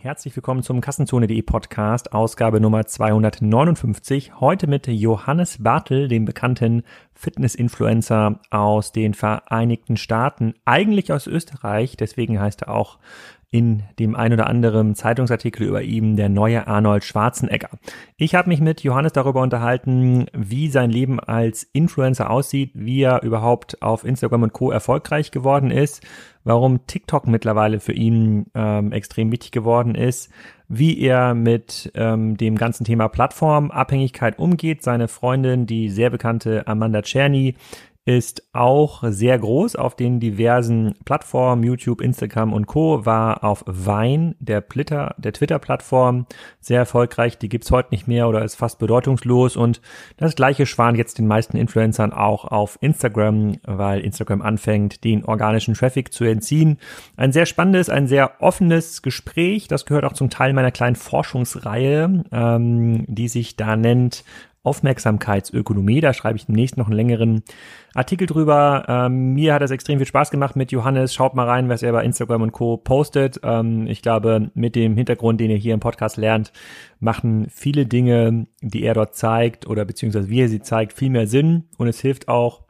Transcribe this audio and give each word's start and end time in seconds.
Herzlich 0.00 0.36
willkommen 0.36 0.62
zum 0.62 0.80
Kassenzone.de 0.80 1.42
Podcast, 1.42 2.12
Ausgabe 2.12 2.60
Nummer 2.60 2.86
259. 2.86 4.38
Heute 4.38 4.68
mit 4.68 4.86
Johannes 4.86 5.60
Bartel, 5.60 6.06
dem 6.06 6.24
bekannten 6.24 6.84
Fitness-Influencer 7.14 8.38
aus 8.50 8.92
den 8.92 9.12
Vereinigten 9.12 9.96
Staaten, 9.96 10.54
eigentlich 10.64 11.12
aus 11.12 11.26
Österreich, 11.26 11.96
deswegen 11.96 12.38
heißt 12.38 12.62
er 12.62 12.76
auch 12.76 13.00
in 13.50 13.82
dem 13.98 14.14
ein 14.14 14.32
oder 14.32 14.46
anderen 14.46 14.94
Zeitungsartikel 14.94 15.66
über 15.66 15.82
ihn 15.82 16.16
der 16.16 16.28
neue 16.28 16.66
Arnold 16.66 17.02
Schwarzenegger. 17.02 17.70
Ich 18.18 18.34
habe 18.34 18.48
mich 18.50 18.60
mit 18.60 18.82
Johannes 18.82 19.14
darüber 19.14 19.40
unterhalten, 19.40 20.26
wie 20.34 20.68
sein 20.68 20.90
Leben 20.90 21.18
als 21.18 21.62
Influencer 21.62 22.28
aussieht, 22.30 22.72
wie 22.74 23.00
er 23.00 23.22
überhaupt 23.22 23.80
auf 23.80 24.04
Instagram 24.04 24.42
und 24.42 24.52
Co 24.52 24.70
erfolgreich 24.70 25.30
geworden 25.30 25.70
ist, 25.70 26.02
warum 26.44 26.86
TikTok 26.86 27.26
mittlerweile 27.26 27.80
für 27.80 27.92
ihn 27.92 28.46
ähm, 28.54 28.92
extrem 28.92 29.32
wichtig 29.32 29.52
geworden 29.52 29.94
ist, 29.94 30.30
wie 30.68 31.00
er 31.00 31.32
mit 31.32 31.90
ähm, 31.94 32.36
dem 32.36 32.56
ganzen 32.56 32.84
Thema 32.84 33.08
Plattformabhängigkeit 33.08 34.38
umgeht. 34.38 34.82
Seine 34.82 35.08
Freundin, 35.08 35.64
die 35.64 35.88
sehr 35.88 36.10
bekannte 36.10 36.66
Amanda 36.66 37.00
Czerny, 37.00 37.54
ist 38.08 38.42
auch 38.54 39.04
sehr 39.04 39.38
groß 39.38 39.76
auf 39.76 39.94
den 39.94 40.18
diversen 40.18 40.94
Plattformen, 41.04 41.62
YouTube, 41.62 42.00
Instagram 42.00 42.54
und 42.54 42.66
Co. 42.66 43.04
war 43.04 43.44
auf 43.44 43.62
Vine, 43.66 44.34
der, 44.38 44.62
der 44.62 45.32
Twitter-Plattform, 45.34 46.24
sehr 46.58 46.78
erfolgreich. 46.78 47.36
Die 47.36 47.50
gibt's 47.50 47.70
heute 47.70 47.90
nicht 47.90 48.08
mehr 48.08 48.26
oder 48.26 48.42
ist 48.42 48.54
fast 48.54 48.78
bedeutungslos. 48.78 49.58
Und 49.58 49.82
das 50.16 50.34
gleiche 50.34 50.64
schwan 50.64 50.94
jetzt 50.94 51.18
den 51.18 51.26
meisten 51.26 51.58
Influencern 51.58 52.14
auch 52.14 52.46
auf 52.46 52.78
Instagram, 52.80 53.58
weil 53.64 54.00
Instagram 54.00 54.40
anfängt, 54.40 55.04
den 55.04 55.26
organischen 55.26 55.74
Traffic 55.74 56.10
zu 56.10 56.24
entziehen. 56.24 56.78
Ein 57.18 57.32
sehr 57.32 57.44
spannendes, 57.44 57.90
ein 57.90 58.06
sehr 58.06 58.40
offenes 58.40 59.02
Gespräch. 59.02 59.68
Das 59.68 59.84
gehört 59.84 60.06
auch 60.06 60.14
zum 60.14 60.30
Teil 60.30 60.54
meiner 60.54 60.70
kleinen 60.70 60.96
Forschungsreihe, 60.96 62.24
ähm, 62.32 63.04
die 63.06 63.28
sich 63.28 63.56
da 63.56 63.76
nennt 63.76 64.24
Aufmerksamkeitsökonomie. 64.62 66.00
Da 66.00 66.12
schreibe 66.12 66.36
ich 66.36 66.46
demnächst 66.46 66.76
noch 66.76 66.86
einen 66.86 66.96
längeren 66.96 67.42
Artikel 67.94 68.26
drüber. 68.26 68.84
Ähm, 68.88 69.34
mir 69.34 69.54
hat 69.54 69.62
es 69.62 69.70
extrem 69.70 69.98
viel 69.98 70.06
Spaß 70.06 70.30
gemacht 70.30 70.56
mit 70.56 70.72
Johannes. 70.72 71.14
Schaut 71.14 71.34
mal 71.34 71.46
rein, 71.46 71.68
was 71.68 71.82
er 71.82 71.92
bei 71.92 72.04
Instagram 72.04 72.42
und 72.42 72.52
Co. 72.52 72.76
postet. 72.76 73.40
Ähm, 73.42 73.86
ich 73.86 74.02
glaube, 74.02 74.50
mit 74.54 74.74
dem 74.74 74.96
Hintergrund, 74.96 75.40
den 75.40 75.50
ihr 75.50 75.56
hier 75.56 75.74
im 75.74 75.80
Podcast 75.80 76.16
lernt, 76.16 76.52
machen 77.00 77.46
viele 77.50 77.86
Dinge, 77.86 78.46
die 78.60 78.82
er 78.82 78.94
dort 78.94 79.14
zeigt 79.14 79.66
oder 79.66 79.84
beziehungsweise 79.84 80.28
wie 80.28 80.42
er 80.42 80.48
sie 80.48 80.60
zeigt, 80.60 80.92
viel 80.92 81.10
mehr 81.10 81.26
Sinn. 81.26 81.64
Und 81.76 81.88
es 81.88 82.00
hilft 82.00 82.28
auch, 82.28 82.62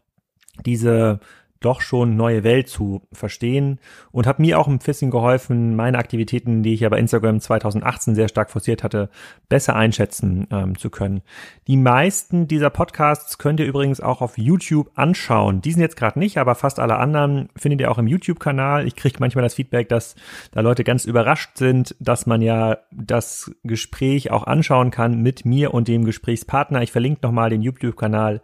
diese 0.64 1.20
doch 1.60 1.80
schon 1.80 2.16
neue 2.16 2.44
Welt 2.44 2.68
zu 2.68 3.02
verstehen 3.12 3.78
und 4.12 4.26
hat 4.26 4.38
mir 4.38 4.58
auch 4.58 4.68
ein 4.68 4.78
bisschen 4.78 5.10
geholfen, 5.10 5.76
meine 5.76 5.98
Aktivitäten, 5.98 6.62
die 6.62 6.74
ich 6.74 6.80
ja 6.80 6.88
bei 6.88 6.98
Instagram 6.98 7.40
2018 7.40 8.14
sehr 8.14 8.28
stark 8.28 8.50
forciert 8.50 8.82
hatte, 8.82 9.10
besser 9.48 9.74
einschätzen 9.74 10.46
ähm, 10.50 10.78
zu 10.78 10.90
können. 10.90 11.22
Die 11.66 11.76
meisten 11.76 12.46
dieser 12.46 12.70
Podcasts 12.70 13.38
könnt 13.38 13.60
ihr 13.60 13.66
übrigens 13.66 14.00
auch 14.00 14.20
auf 14.20 14.38
YouTube 14.38 14.90
anschauen. 14.94 15.60
Die 15.60 15.72
sind 15.72 15.80
jetzt 15.80 15.96
gerade 15.96 16.18
nicht, 16.18 16.38
aber 16.38 16.54
fast 16.54 16.78
alle 16.78 16.96
anderen 16.96 17.48
findet 17.56 17.80
ihr 17.80 17.90
auch 17.90 17.98
im 17.98 18.06
YouTube-Kanal. 18.06 18.86
Ich 18.86 18.96
kriege 18.96 19.16
manchmal 19.20 19.42
das 19.42 19.54
Feedback, 19.54 19.88
dass 19.88 20.14
da 20.52 20.60
Leute 20.60 20.84
ganz 20.84 21.04
überrascht 21.04 21.56
sind, 21.56 21.96
dass 21.98 22.26
man 22.26 22.40
ja 22.40 22.78
das 22.92 23.50
Gespräch 23.64 24.30
auch 24.30 24.44
anschauen 24.44 24.90
kann 24.90 25.22
mit 25.22 25.44
mir 25.44 25.74
und 25.74 25.88
dem 25.88 26.04
Gesprächspartner. 26.04 26.82
Ich 26.82 26.92
verlinke 26.92 27.20
nochmal 27.22 27.50
den 27.50 27.62
YouTube-Kanal 27.62 28.42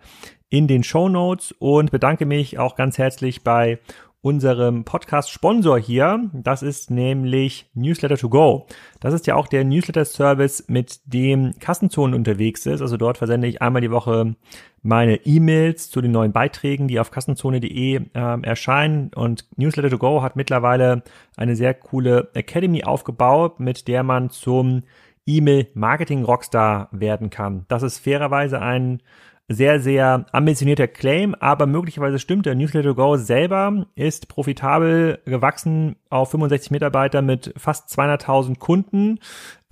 in 0.55 0.69
den 0.69 0.85
Show 0.85 1.09
Notes 1.09 1.51
und 1.59 1.91
bedanke 1.91 2.27
mich 2.27 2.61
auch 2.61 2.77
ganz 2.77 2.97
herzlich 2.97 3.43
bei 3.43 3.81
unserem 4.23 4.85
Podcast-Sponsor 4.85 5.81
hier. 5.81 6.31
Das 6.33 6.63
ist 6.63 6.93
nämlich 6.93 7.69
Newsletter 7.75 8.17
to 8.17 8.29
Go. 8.29 8.69
Das 9.01 9.13
ist 9.13 9.27
ja 9.27 9.35
auch 9.35 9.49
der 9.49 9.65
Newsletter-Service, 9.65 10.67
mit 10.69 11.01
dem 11.07 11.59
Kassenzonen 11.59 12.15
unterwegs 12.15 12.67
ist. 12.67 12.83
Also 12.83 12.97
dort 12.97 13.19
versende 13.19 13.49
ich 13.49 13.63
einmal 13.63 13.83
die 13.83 13.91
Woche 13.91 14.37
meine 14.81 15.17
E-Mails 15.27 15.91
zu 15.91 16.01
den 16.01 16.13
neuen 16.13 16.31
Beiträgen, 16.31 16.87
die 16.87 17.01
auf 17.01 17.11
kassenzone.de 17.11 17.97
äh, 17.97 18.43
erscheinen. 18.43 19.11
Und 19.13 19.49
Newsletter 19.57 19.91
to 19.91 19.99
Go 19.99 20.23
hat 20.23 20.37
mittlerweile 20.37 21.03
eine 21.37 21.57
sehr 21.57 21.75
coole 21.75 22.31
Academy 22.35 22.85
aufgebaut, 22.85 23.59
mit 23.59 23.89
der 23.89 24.05
man 24.05 24.31
zum 24.31 24.85
E-Mail-Marketing-Rockstar 25.27 26.91
werden 26.93 27.31
kann. 27.31 27.65
Das 27.67 27.83
ist 27.83 27.99
fairerweise 27.99 28.61
ein 28.61 29.03
sehr, 29.49 29.81
sehr 29.81 30.27
ambitionierter 30.33 30.89
Claim, 30.89 31.35
aber 31.35 31.67
möglicherweise 31.67 32.19
stimmt 32.19 32.47
der 32.47 32.55
Newsletter 32.55 32.95
Go 32.95 33.17
selber 33.17 33.87
ist 33.95 34.29
profitabel 34.29 35.19
gewachsen 35.27 35.97
auf 36.09 36.31
65 36.31 36.71
Mitarbeiter 36.71 37.21
mit 37.21 37.53
fast 37.57 37.91
200.000 37.91 38.59
Kunden, 38.59 39.19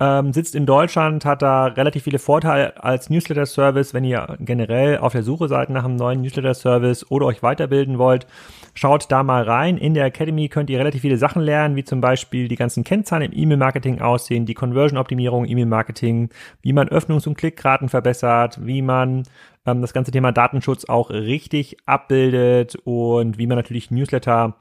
ähm, 0.03 0.33
sitzt 0.33 0.53
in 0.53 0.65
Deutschland, 0.65 1.23
hat 1.23 1.41
da 1.41 1.67
relativ 1.67 2.03
viele 2.03 2.19
Vorteile 2.19 2.83
als 2.83 3.09
Newsletter-Service, 3.09 3.93
wenn 3.93 4.03
ihr 4.03 4.35
generell 4.39 4.97
auf 4.97 5.13
der 5.13 5.23
Suche 5.23 5.47
seid 5.47 5.69
nach 5.69 5.85
einem 5.85 5.95
neuen 5.95 6.21
Newsletter-Service 6.21 7.09
oder 7.09 7.27
euch 7.27 7.41
weiterbilden 7.41 7.97
wollt. 7.97 8.27
Schaut 8.73 9.09
da 9.11 9.23
mal 9.23 9.43
rein. 9.43 9.77
In 9.77 9.93
der 9.93 10.05
Academy 10.05 10.49
könnt 10.49 10.69
ihr 10.69 10.79
relativ 10.79 11.01
viele 11.01 11.17
Sachen 11.17 11.41
lernen, 11.41 11.77
wie 11.77 11.85
zum 11.85 12.01
Beispiel 12.01 12.49
die 12.49 12.57
ganzen 12.57 12.83
Kennzahlen 12.83 13.31
im 13.31 13.37
E-Mail-Marketing 13.37 14.01
aussehen, 14.01 14.45
die 14.45 14.55
Conversion-Optimierung 14.55 15.45
E-Mail-Marketing, 15.45 16.29
wie 16.61 16.73
man 16.73 16.89
Öffnungs- 16.89 17.27
und 17.27 17.37
Klickraten 17.37 17.87
verbessert, 17.87 18.59
wie 18.61 18.81
man 18.81 19.23
ähm, 19.65 19.81
das 19.81 19.93
ganze 19.93 20.11
Thema 20.11 20.33
Datenschutz 20.33 20.85
auch 20.85 21.11
richtig 21.11 21.77
abbildet 21.85 22.75
und 22.83 23.37
wie 23.37 23.47
man 23.47 23.57
natürlich 23.57 23.89
Newsletter 23.89 24.55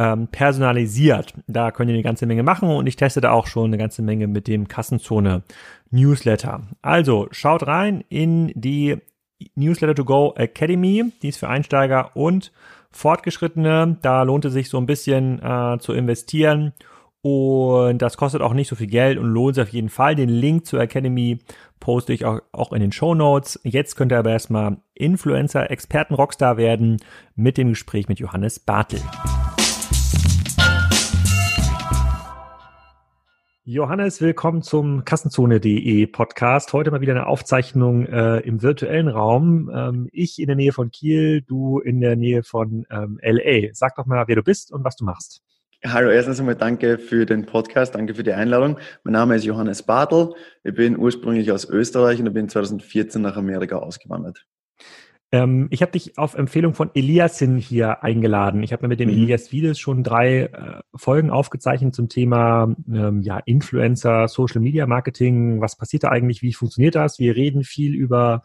ähm, 0.00 0.28
personalisiert. 0.28 1.34
Da 1.46 1.70
könnt 1.70 1.90
ihr 1.90 1.94
eine 1.94 2.02
ganze 2.02 2.24
Menge 2.24 2.42
machen 2.42 2.70
und 2.70 2.86
ich 2.86 2.96
teste 2.96 3.20
da 3.20 3.32
auch 3.32 3.46
schon 3.46 3.66
eine 3.66 3.76
ganze 3.76 4.00
Menge 4.00 4.28
mit 4.28 4.48
dem 4.48 4.66
Kassenzone 4.66 5.42
Newsletter. 5.90 6.62
Also 6.80 7.28
schaut 7.32 7.66
rein 7.66 8.02
in 8.08 8.50
die 8.54 8.96
Newsletter 9.56 9.94
to 9.94 10.06
Go 10.06 10.32
Academy, 10.36 11.12
die 11.22 11.28
ist 11.28 11.36
für 11.36 11.48
Einsteiger 11.48 12.16
und 12.16 12.50
Fortgeschrittene. 12.90 13.98
Da 14.00 14.22
lohnt 14.22 14.46
es 14.46 14.54
sich 14.54 14.70
so 14.70 14.78
ein 14.78 14.86
bisschen 14.86 15.38
äh, 15.42 15.76
zu 15.80 15.92
investieren 15.92 16.72
und 17.20 17.98
das 17.98 18.16
kostet 18.16 18.40
auch 18.40 18.54
nicht 18.54 18.68
so 18.68 18.76
viel 18.76 18.86
Geld 18.86 19.18
und 19.18 19.26
lohnt 19.26 19.56
sich 19.56 19.62
auf 19.62 19.68
jeden 19.68 19.90
Fall. 19.90 20.14
Den 20.14 20.30
Link 20.30 20.64
zur 20.64 20.80
Academy 20.80 21.40
poste 21.78 22.14
ich 22.14 22.24
auch, 22.24 22.40
auch 22.52 22.72
in 22.72 22.80
den 22.80 22.92
Show 22.92 23.14
Notes. 23.14 23.60
Jetzt 23.64 23.96
könnt 23.96 24.12
ihr 24.12 24.18
aber 24.18 24.30
erstmal 24.30 24.78
Influencer, 24.94 25.70
Experten, 25.70 26.14
Rockstar 26.14 26.56
werden 26.56 26.96
mit 27.34 27.58
dem 27.58 27.68
Gespräch 27.68 28.08
mit 28.08 28.18
Johannes 28.18 28.60
Bartel. 28.60 29.00
Johannes, 33.64 34.22
willkommen 34.22 34.62
zum 34.62 35.04
Kassenzone.de 35.04 36.06
Podcast. 36.06 36.72
Heute 36.72 36.90
mal 36.90 37.02
wieder 37.02 37.12
eine 37.12 37.26
Aufzeichnung 37.26 38.06
äh, 38.06 38.38
im 38.38 38.62
virtuellen 38.62 39.06
Raum. 39.06 39.70
Ähm, 39.70 40.08
ich 40.12 40.38
in 40.38 40.46
der 40.46 40.56
Nähe 40.56 40.72
von 40.72 40.90
Kiel, 40.90 41.42
du 41.42 41.78
in 41.78 42.00
der 42.00 42.16
Nähe 42.16 42.42
von 42.42 42.86
ähm, 42.90 43.20
LA. 43.22 43.68
Sag 43.74 43.96
doch 43.96 44.06
mal, 44.06 44.24
wer 44.26 44.36
du 44.36 44.42
bist 44.42 44.72
und 44.72 44.82
was 44.82 44.96
du 44.96 45.04
machst. 45.04 45.42
Hallo, 45.84 46.08
erstens 46.08 46.40
einmal 46.40 46.56
danke 46.56 46.96
für 46.96 47.26
den 47.26 47.44
Podcast, 47.44 47.94
danke 47.94 48.14
für 48.14 48.22
die 48.22 48.32
Einladung. 48.32 48.78
Mein 49.04 49.12
Name 49.12 49.36
ist 49.36 49.44
Johannes 49.44 49.82
Bartel. 49.82 50.32
Ich 50.64 50.74
bin 50.74 50.98
ursprünglich 50.98 51.52
aus 51.52 51.66
Österreich 51.66 52.18
und 52.18 52.32
bin 52.32 52.48
2014 52.48 53.20
nach 53.20 53.36
Amerika 53.36 53.76
ausgewandert. 53.76 54.46
Ähm, 55.32 55.68
ich 55.70 55.82
habe 55.82 55.92
dich 55.92 56.18
auf 56.18 56.34
Empfehlung 56.34 56.74
von 56.74 56.90
Eliasin 56.94 57.56
hier 57.56 58.02
eingeladen. 58.02 58.62
Ich 58.62 58.72
habe 58.72 58.82
mir 58.82 58.88
mit 58.88 59.00
dem 59.00 59.10
mhm. 59.10 59.16
Elias 59.16 59.52
Wiedes 59.52 59.78
schon 59.78 60.02
drei 60.02 60.44
äh, 60.44 60.80
Folgen 60.94 61.30
aufgezeichnet 61.30 61.94
zum 61.94 62.08
Thema 62.08 62.74
ähm, 62.92 63.22
ja, 63.22 63.38
Influencer, 63.44 64.26
Social 64.26 64.60
Media 64.60 64.86
Marketing. 64.86 65.60
Was 65.60 65.76
passiert 65.76 66.04
da 66.04 66.08
eigentlich? 66.08 66.42
Wie 66.42 66.52
funktioniert 66.52 66.96
das? 66.96 67.18
Wir 67.18 67.36
reden 67.36 67.62
viel 67.62 67.94
über 67.94 68.42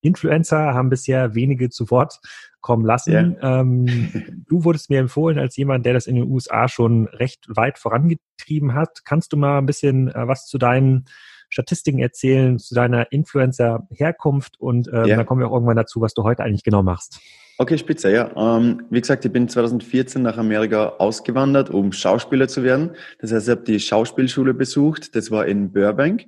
Influencer, 0.00 0.74
haben 0.74 0.88
bisher 0.88 1.34
wenige 1.34 1.68
zu 1.68 1.90
Wort 1.90 2.20
kommen 2.60 2.84
lassen. 2.84 3.36
Ja. 3.40 3.60
Ähm, 3.60 4.44
du 4.48 4.64
wurdest 4.64 4.88
mir 4.88 5.00
empfohlen 5.00 5.38
als 5.38 5.56
jemand, 5.56 5.84
der 5.84 5.92
das 5.92 6.06
in 6.06 6.16
den 6.16 6.30
USA 6.30 6.66
schon 6.66 7.08
recht 7.08 7.46
weit 7.48 7.78
vorangetrieben 7.78 8.74
hat. 8.74 9.04
Kannst 9.04 9.32
du 9.32 9.36
mal 9.36 9.58
ein 9.58 9.66
bisschen 9.66 10.08
äh, 10.08 10.26
was 10.28 10.46
zu 10.46 10.56
deinen 10.56 11.04
Statistiken 11.52 11.98
erzählen, 11.98 12.58
zu 12.58 12.74
deiner 12.74 13.12
Influencer-Herkunft 13.12 14.58
und 14.58 14.88
äh, 14.88 15.06
ja. 15.06 15.16
dann 15.16 15.26
kommen 15.26 15.40
wir 15.40 15.48
auch 15.48 15.52
irgendwann 15.52 15.76
dazu, 15.76 16.00
was 16.00 16.14
du 16.14 16.22
heute 16.22 16.42
eigentlich 16.42 16.64
genau 16.64 16.82
machst. 16.82 17.20
Okay, 17.58 17.76
spitze, 17.76 18.10
ja. 18.10 18.30
Ähm, 18.36 18.86
wie 18.90 19.00
gesagt, 19.00 19.24
ich 19.24 19.32
bin 19.32 19.48
2014 19.48 20.22
nach 20.22 20.38
Amerika 20.38 20.94
ausgewandert, 20.98 21.68
um 21.68 21.92
Schauspieler 21.92 22.48
zu 22.48 22.64
werden. 22.64 22.96
Das 23.20 23.32
heißt, 23.32 23.46
ich 23.46 23.50
habe 23.50 23.62
die 23.62 23.78
Schauspielschule 23.78 24.54
besucht. 24.54 25.14
Das 25.14 25.30
war 25.30 25.46
in 25.46 25.72
Burbank 25.72 26.24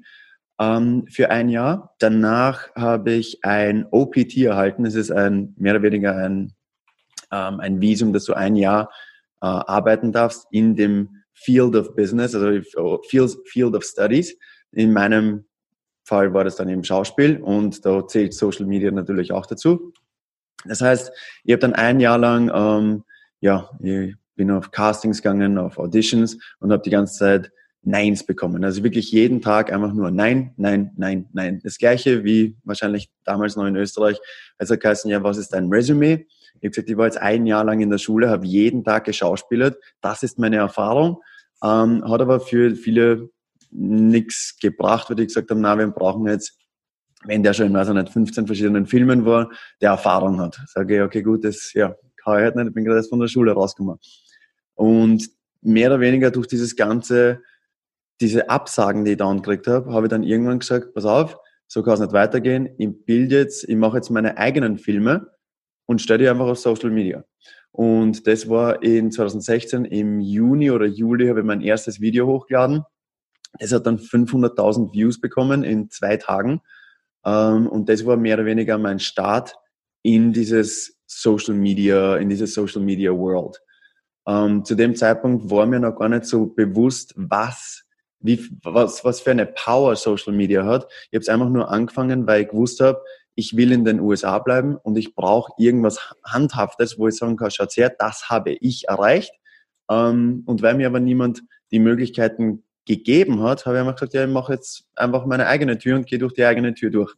ähm, 0.61 1.07
für 1.11 1.31
ein 1.31 1.49
Jahr. 1.49 1.95
Danach 1.99 2.75
habe 2.77 3.13
ich 3.13 3.43
ein 3.43 3.87
OPT 3.91 4.37
erhalten. 4.37 4.85
Das 4.85 4.95
ist 4.95 5.11
ein 5.11 5.55
mehr 5.57 5.75
oder 5.75 5.83
weniger 5.83 6.15
ein, 6.15 6.53
ähm, 7.33 7.61
ein 7.61 7.81
Visum, 7.81 8.13
dass 8.13 8.27
du 8.27 8.35
ein 8.35 8.55
Jahr 8.55 8.91
äh, 9.41 9.47
arbeiten 9.47 10.13
darfst 10.13 10.47
in 10.51 10.77
dem 10.77 11.23
Field 11.33 11.75
of 11.75 11.97
Business, 11.97 12.35
also 12.35 12.61
oh, 12.77 13.01
Field, 13.09 13.37
Field 13.47 13.75
of 13.75 13.83
Studies. 13.83 14.37
In 14.75 14.93
meinem 14.93 15.45
Fall 16.05 16.35
war 16.35 16.45
das 16.45 16.57
dann 16.57 16.69
eben 16.69 16.85
Schauspiel 16.85 17.41
und 17.41 17.85
da 17.85 18.07
zählt 18.07 18.35
Social 18.35 18.67
Media 18.67 18.91
natürlich 18.91 19.33
auch 19.33 19.47
dazu. 19.47 19.93
Das 20.67 20.81
heißt, 20.81 21.13
ich 21.45 21.53
habe 21.53 21.61
dann 21.61 21.75
ein 21.75 22.01
Jahr 22.01 22.19
lang, 22.19 22.51
ähm, 22.55 23.05
ja, 23.41 23.71
ich 23.81 24.15
bin 24.35 24.51
auf 24.51 24.71
Castings 24.71 25.23
gegangen, 25.23 25.59
auf 25.59 25.79
Auditions 25.79 26.39
und 26.61 26.73
habe 26.73 26.83
die 26.83 26.91
ganze 26.91 27.19
Zeit 27.19 27.53
Neins 27.83 28.25
bekommen. 28.25 28.65
Also 28.65 28.83
wirklich 28.83 29.13
jeden 29.13 29.43
Tag 29.43 29.73
einfach 29.73 29.93
nur 29.93 30.11
Nein, 30.11 30.55
Nein, 30.57 30.93
Nein, 30.97 31.29
Nein. 31.33 31.61
Das 31.63 31.79
gleiche 31.79 32.25
wie 32.25 32.57
wahrscheinlich 32.65 33.11
damals 33.25 33.57
noch 33.57 33.67
in 33.67 33.77
Österreich. 33.77 34.19
Also 34.59 34.77
geheißen, 34.77 35.11
ja, 35.11 35.23
was 35.23 35.37
ist 35.37 35.53
dein 35.53 35.69
Resümee? 35.69 36.27
Ich 36.61 36.69
habe 36.69 36.71
gesagt, 36.71 36.91
ich 36.91 36.97
war 36.97 37.07
jetzt 37.07 37.19
ein 37.19 37.47
Jahr 37.47 37.65
lang 37.65 37.81
in 37.81 37.91
der 37.91 37.99
Schule, 37.99 38.31
habe 38.31 38.47
jeden 38.47 38.85
Tag 38.85 39.05
geschauspielert. 39.05 39.77
Das 40.01 40.23
ist 40.23 40.39
meine 40.39 40.57
Erfahrung. 40.57 41.23
Ähm, 41.63 42.03
hat 42.09 42.21
aber 42.21 42.41
für 42.41 42.75
viele 42.75 43.29
nichts 43.75 44.57
gebracht, 44.61 45.11
weil 45.11 45.17
die 45.17 45.27
gesagt 45.27 45.51
haben, 45.51 45.61
na, 45.61 45.77
wir 45.77 45.87
brauchen 45.89 46.27
jetzt, 46.27 46.59
wenn 47.25 47.43
der 47.43 47.53
schon 47.53 47.67
in, 47.67 47.75
weiß 47.75 47.89
ich 47.89 47.95
nicht, 47.95 48.13
15 48.13 48.47
verschiedenen 48.47 48.87
Filmen 48.87 49.25
war, 49.25 49.51
der 49.81 49.91
Erfahrung 49.91 50.41
hat. 50.41 50.61
Sage 50.67 50.97
ich, 50.97 51.03
okay, 51.03 51.23
gut, 51.23 51.45
das, 51.45 51.73
ja, 51.75 51.95
kann 52.17 52.39
ich 52.39 52.45
halt 52.45 52.57
nicht, 52.57 52.69
ich 52.69 52.75
bin 52.75 52.85
gerade 52.85 52.99
erst 52.99 53.11
von 53.11 53.21
der 53.21 53.29
Schule 53.29 53.53
rausgekommen. 53.53 53.99
Und 54.75 55.29
mehr 55.63 55.89
oder 55.89 56.01
weniger 56.01 56.31
durch 56.31 56.47
dieses 56.47 56.77
ganze, 56.77 57.41
diese 58.21 58.49
Absagen, 58.49 59.05
die 59.05 59.13
ich 59.13 59.17
dann 59.17 59.43
gekriegt 59.43 59.67
habe, 59.67 59.93
habe 59.93 60.07
ich 60.07 60.11
dann 60.11 60.23
irgendwann 60.23 60.61
gesagt, 60.61 60.95
pass 60.95 61.05
auf, 61.05 61.37
so 61.67 61.83
kann 61.83 61.95
es 61.95 62.01
nicht 62.01 62.13
weitergehen. 62.13 62.69
Ich 62.79 63.05
bilde 63.05 63.39
jetzt, 63.39 63.69
ich 63.69 63.77
mache 63.77 63.97
jetzt 63.97 64.11
meine 64.11 64.37
eigenen 64.37 64.79
Filme 64.79 65.31
und 65.87 66.01
stelle 66.01 66.21
die 66.21 66.29
einfach 66.29 66.47
auf 66.47 66.59
Social 66.59 66.91
Media. 66.91 67.25
Und 67.73 68.27
das 68.29 68.49
war 68.49 68.83
in 68.83 69.11
2016 69.11 69.85
im 69.85 70.21
Juni 70.21 70.71
oder 70.71 70.87
Juli 70.87 71.27
habe 71.27 71.41
ich 71.41 71.47
mein 71.47 71.61
erstes 71.61 72.01
Video 72.01 72.27
hochgeladen. 72.27 72.85
Das 73.59 73.73
hat 73.73 73.87
dann 73.87 73.99
500.000 73.99 74.93
Views 74.93 75.21
bekommen 75.21 75.63
in 75.63 75.91
zwei 75.91 76.17
Tagen. 76.17 76.61
Ähm, 77.25 77.67
und 77.67 77.89
das 77.89 78.05
war 78.05 78.17
mehr 78.17 78.37
oder 78.37 78.47
weniger 78.47 78.79
mein 78.79 78.99
Start 78.99 79.55
in 80.03 80.33
dieses 80.33 80.99
Social 81.07 81.55
Media, 81.55 82.17
in 82.17 82.29
diese 82.29 82.47
Social 82.47 82.83
Media 82.83 83.11
World. 83.13 83.61
Ähm, 84.27 84.65
zu 84.65 84.75
dem 84.75 84.95
Zeitpunkt 84.97 85.51
war 85.51 85.67
mir 85.67 85.81
noch 85.81 85.97
gar 85.97 86.09
nicht 86.09 86.25
so 86.25 86.47
bewusst, 86.47 87.15
was, 87.17 87.85
wie, 88.21 88.41
was, 88.63 89.05
was 89.05 89.21
für 89.21 89.31
eine 89.31 89.47
Power 89.47 89.97
Social 89.97 90.33
Media 90.33 90.65
hat. 90.65 90.91
Ich 91.11 91.17
habe 91.17 91.23
es 91.23 91.29
einfach 91.29 91.49
nur 91.49 91.71
angefangen, 91.71 92.27
weil 92.27 92.43
ich 92.43 92.49
gewusst 92.49 92.81
habe, 92.81 93.03
ich 93.35 93.57
will 93.57 93.73
in 93.73 93.85
den 93.85 94.01
USA 94.01 94.39
bleiben 94.39 94.77
und 94.77 94.97
ich 94.97 95.15
brauche 95.15 95.53
irgendwas 95.59 96.15
Handhaftes, 96.25 96.99
wo 96.99 97.09
ich 97.09 97.17
sagen 97.17 97.37
kann, 97.37 97.51
schaut 97.51 97.77
her, 97.77 97.95
das 97.99 98.31
habe 98.31 98.53
ich 98.53 98.89
erreicht. 98.89 99.33
Ähm, 99.91 100.43
und 100.47 100.63
weil 100.63 100.75
mir 100.75 100.87
aber 100.87 101.01
niemand 101.01 101.43
die 101.71 101.81
Möglichkeiten 101.81 102.63
gegeben 102.87 103.43
hat, 103.43 103.67
habe 103.67 103.77
ich 103.77 103.81
einfach 103.81 103.95
gesagt, 103.95 104.15
ja, 104.15 104.25
ich 104.25 104.31
mache 104.31 104.53
jetzt 104.53 104.85
einfach 104.95 105.27
meine 105.27 105.47
eigene 105.47 105.79
Tür 105.79 105.97
und 105.97 106.07
gehe 106.07 106.19
durch 106.19 106.35
die 106.35 106.45
eigene 106.45 106.75
Tür 106.75 106.91
durch. 106.91 107.15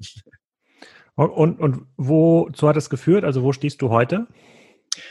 Und, 1.14 1.30
und, 1.30 1.60
und 1.60 1.86
wozu 1.96 2.68
hat 2.68 2.76
es 2.76 2.90
geführt? 2.90 3.24
Also 3.24 3.42
wo 3.42 3.52
stehst 3.52 3.80
du 3.80 3.88
heute? 3.88 4.26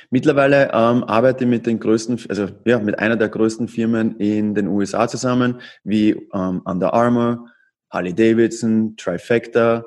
Mittlerweile 0.10 0.66
ähm, 0.72 1.04
arbeite 1.04 1.44
ich 1.44 1.50
mit 1.50 1.66
den 1.66 1.80
größten, 1.80 2.20
also 2.30 2.48
ja, 2.66 2.80
mit 2.80 3.00
einer 3.00 3.16
der 3.16 3.30
größten 3.30 3.68
Firmen 3.68 4.18
in 4.18 4.56
den 4.56 4.68
USA 4.68 5.08
zusammen, 5.08 5.62
wie 5.84 6.12
ähm, 6.34 6.62
Under 6.66 6.94
Armour, 6.94 7.48
Harley 7.90 8.14
Davidson, 8.14 8.96
Trifecta. 8.98 9.84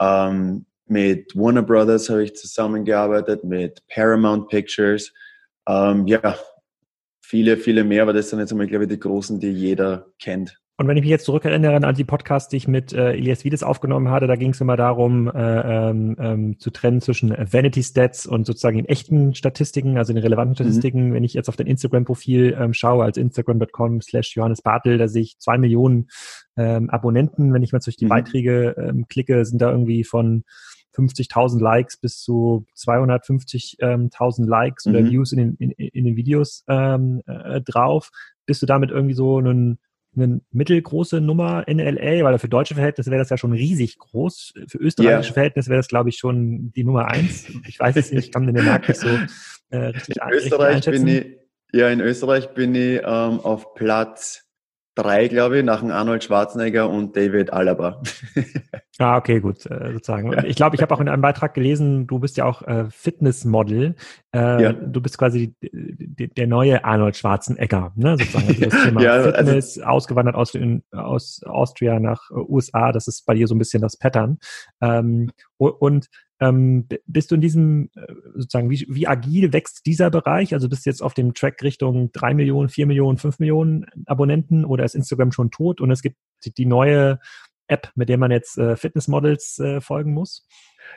Ähm, 0.00 0.66
mit 0.86 1.34
Warner 1.34 1.62
Brothers 1.62 2.10
habe 2.10 2.24
ich 2.24 2.34
zusammengearbeitet, 2.34 3.44
mit 3.44 3.82
Paramount 3.88 4.48
Pictures. 4.48 5.12
Ähm, 5.66 6.06
ja, 6.06 6.36
viele, 7.34 7.56
viele 7.56 7.82
mehr, 7.82 8.02
aber 8.02 8.12
das 8.12 8.30
sind 8.30 8.38
jetzt 8.38 8.52
einmal, 8.52 8.68
glaube 8.68 8.84
ich, 8.84 8.90
die 8.90 9.00
großen, 9.00 9.40
die 9.40 9.50
jeder 9.50 10.06
kennt. 10.20 10.56
Und 10.76 10.86
wenn 10.86 10.96
ich 10.96 11.02
mich 11.02 11.10
jetzt 11.10 11.24
zurückerinnere 11.24 11.74
an 11.84 11.94
die 11.96 12.04
Podcasts, 12.04 12.48
die 12.48 12.58
ich 12.58 12.68
mit 12.68 12.92
äh, 12.92 13.10
Elias 13.14 13.44
Wiedes 13.44 13.64
aufgenommen 13.64 14.08
hatte, 14.10 14.28
da 14.28 14.36
ging 14.36 14.50
es 14.50 14.60
immer 14.60 14.76
darum, 14.76 15.26
äh, 15.26 15.30
ähm, 15.90 16.14
ähm, 16.20 16.58
zu 16.60 16.70
trennen 16.70 17.00
zwischen 17.00 17.30
Vanity 17.30 17.82
Stats 17.82 18.24
und 18.24 18.46
sozusagen 18.46 18.76
den 18.76 18.86
echten 18.86 19.34
Statistiken, 19.34 19.98
also 19.98 20.12
den 20.12 20.22
relevanten 20.22 20.52
mhm. 20.52 20.54
Statistiken. 20.54 21.08
Mhm. 21.08 21.14
Wenn 21.14 21.24
ich 21.24 21.34
jetzt 21.34 21.48
auf 21.48 21.56
dein 21.56 21.66
Instagram-Profil 21.66 22.56
ähm, 22.56 22.72
schaue, 22.72 23.02
als 23.02 23.16
instagram.com 23.16 24.00
slash 24.00 24.36
Johannes 24.36 24.62
Bartel, 24.62 24.96
da 24.96 25.08
sehe 25.08 25.22
ich 25.22 25.40
zwei 25.40 25.58
Millionen 25.58 26.06
ähm, 26.56 26.88
Abonnenten. 26.88 27.52
Wenn 27.52 27.64
ich 27.64 27.72
mal 27.72 27.80
durch 27.80 27.96
die 27.96 28.04
mhm. 28.04 28.10
Beiträge 28.10 28.76
ähm, 28.78 29.06
klicke, 29.08 29.44
sind 29.44 29.60
da 29.60 29.72
irgendwie 29.72 30.04
von 30.04 30.44
50.000 30.94 31.60
Likes 31.60 31.96
bis 31.96 32.20
zu 32.20 32.66
250.000 32.76 34.38
ähm, 34.42 34.48
Likes 34.48 34.86
mhm. 34.86 34.94
oder 34.94 35.04
Views 35.04 35.32
in 35.32 35.38
den, 35.38 35.56
in, 35.56 35.70
in 35.70 36.04
den 36.04 36.16
Videos 36.16 36.64
ähm, 36.68 37.22
äh, 37.26 37.60
drauf. 37.60 38.10
Bist 38.46 38.62
du 38.62 38.66
damit 38.66 38.90
irgendwie 38.90 39.14
so 39.14 39.38
ein 39.40 39.78
eine 40.16 40.40
mittelgroße 40.52 41.20
Nummer 41.20 41.66
in 41.66 41.78
LA, 41.78 42.24
weil 42.24 42.38
für 42.38 42.48
deutsche 42.48 42.74
Verhältnisse 42.74 43.10
wäre 43.10 43.20
das 43.20 43.30
ja 43.30 43.36
schon 43.36 43.52
riesig 43.52 43.98
groß. 43.98 44.54
Für 44.68 44.78
österreichische 44.78 45.30
yeah. 45.30 45.34
Verhältnisse 45.34 45.70
wäre 45.70 45.80
das, 45.80 45.88
glaube 45.88 46.08
ich, 46.08 46.18
schon 46.18 46.72
die 46.72 46.84
Nummer 46.84 47.08
eins. 47.08 47.46
Ich 47.66 47.80
weiß 47.80 47.96
es 47.96 48.12
nicht, 48.12 48.26
ich 48.26 48.32
kann 48.32 48.46
den 48.46 48.64
Markt 48.64 48.88
nicht 48.88 49.00
so 49.00 49.08
äh, 49.70 49.76
richtig, 49.76 50.16
in 50.16 50.32
Österreich 50.32 50.76
richtig 50.76 50.92
bin 50.92 51.08
ich, 51.08 51.26
Ja, 51.72 51.88
in 51.88 52.00
Österreich 52.00 52.50
bin 52.50 52.74
ich 52.74 53.00
ähm, 53.00 53.40
auf 53.40 53.74
Platz 53.74 54.44
drei, 54.94 55.28
glaube 55.28 55.58
ich, 55.58 55.64
nach 55.64 55.80
dem 55.80 55.90
Arnold 55.90 56.22
Schwarzenegger 56.22 56.88
und 56.88 57.16
David 57.16 57.52
Alaba. 57.52 58.00
ah, 58.98 59.16
okay, 59.16 59.40
gut, 59.40 59.66
äh, 59.66 59.92
sozusagen. 59.92 60.32
Ja. 60.32 60.44
Ich 60.44 60.56
glaube, 60.56 60.76
ich 60.76 60.82
habe 60.82 60.94
auch 60.94 61.00
in 61.00 61.08
einem 61.08 61.22
Beitrag 61.22 61.54
gelesen, 61.54 62.06
du 62.06 62.18
bist 62.20 62.36
ja 62.36 62.44
auch 62.44 62.62
äh, 62.62 62.86
Fitnessmodel. 62.90 63.96
Äh, 64.32 64.62
ja. 64.62 64.72
Du 64.72 65.00
bist 65.00 65.18
quasi 65.18 65.54
der 65.60 66.46
neue 66.46 66.84
Arnold 66.84 67.16
Schwarzenegger, 67.16 67.92
ne? 67.96 68.16
sozusagen. 68.18 68.48
Also 68.48 68.64
das 68.64 68.82
Thema 68.84 69.02
ja, 69.02 69.12
also 69.12 69.32
Fitness, 69.32 69.78
also, 69.78 69.88
ausgewandert 69.88 70.36
aus, 70.36 70.52
aus 70.92 71.42
Austria 71.44 71.98
nach 71.98 72.30
äh, 72.30 72.34
USA, 72.34 72.92
das 72.92 73.08
ist 73.08 73.26
bei 73.26 73.34
dir 73.34 73.48
so 73.48 73.54
ein 73.54 73.58
bisschen 73.58 73.82
das 73.82 73.96
Pattern. 73.96 74.38
Ähm, 74.80 75.30
und 75.56 76.08
ähm, 76.40 76.88
bist 77.06 77.30
du 77.30 77.36
in 77.36 77.40
diesem, 77.40 77.90
äh, 77.94 78.12
sozusagen, 78.34 78.70
wie, 78.70 78.86
wie 78.88 79.06
agil 79.06 79.52
wächst 79.52 79.86
dieser 79.86 80.10
Bereich? 80.10 80.52
Also 80.52 80.68
bist 80.68 80.84
du 80.84 80.90
jetzt 80.90 81.02
auf 81.02 81.14
dem 81.14 81.34
Track 81.34 81.62
Richtung 81.62 82.10
drei 82.12 82.34
Millionen, 82.34 82.68
vier 82.68 82.86
Millionen, 82.86 83.18
fünf 83.18 83.38
Millionen 83.38 83.86
Abonnenten 84.06 84.64
oder 84.64 84.84
ist 84.84 84.94
Instagram 84.94 85.32
schon 85.32 85.50
tot 85.50 85.80
und 85.80 85.90
es 85.90 86.02
gibt 86.02 86.16
die 86.44 86.66
neue 86.66 87.18
App, 87.66 87.90
mit 87.94 88.08
der 88.08 88.18
man 88.18 88.30
jetzt 88.30 88.58
äh, 88.58 88.76
Fitnessmodels 88.76 89.58
äh, 89.58 89.80
folgen 89.80 90.12
muss? 90.12 90.46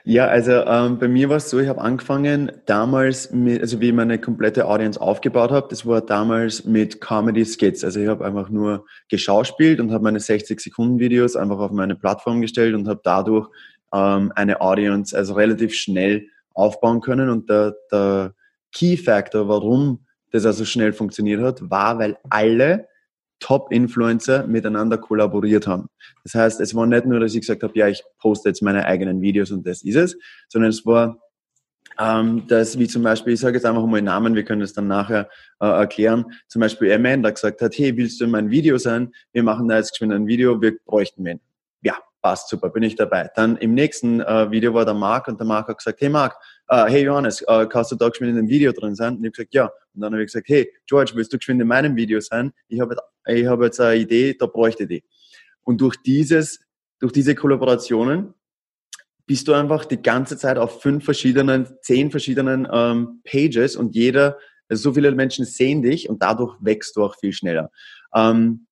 Ja, 0.04 0.28
also 0.28 0.52
ähm, 0.52 1.00
bei 1.00 1.08
mir 1.08 1.30
war 1.30 1.38
es 1.38 1.50
so, 1.50 1.60
ich 1.60 1.68
habe 1.68 1.82
angefangen 1.82 2.52
damals 2.66 3.32
mit, 3.32 3.62
also 3.62 3.80
wie 3.80 3.90
ich 3.90 3.94
meine 3.94 4.20
komplette 4.20 4.68
Audience 4.68 5.00
aufgebaut 5.00 5.52
habe, 5.52 5.68
das 5.70 5.86
war 5.86 6.02
damals 6.02 6.66
mit 6.66 7.00
Comedy 7.00 7.46
Skits. 7.46 7.84
Also 7.84 8.00
ich 8.00 8.08
habe 8.08 8.26
einfach 8.26 8.50
nur 8.50 8.86
geschauspielt 9.10 9.80
und 9.80 9.92
habe 9.92 10.04
meine 10.04 10.20
60 10.20 10.60
Sekunden 10.60 11.00
Videos 11.00 11.36
einfach 11.36 11.60
auf 11.60 11.72
meine 11.72 11.96
Plattform 11.96 12.42
gestellt 12.42 12.76
und 12.76 12.88
habe 12.88 13.02
dadurch 13.04 13.50
ähm, 13.94 14.32
eine 14.36 14.62
Audience 14.62 15.16
also 15.16 15.34
relativ 15.34 15.74
schnell 15.74 16.28
aufbauen 16.54 17.02
können. 17.02 17.30
Und 17.30 17.50
der, 17.50 17.76
der 17.92 18.34
Key 18.72 18.98
Factor, 18.98 19.48
warum 19.48 20.06
das 20.32 20.46
also 20.46 20.66
schnell 20.66 20.94
funktioniert 20.94 21.42
hat, 21.42 21.70
war, 21.70 22.00
weil 22.00 22.18
alle 22.30 22.88
Top-Influencer 23.40 24.48
miteinander 24.48 24.98
kollaboriert 24.98 25.68
haben. 25.68 25.90
Das 26.24 26.34
heißt, 26.34 26.60
es 26.60 26.74
war 26.76 26.86
nicht 26.88 27.06
nur, 27.06 27.20
dass 27.20 27.34
ich 27.34 27.42
gesagt 27.42 27.64
habe, 27.64 27.78
ja, 27.78 27.88
ich 27.88 28.04
poste 28.20 28.50
jetzt 28.50 28.62
meine 28.62 28.86
eigenen 28.86 29.22
Videos 29.22 29.52
und 29.52 29.66
das 29.66 29.84
ist 29.84 29.96
es, 29.96 30.18
sondern 30.50 30.70
es 30.70 30.86
war, 30.86 31.20
ähm, 32.00 32.48
dass 32.48 32.78
wie 32.78 32.88
zum 32.88 33.04
Beispiel, 33.04 33.34
ich 33.34 33.40
sage 33.40 33.58
jetzt 33.58 33.66
einfach 33.66 33.86
mal 33.86 34.02
Namen, 34.02 34.36
wir 34.36 34.44
können 34.44 34.62
das 34.62 34.74
dann 34.74 34.88
nachher 34.88 35.30
äh, 35.60 35.68
erklären, 35.68 36.26
zum 36.48 36.62
Beispiel 36.62 36.92
Amanda 36.92 37.30
gesagt 37.30 37.62
hat, 37.62 37.78
hey, 37.78 37.96
willst 37.96 38.20
du 38.20 38.26
in 38.26 38.32
mein 38.32 38.50
Video 38.50 38.78
sein? 38.78 39.14
Wir 39.34 39.44
machen 39.44 39.68
da 39.68 39.78
jetzt 39.78 39.92
geschwind 39.92 40.14
ein 40.14 40.28
Video, 40.28 40.62
wir 40.62 40.78
bräuchten 40.86 41.24
wen. 41.24 41.40
Ja, 41.82 41.96
passt 42.22 42.50
super, 42.50 42.70
bin 42.70 42.84
ich 42.84 42.96
dabei. 42.96 43.30
Dann 43.36 43.58
im 43.58 43.74
nächsten 43.74 44.22
äh, 44.22 44.52
Video 44.52 44.74
war 44.74 44.86
der 44.86 44.94
Marc 44.94 45.28
und 45.28 45.40
der 45.40 45.48
Marc 45.48 45.68
hat 45.68 45.78
gesagt, 45.78 46.02
hey 46.02 46.10
Marc, 46.10 46.36
äh, 46.68 46.86
hey 46.86 47.04
Johannes, 47.04 47.42
äh, 47.42 47.66
kannst 47.68 47.92
du 47.92 47.96
da 47.96 48.10
geschwind 48.10 48.32
in 48.32 48.38
dem 48.38 48.50
Video 48.50 48.72
drin 48.72 48.96
sein? 48.96 49.16
Und 49.16 49.24
ich 49.24 49.28
habe 49.28 49.32
gesagt, 49.32 49.54
ja. 49.54 49.66
Und 49.94 50.02
dann 50.02 50.14
habe 50.14 50.24
ich 50.24 50.28
gesagt, 50.28 50.48
hey 50.50 50.72
George, 50.86 51.12
willst 51.16 51.34
du 51.34 51.38
geschwind 51.38 51.62
in 51.62 51.68
meinem 51.68 51.96
Video 51.96 52.20
sein? 52.20 52.52
Ich 52.68 52.80
habe 52.80 52.96
ich 53.28 53.46
hab 53.46 53.62
jetzt 53.62 53.80
eine 53.80 53.98
Idee, 54.00 54.34
da 54.34 54.46
bräuchte 54.46 54.84
ich 54.84 54.90
die. 54.90 55.04
Und 55.64 55.82
durch 55.82 55.98
dieses, 55.98 56.60
durch 57.00 57.12
diese 57.12 57.36
Kollaborationen 57.36 58.34
bist 59.26 59.48
du 59.48 59.54
einfach 59.54 59.86
die 59.86 60.02
ganze 60.02 60.38
Zeit 60.38 60.58
auf 60.58 60.82
fünf 60.82 61.04
verschiedenen, 61.04 61.68
zehn 61.82 62.12
verschiedenen 62.12 62.68
ähm, 62.72 63.22
Pages 63.26 63.76
und 63.76 63.94
jeder, 63.94 64.38
also 64.70 64.84
so 64.84 64.94
viele 64.94 65.12
Menschen 65.12 65.46
sehen 65.46 65.82
dich 65.82 66.10
und 66.10 66.24
dadurch 66.24 66.56
wächst 66.62 66.96
du 66.96 67.04
auch 67.04 67.16
viel 67.20 67.34
schneller. 67.34 67.70
Ähm, 68.16 68.67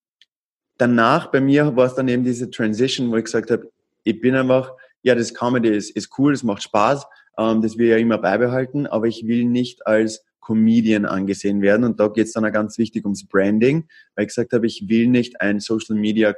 danach 0.78 1.30
bei 1.30 1.40
mir 1.40 1.76
war 1.76 1.86
es 1.86 1.94
dann 1.94 2.08
eben 2.08 2.24
diese 2.24 2.50
Transition, 2.50 3.10
wo 3.10 3.16
ich 3.16 3.24
gesagt 3.24 3.50
habe, 3.50 3.70
ich 4.04 4.20
bin 4.20 4.34
einfach, 4.34 4.72
ja, 5.02 5.14
das 5.14 5.34
Comedy 5.34 5.70
ist, 5.70 5.90
ist 5.90 6.10
cool, 6.18 6.32
es 6.32 6.42
macht 6.42 6.62
Spaß, 6.62 7.06
ähm, 7.38 7.62
das 7.62 7.76
will 7.76 7.86
ich 7.86 7.92
ja 7.92 7.98
immer 7.98 8.18
beibehalten, 8.18 8.86
aber 8.86 9.06
ich 9.06 9.26
will 9.26 9.44
nicht 9.44 9.86
als 9.86 10.24
Comedian 10.40 11.06
angesehen 11.06 11.60
werden. 11.60 11.84
Und 11.84 11.98
da 11.98 12.08
geht 12.08 12.26
es 12.26 12.32
dann 12.32 12.44
auch 12.44 12.52
ganz 12.52 12.78
wichtig 12.78 13.04
ums 13.04 13.26
Branding, 13.26 13.88
weil 14.14 14.24
ich 14.24 14.28
gesagt 14.28 14.52
habe, 14.52 14.66
ich 14.66 14.88
will 14.88 15.08
nicht 15.08 15.40
ein 15.40 15.58
Social 15.58 15.96
Media 15.96 16.34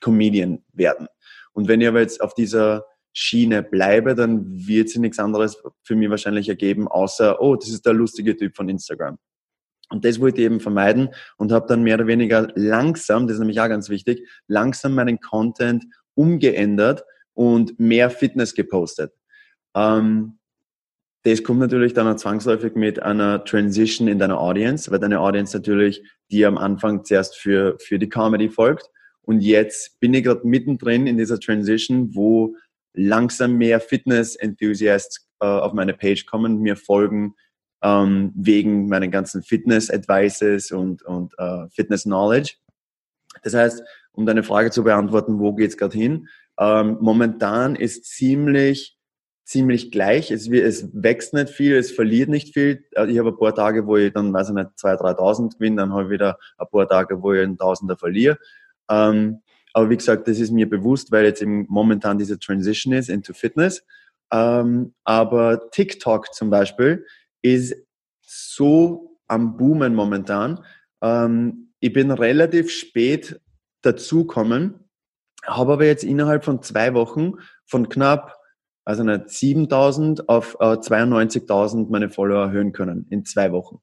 Comedian 0.00 0.62
werden. 0.72 1.08
Und 1.52 1.68
wenn 1.68 1.80
ich 1.80 1.88
aber 1.88 2.00
jetzt 2.00 2.20
auf 2.20 2.34
dieser 2.34 2.86
Schiene 3.12 3.62
bleibe, 3.62 4.14
dann 4.14 4.44
wird 4.66 4.90
sich 4.90 5.00
nichts 5.00 5.18
anderes 5.18 5.62
für 5.82 5.96
mich 5.96 6.10
wahrscheinlich 6.10 6.48
ergeben, 6.48 6.86
außer, 6.86 7.40
oh, 7.40 7.56
das 7.56 7.70
ist 7.70 7.86
der 7.86 7.94
lustige 7.94 8.36
Typ 8.36 8.54
von 8.54 8.68
Instagram. 8.68 9.18
Und 9.88 10.04
das 10.04 10.20
wollte 10.20 10.40
ich 10.40 10.46
eben 10.46 10.60
vermeiden 10.60 11.10
und 11.36 11.52
habe 11.52 11.66
dann 11.68 11.82
mehr 11.82 11.94
oder 11.94 12.06
weniger 12.06 12.48
langsam, 12.54 13.26
das 13.26 13.34
ist 13.34 13.40
nämlich 13.40 13.60
auch 13.60 13.68
ganz 13.68 13.88
wichtig, 13.88 14.28
langsam 14.48 14.94
meinen 14.94 15.20
Content 15.20 15.84
umgeändert 16.14 17.04
und 17.34 17.78
mehr 17.78 18.10
Fitness 18.10 18.54
gepostet. 18.54 19.12
Ähm, 19.74 20.38
das 21.22 21.42
kommt 21.42 21.58
natürlich 21.58 21.92
dann 21.92 22.06
auch 22.06 22.16
zwangsläufig 22.16 22.74
mit 22.76 23.02
einer 23.02 23.44
Transition 23.44 24.06
in 24.08 24.18
deiner 24.18 24.40
Audience, 24.40 24.90
weil 24.90 25.00
deine 25.00 25.20
Audience 25.20 25.56
natürlich 25.56 26.02
die 26.30 26.44
am 26.46 26.58
Anfang 26.58 27.04
zuerst 27.04 27.36
für, 27.36 27.76
für 27.80 27.98
die 27.98 28.08
Comedy 28.08 28.48
folgt. 28.48 28.90
Und 29.22 29.40
jetzt 29.40 29.98
bin 30.00 30.14
ich 30.14 30.24
gerade 30.24 30.46
mittendrin 30.46 31.06
in 31.06 31.18
dieser 31.18 31.40
Transition, 31.40 32.14
wo 32.14 32.56
langsam 32.94 33.54
mehr 33.54 33.80
Fitness-Enthusiasts 33.80 35.28
äh, 35.40 35.46
auf 35.46 35.72
meine 35.72 35.94
Page 35.94 36.26
kommen, 36.26 36.60
mir 36.60 36.76
folgen 36.76 37.34
ähm, 37.86 38.32
wegen 38.34 38.88
meinen 38.88 39.12
ganzen 39.12 39.44
Fitness-Advices 39.44 40.72
und, 40.72 41.02
und 41.02 41.32
äh, 41.38 41.68
Fitness-Knowledge. 41.70 42.54
Das 43.44 43.54
heißt, 43.54 43.82
um 44.10 44.26
deine 44.26 44.42
Frage 44.42 44.72
zu 44.72 44.82
beantworten, 44.82 45.38
wo 45.38 45.54
geht's 45.54 45.76
gerade 45.76 45.96
hin? 45.96 46.26
Ähm, 46.58 46.98
momentan 47.00 47.76
ist 47.76 48.04
ziemlich, 48.06 48.98
ziemlich 49.44 49.92
gleich. 49.92 50.32
Es, 50.32 50.48
es 50.48 50.88
wächst 50.94 51.32
nicht 51.32 51.50
viel, 51.50 51.76
es 51.76 51.92
verliert 51.92 52.28
nicht 52.28 52.54
viel. 52.54 52.84
Also 52.96 53.12
ich 53.12 53.18
habe 53.20 53.28
ein 53.28 53.38
paar 53.38 53.54
Tage, 53.54 53.86
wo 53.86 53.96
ich 53.96 54.12
dann, 54.12 54.32
weiß 54.32 54.48
ich 54.48 54.54
nicht, 54.54 54.70
2.000, 54.82 55.16
3.000 55.16 55.54
gewinne, 55.58 55.76
dann 55.76 55.92
habe 55.92 56.04
ich 56.04 56.10
wieder 56.10 56.38
ein 56.58 56.66
paar 56.68 56.88
Tage, 56.88 57.22
wo 57.22 57.34
ich 57.34 57.42
einen 57.42 57.56
Tausender 57.56 57.96
verliere. 57.96 58.36
Ähm, 58.90 59.42
aber 59.74 59.90
wie 59.90 59.96
gesagt, 59.96 60.26
das 60.26 60.40
ist 60.40 60.50
mir 60.50 60.68
bewusst, 60.68 61.12
weil 61.12 61.24
jetzt 61.24 61.42
eben 61.42 61.66
momentan 61.68 62.18
diese 62.18 62.38
Transition 62.40 62.94
ist 62.94 63.10
into 63.10 63.32
Fitness. 63.32 63.84
Ähm, 64.32 64.94
aber 65.04 65.70
TikTok 65.70 66.34
zum 66.34 66.50
Beispiel 66.50 67.04
ist 67.54 67.74
so 68.20 69.18
am 69.28 69.56
Boomen 69.56 69.94
momentan. 69.94 70.64
Ähm, 71.02 71.72
ich 71.80 71.92
bin 71.92 72.10
relativ 72.10 72.70
spät 72.70 73.40
dazukommen, 73.82 74.80
habe 75.44 75.74
aber 75.74 75.84
jetzt 75.84 76.04
innerhalb 76.04 76.44
von 76.44 76.62
zwei 76.62 76.94
Wochen 76.94 77.34
von 77.64 77.88
knapp 77.88 78.36
also 78.86 79.02
nicht 79.02 79.28
7000 79.28 80.28
auf 80.28 80.56
äh, 80.60 80.64
92.000 80.64 81.90
meine 81.90 82.08
Follower 82.08 82.44
erhöhen 82.44 82.72
können 82.72 83.06
in 83.10 83.24
zwei 83.24 83.50
Wochen. 83.50 83.80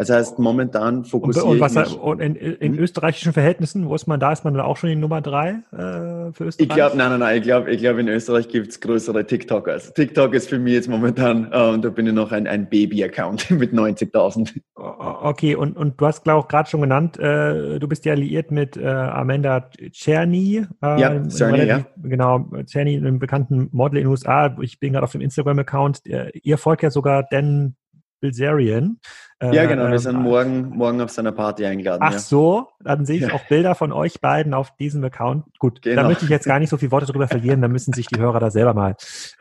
Das 0.00 0.08
heißt, 0.08 0.38
momentan 0.38 1.04
fokussiere 1.04 1.44
und, 1.44 1.52
und 1.56 1.60
was, 1.60 1.74
mich. 1.74 2.00
Und 2.00 2.20
in, 2.20 2.34
in, 2.34 2.78
österreichischen 2.78 3.34
Verhältnissen, 3.34 3.86
wo 3.86 3.94
ist 3.94 4.06
man 4.06 4.18
da? 4.18 4.32
Ist 4.32 4.44
man 4.44 4.54
da 4.54 4.64
auch 4.64 4.78
schon 4.78 4.88
die 4.88 4.96
Nummer 4.96 5.20
drei 5.20 5.58
äh, 5.72 6.32
für 6.32 6.44
Österreich? 6.44 6.54
Ich 6.56 6.68
glaube, 6.70 6.96
nein, 6.96 7.10
nein, 7.10 7.20
nein. 7.20 7.36
Ich 7.36 7.42
glaube, 7.42 7.70
ich 7.70 7.82
glaub, 7.82 7.98
in 7.98 8.08
Österreich 8.08 8.48
gibt's 8.48 8.80
größere 8.80 9.26
TikTokers. 9.26 9.92
TikTok 9.92 10.32
ist 10.32 10.48
für 10.48 10.58
mich 10.58 10.72
jetzt 10.72 10.88
momentan, 10.88 11.52
äh, 11.52 11.68
und 11.68 11.84
da 11.84 11.90
bin 11.90 12.06
ich 12.06 12.14
noch 12.14 12.32
ein, 12.32 12.46
ein 12.46 12.70
Baby-Account 12.70 13.50
mit 13.58 13.74
90.000. 13.74 14.58
Okay, 14.74 15.54
und, 15.54 15.76
und 15.76 16.00
du 16.00 16.06
hast, 16.06 16.24
glaube 16.24 16.44
ich, 16.44 16.48
gerade 16.48 16.70
schon 16.70 16.80
genannt, 16.80 17.18
äh, 17.18 17.78
du 17.78 17.86
bist 17.86 18.06
ja 18.06 18.14
liiert 18.14 18.50
mit 18.50 18.78
äh, 18.78 18.86
Amanda 18.86 19.68
Czerny. 19.92 20.66
Äh, 20.82 20.98
ja, 20.98 21.28
Czerny, 21.28 21.66
ja. 21.66 21.84
Genau, 22.02 22.48
Czerny, 22.64 22.96
einem 22.96 23.18
bekannten 23.18 23.68
Model 23.72 23.98
in 23.98 24.04
den 24.04 24.12
USA. 24.12 24.56
Ich 24.62 24.80
bin 24.80 24.94
gerade 24.94 25.04
auf 25.04 25.12
dem 25.12 25.20
Instagram-Account. 25.20 26.04
Ihr 26.42 26.56
folgt 26.56 26.84
ja 26.84 26.90
sogar 26.90 27.26
Dan 27.30 27.74
Bilzerian. 28.20 29.00
Ja, 29.42 29.64
genau, 29.64 29.84
wir 29.84 29.92
ähm, 29.92 29.98
sind 29.98 30.20
morgen, 30.20 30.76
morgen 30.76 31.00
auf 31.00 31.10
seiner 31.10 31.32
Party 31.32 31.64
eingeladen. 31.64 32.02
Ach 32.04 32.12
ja. 32.12 32.18
so, 32.18 32.68
dann 32.80 33.06
sehe 33.06 33.16
ich 33.16 33.32
auch 33.32 33.42
Bilder 33.48 33.74
von 33.74 33.90
euch 33.90 34.20
beiden 34.20 34.52
auf 34.52 34.76
diesem 34.76 35.02
Account. 35.02 35.46
Gut, 35.58 35.80
genau. 35.80 36.02
da 36.02 36.08
möchte 36.08 36.24
ich 36.24 36.30
jetzt 36.30 36.44
gar 36.44 36.58
nicht 36.58 36.68
so 36.68 36.76
viele 36.76 36.92
Worte 36.92 37.06
drüber 37.06 37.26
verlieren, 37.26 37.62
da 37.62 37.68
müssen 37.68 37.94
sich 37.94 38.06
die 38.06 38.20
Hörer 38.20 38.38
da 38.38 38.50
selber 38.50 38.74
mal 38.74 38.96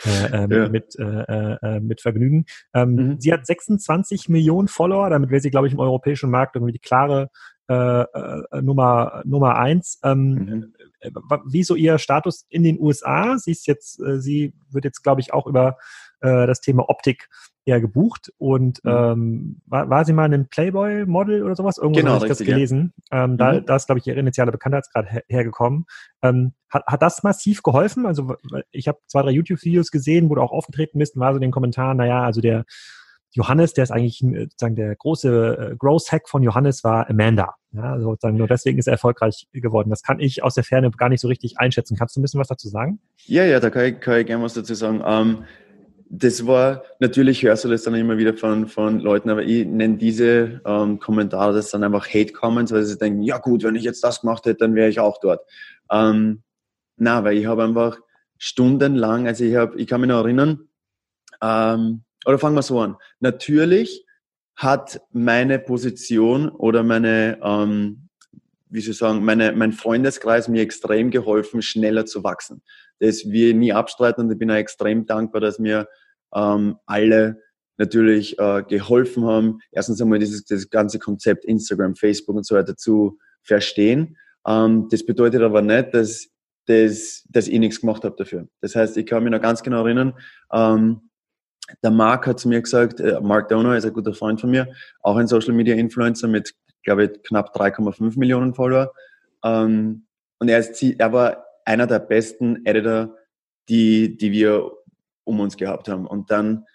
äh, 0.05 0.45
äh, 0.45 0.57
ja. 0.57 0.69
mit, 0.69 0.97
äh, 0.97 1.03
äh, 1.03 1.79
mit 1.81 1.99
vergnügen. 1.99 2.45
Ähm, 2.73 2.95
mhm. 2.95 3.19
Sie 3.19 3.33
hat 3.33 3.45
26 3.45 4.29
Millionen 4.29 4.69
Follower, 4.69 5.09
damit 5.09 5.31
wäre 5.31 5.41
sie, 5.41 5.51
glaube 5.51 5.67
ich, 5.67 5.73
im 5.73 5.79
europäischen 5.79 6.31
Markt 6.31 6.55
irgendwie 6.55 6.73
die 6.73 6.79
klare 6.79 7.29
äh, 7.69 8.01
äh, 8.01 8.61
Nummer, 8.61 9.21
Nummer 9.25 9.57
eins. 9.57 9.99
Ähm, 10.03 10.33
mhm. 10.33 10.73
Wie 11.45 11.63
so 11.63 11.75
ihr 11.75 11.97
Status 11.97 12.45
in 12.49 12.63
den 12.63 12.79
USA? 12.79 13.37
Sie 13.37 13.51
ist 13.51 13.67
jetzt, 13.67 13.99
äh, 14.01 14.19
sie 14.19 14.53
wird 14.71 14.85
jetzt, 14.85 15.03
glaube 15.03 15.21
ich, 15.21 15.33
auch 15.33 15.45
über 15.45 15.77
äh, 16.21 16.47
das 16.47 16.61
Thema 16.61 16.89
Optik 16.89 17.29
eher 17.69 17.79
gebucht 17.79 18.31
und 18.37 18.83
mhm. 18.83 18.91
ähm, 18.91 19.61
war, 19.67 19.89
war 19.89 20.05
sie 20.05 20.13
mal 20.13 20.31
ein 20.31 20.47
Playboy-Model 20.47 21.43
oder 21.43 21.55
sowas? 21.55 21.77
Irgendwo 21.77 21.99
genau, 21.99 22.13
habe 22.13 22.25
ich 22.25 22.31
richtig, 22.31 22.47
das 22.47 22.53
gelesen. 22.53 22.93
Ja. 23.11 23.23
Ähm, 23.25 23.37
da, 23.37 23.53
mhm. 23.53 23.65
da 23.65 23.75
ist, 23.75 23.85
glaube 23.85 23.99
ich, 23.99 24.07
ihr 24.07 24.17
initialer 24.17 24.51
Bekanntheitsgrad 24.51 25.11
her 25.11 25.23
hergekommen. 25.27 25.85
Ähm, 26.21 26.53
hat, 26.69 26.85
hat 26.85 27.01
das 27.01 27.23
massiv 27.23 27.63
geholfen? 27.63 28.05
Also 28.05 28.35
ich 28.71 28.87
habe 28.87 28.99
zwei, 29.07 29.21
drei 29.21 29.31
YouTube-Videos 29.31 29.91
gesehen, 29.91 30.29
wo 30.29 30.35
du 30.35 30.41
auch 30.41 30.51
aufgetreten 30.51 30.99
bist 30.99 31.15
und 31.15 31.21
war 31.21 31.31
so 31.31 31.37
in 31.37 31.41
den 31.41 31.51
Kommentaren, 31.51 31.97
naja, 31.97 32.23
also 32.23 32.41
der 32.41 32.65
Johannes, 33.31 33.73
der 33.73 33.83
ist 33.83 33.91
eigentlich 33.91 34.23
äh, 34.23 34.45
sozusagen 34.45 34.75
der 34.75 34.95
große 34.95 35.71
äh, 35.71 35.75
Growth-Hack 35.77 36.27
von 36.27 36.43
Johannes 36.43 36.83
war 36.83 37.09
Amanda. 37.09 37.55
Ja, 37.71 37.93
also 37.93 38.09
sozusagen 38.09 38.37
nur 38.37 38.47
deswegen 38.47 38.79
ist 38.79 38.87
er 38.87 38.93
erfolgreich 38.93 39.47
geworden. 39.53 39.91
Das 39.91 40.01
kann 40.01 40.19
ich 40.19 40.41
aus 40.41 40.55
der 40.55 40.63
Ferne 40.63 40.89
gar 40.91 41.09
nicht 41.09 41.21
so 41.21 41.27
richtig 41.27 41.59
einschätzen. 41.59 41.95
Kannst 41.95 42.15
du 42.15 42.19
ein 42.19 42.23
bisschen 42.23 42.39
was 42.39 42.47
dazu 42.47 42.67
sagen? 42.67 42.99
Ja, 43.25 43.43
ja, 43.45 43.59
da 43.59 43.69
kann 43.69 43.85
ich, 43.85 43.99
kann 43.99 44.19
ich 44.19 44.25
gerne 44.25 44.43
was 44.43 44.55
dazu 44.55 44.73
sagen. 44.73 45.03
Ähm, 45.05 45.43
das 46.11 46.47
war, 46.47 46.83
natürlich 46.99 47.43
hörst 47.43 47.65
du 47.65 47.69
das 47.69 47.83
dann 47.83 47.93
immer 47.93 48.17
wieder 48.17 48.33
von, 48.33 48.67
von 48.67 48.99
Leuten, 48.99 49.29
aber 49.29 49.43
ich 49.43 49.65
nenne 49.67 49.97
diese 49.97 50.59
ähm, 50.65 50.99
Kommentare, 50.99 51.53
das 51.53 51.69
sind 51.69 51.83
einfach 51.83 52.07
Hate-Comments, 52.07 52.71
weil 52.71 52.83
sie 52.83 52.97
denken, 52.97 53.21
ja 53.21 53.37
gut, 53.37 53.63
wenn 53.63 53.75
ich 53.75 53.83
jetzt 53.83 54.03
das 54.03 54.21
gemacht 54.21 54.45
hätte, 54.45 54.57
dann 54.57 54.73
wäre 54.73 54.89
ich 54.89 54.99
auch 54.99 55.19
dort. 55.19 55.41
Ähm, 55.91 56.41
na, 56.97 57.23
weil 57.23 57.37
ich 57.37 57.45
habe 57.45 57.63
einfach 57.63 57.99
stundenlang, 58.39 59.27
also 59.27 59.43
ich 59.43 59.55
habe, 59.55 59.79
ich 59.79 59.85
kann 59.87 60.01
mich 60.01 60.07
noch 60.07 60.23
erinnern, 60.23 60.67
ähm, 61.43 62.01
oder 62.25 62.39
fangen 62.39 62.55
wir 62.55 62.63
so 62.63 62.79
an. 62.79 62.95
Natürlich 63.19 64.03
hat 64.55 65.01
meine 65.11 65.59
Position 65.59 66.49
oder 66.49 66.81
meine, 66.81 67.39
ähm, 67.43 68.09
wie 68.67 68.81
soll 68.81 68.91
ich 68.91 68.97
sagen, 68.97 69.23
meine, 69.23 69.51
mein 69.51 69.73
Freundeskreis 69.73 70.47
mir 70.47 70.63
extrem 70.63 71.11
geholfen, 71.11 71.61
schneller 71.61 72.07
zu 72.07 72.23
wachsen 72.23 72.63
das 72.99 73.29
wir 73.29 73.53
nie 73.53 73.73
abstreiten 73.73 74.25
und 74.25 74.31
ich 74.31 74.37
bin 74.37 74.51
auch 74.51 74.55
extrem 74.55 75.05
dankbar, 75.05 75.41
dass 75.41 75.59
mir 75.59 75.87
ähm, 76.33 76.77
alle 76.85 77.41
natürlich 77.77 78.37
äh, 78.37 78.63
geholfen 78.63 79.25
haben, 79.25 79.59
erstens 79.71 80.01
einmal 80.01 80.19
dieses, 80.19 80.43
dieses 80.43 80.69
ganze 80.69 80.99
Konzept 80.99 81.45
Instagram, 81.45 81.95
Facebook 81.95 82.35
und 82.35 82.45
so 82.45 82.55
weiter 82.55 82.75
zu 82.75 83.17
verstehen. 83.41 84.17
Ähm, 84.45 84.87
das 84.91 85.05
bedeutet 85.05 85.41
aber 85.41 85.61
nicht, 85.61 85.93
dass, 85.93 86.27
dass, 86.65 87.23
dass 87.29 87.47
ich 87.47 87.57
nichts 87.57 87.79
gemacht 87.79 88.03
habe 88.03 88.15
dafür. 88.17 88.47
Das 88.61 88.75
heißt, 88.75 88.97
ich 88.97 89.05
kann 89.05 89.23
mich 89.23 89.31
noch 89.31 89.41
ganz 89.41 89.63
genau 89.63 89.85
erinnern, 89.85 90.13
ähm, 90.51 91.09
der 91.83 91.91
Mark 91.91 92.27
hat 92.27 92.39
zu 92.39 92.49
mir 92.49 92.61
gesagt, 92.61 92.99
äh, 92.99 93.19
Mark 93.21 93.49
Donner 93.49 93.77
ist 93.77 93.85
ein 93.85 93.93
guter 93.93 94.13
Freund 94.13 94.41
von 94.41 94.49
mir, 94.49 94.67
auch 95.01 95.15
ein 95.17 95.27
Social 95.27 95.53
Media 95.53 95.75
Influencer 95.75 96.27
mit, 96.27 96.53
glaube 96.83 97.05
ich, 97.05 97.23
knapp 97.23 97.55
3,5 97.55 98.17
Millionen 98.17 98.53
Follower. 98.53 98.91
Ähm, 99.43 100.05
und 100.39 100.49
er, 100.49 100.59
ist, 100.59 100.81
er 100.81 101.13
war 101.13 101.45
einer 101.69 101.85
der 101.85 101.99
besten 101.99 102.65
Editor, 102.65 103.15
die, 103.69 104.17
die 104.17 104.31
wir 104.31 104.71
um 105.23 105.39
uns 105.39 105.55
gehabt 105.55 105.87
haben. 105.87 106.07
Und 106.07 106.31
dann 106.31 106.65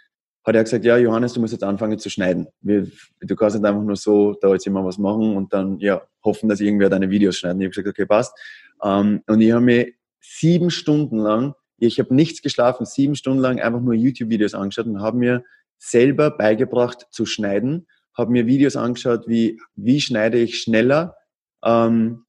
hat 0.45 0.55
er 0.55 0.63
gesagt, 0.63 0.85
ja, 0.85 0.97
Johannes, 0.97 1.33
du 1.33 1.41
musst 1.41 1.53
jetzt 1.53 1.65
anfangen 1.65 1.99
zu 1.99 2.11
schneiden. 2.11 2.47
Wir, 2.61 2.87
du 3.21 3.35
kannst 3.35 3.57
nicht 3.57 3.67
einfach 3.67 3.83
nur 3.83 3.97
so 3.97 4.35
da 4.35 4.53
jetzt 4.53 4.69
immer 4.69 4.85
was 4.85 4.97
machen 4.97 5.37
und 5.37 5.53
dann 5.53 5.81
ja 5.81 6.03
hoffen, 6.23 6.49
dass 6.49 6.61
irgendwer 6.61 6.91
deine 6.91 7.11
Videos 7.11 7.39
schneidet. 7.39 7.61
Ich 7.61 7.65
habe 7.65 7.71
gesagt, 7.71 7.89
okay, 7.89 8.07
passt. 8.07 8.39
Um, 8.79 8.91
ähm, 8.91 9.23
und 9.27 9.41
ich 9.41 9.51
habe 9.51 9.65
mir 9.65 9.93
sieben 10.21 10.71
Stunden 10.71 11.19
lang, 11.19 11.55
ich 11.79 11.99
habe 11.99 12.15
nichts 12.15 12.41
geschlafen, 12.41 12.87
sieben 12.87 13.17
Stunden 13.17 13.41
lang 13.41 13.59
einfach 13.59 13.81
nur 13.81 13.95
YouTube-Videos 13.95 14.55
angeschaut 14.55 14.87
und 14.87 15.03
habe 15.03 15.19
mir 15.19 15.45
selber 15.79 16.31
beigebracht 16.31 17.09
zu 17.11 17.27
schneiden, 17.27 17.89
habe 18.17 18.31
mir 18.31 18.47
Videos 18.47 18.77
angeschaut, 18.77 19.27
wie, 19.27 19.61
wie 19.75 20.01
schneide 20.01 20.39
ich 20.39 20.61
schneller, 20.61 21.17
ähm, 21.65 22.27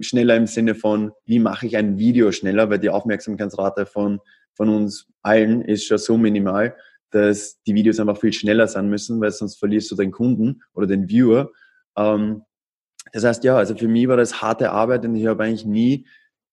schneller 0.00 0.36
im 0.36 0.46
Sinne 0.46 0.74
von, 0.74 1.12
wie 1.24 1.38
mache 1.38 1.66
ich 1.66 1.76
ein 1.76 1.98
Video 1.98 2.32
schneller, 2.32 2.70
weil 2.70 2.78
die 2.78 2.90
Aufmerksamkeitsrate 2.90 3.86
von, 3.86 4.20
von 4.54 4.68
uns 4.68 5.06
allen 5.22 5.62
ist 5.62 5.86
schon 5.86 5.98
so 5.98 6.16
minimal, 6.16 6.76
dass 7.10 7.62
die 7.62 7.74
Videos 7.74 8.00
einfach 8.00 8.18
viel 8.18 8.32
schneller 8.32 8.66
sein 8.68 8.88
müssen, 8.88 9.20
weil 9.20 9.30
sonst 9.30 9.58
verlierst 9.58 9.90
du 9.90 9.96
den 9.96 10.10
Kunden 10.10 10.62
oder 10.74 10.86
den 10.86 11.08
Viewer. 11.08 11.50
Ähm, 11.96 12.42
das 13.12 13.24
heißt, 13.24 13.44
ja, 13.44 13.56
also 13.56 13.76
für 13.76 13.88
mich 13.88 14.08
war 14.08 14.16
das 14.16 14.42
harte 14.42 14.72
Arbeit 14.72 15.04
und 15.04 15.14
ich 15.14 15.26
habe 15.26 15.44
eigentlich 15.44 15.64
nie, 15.64 16.06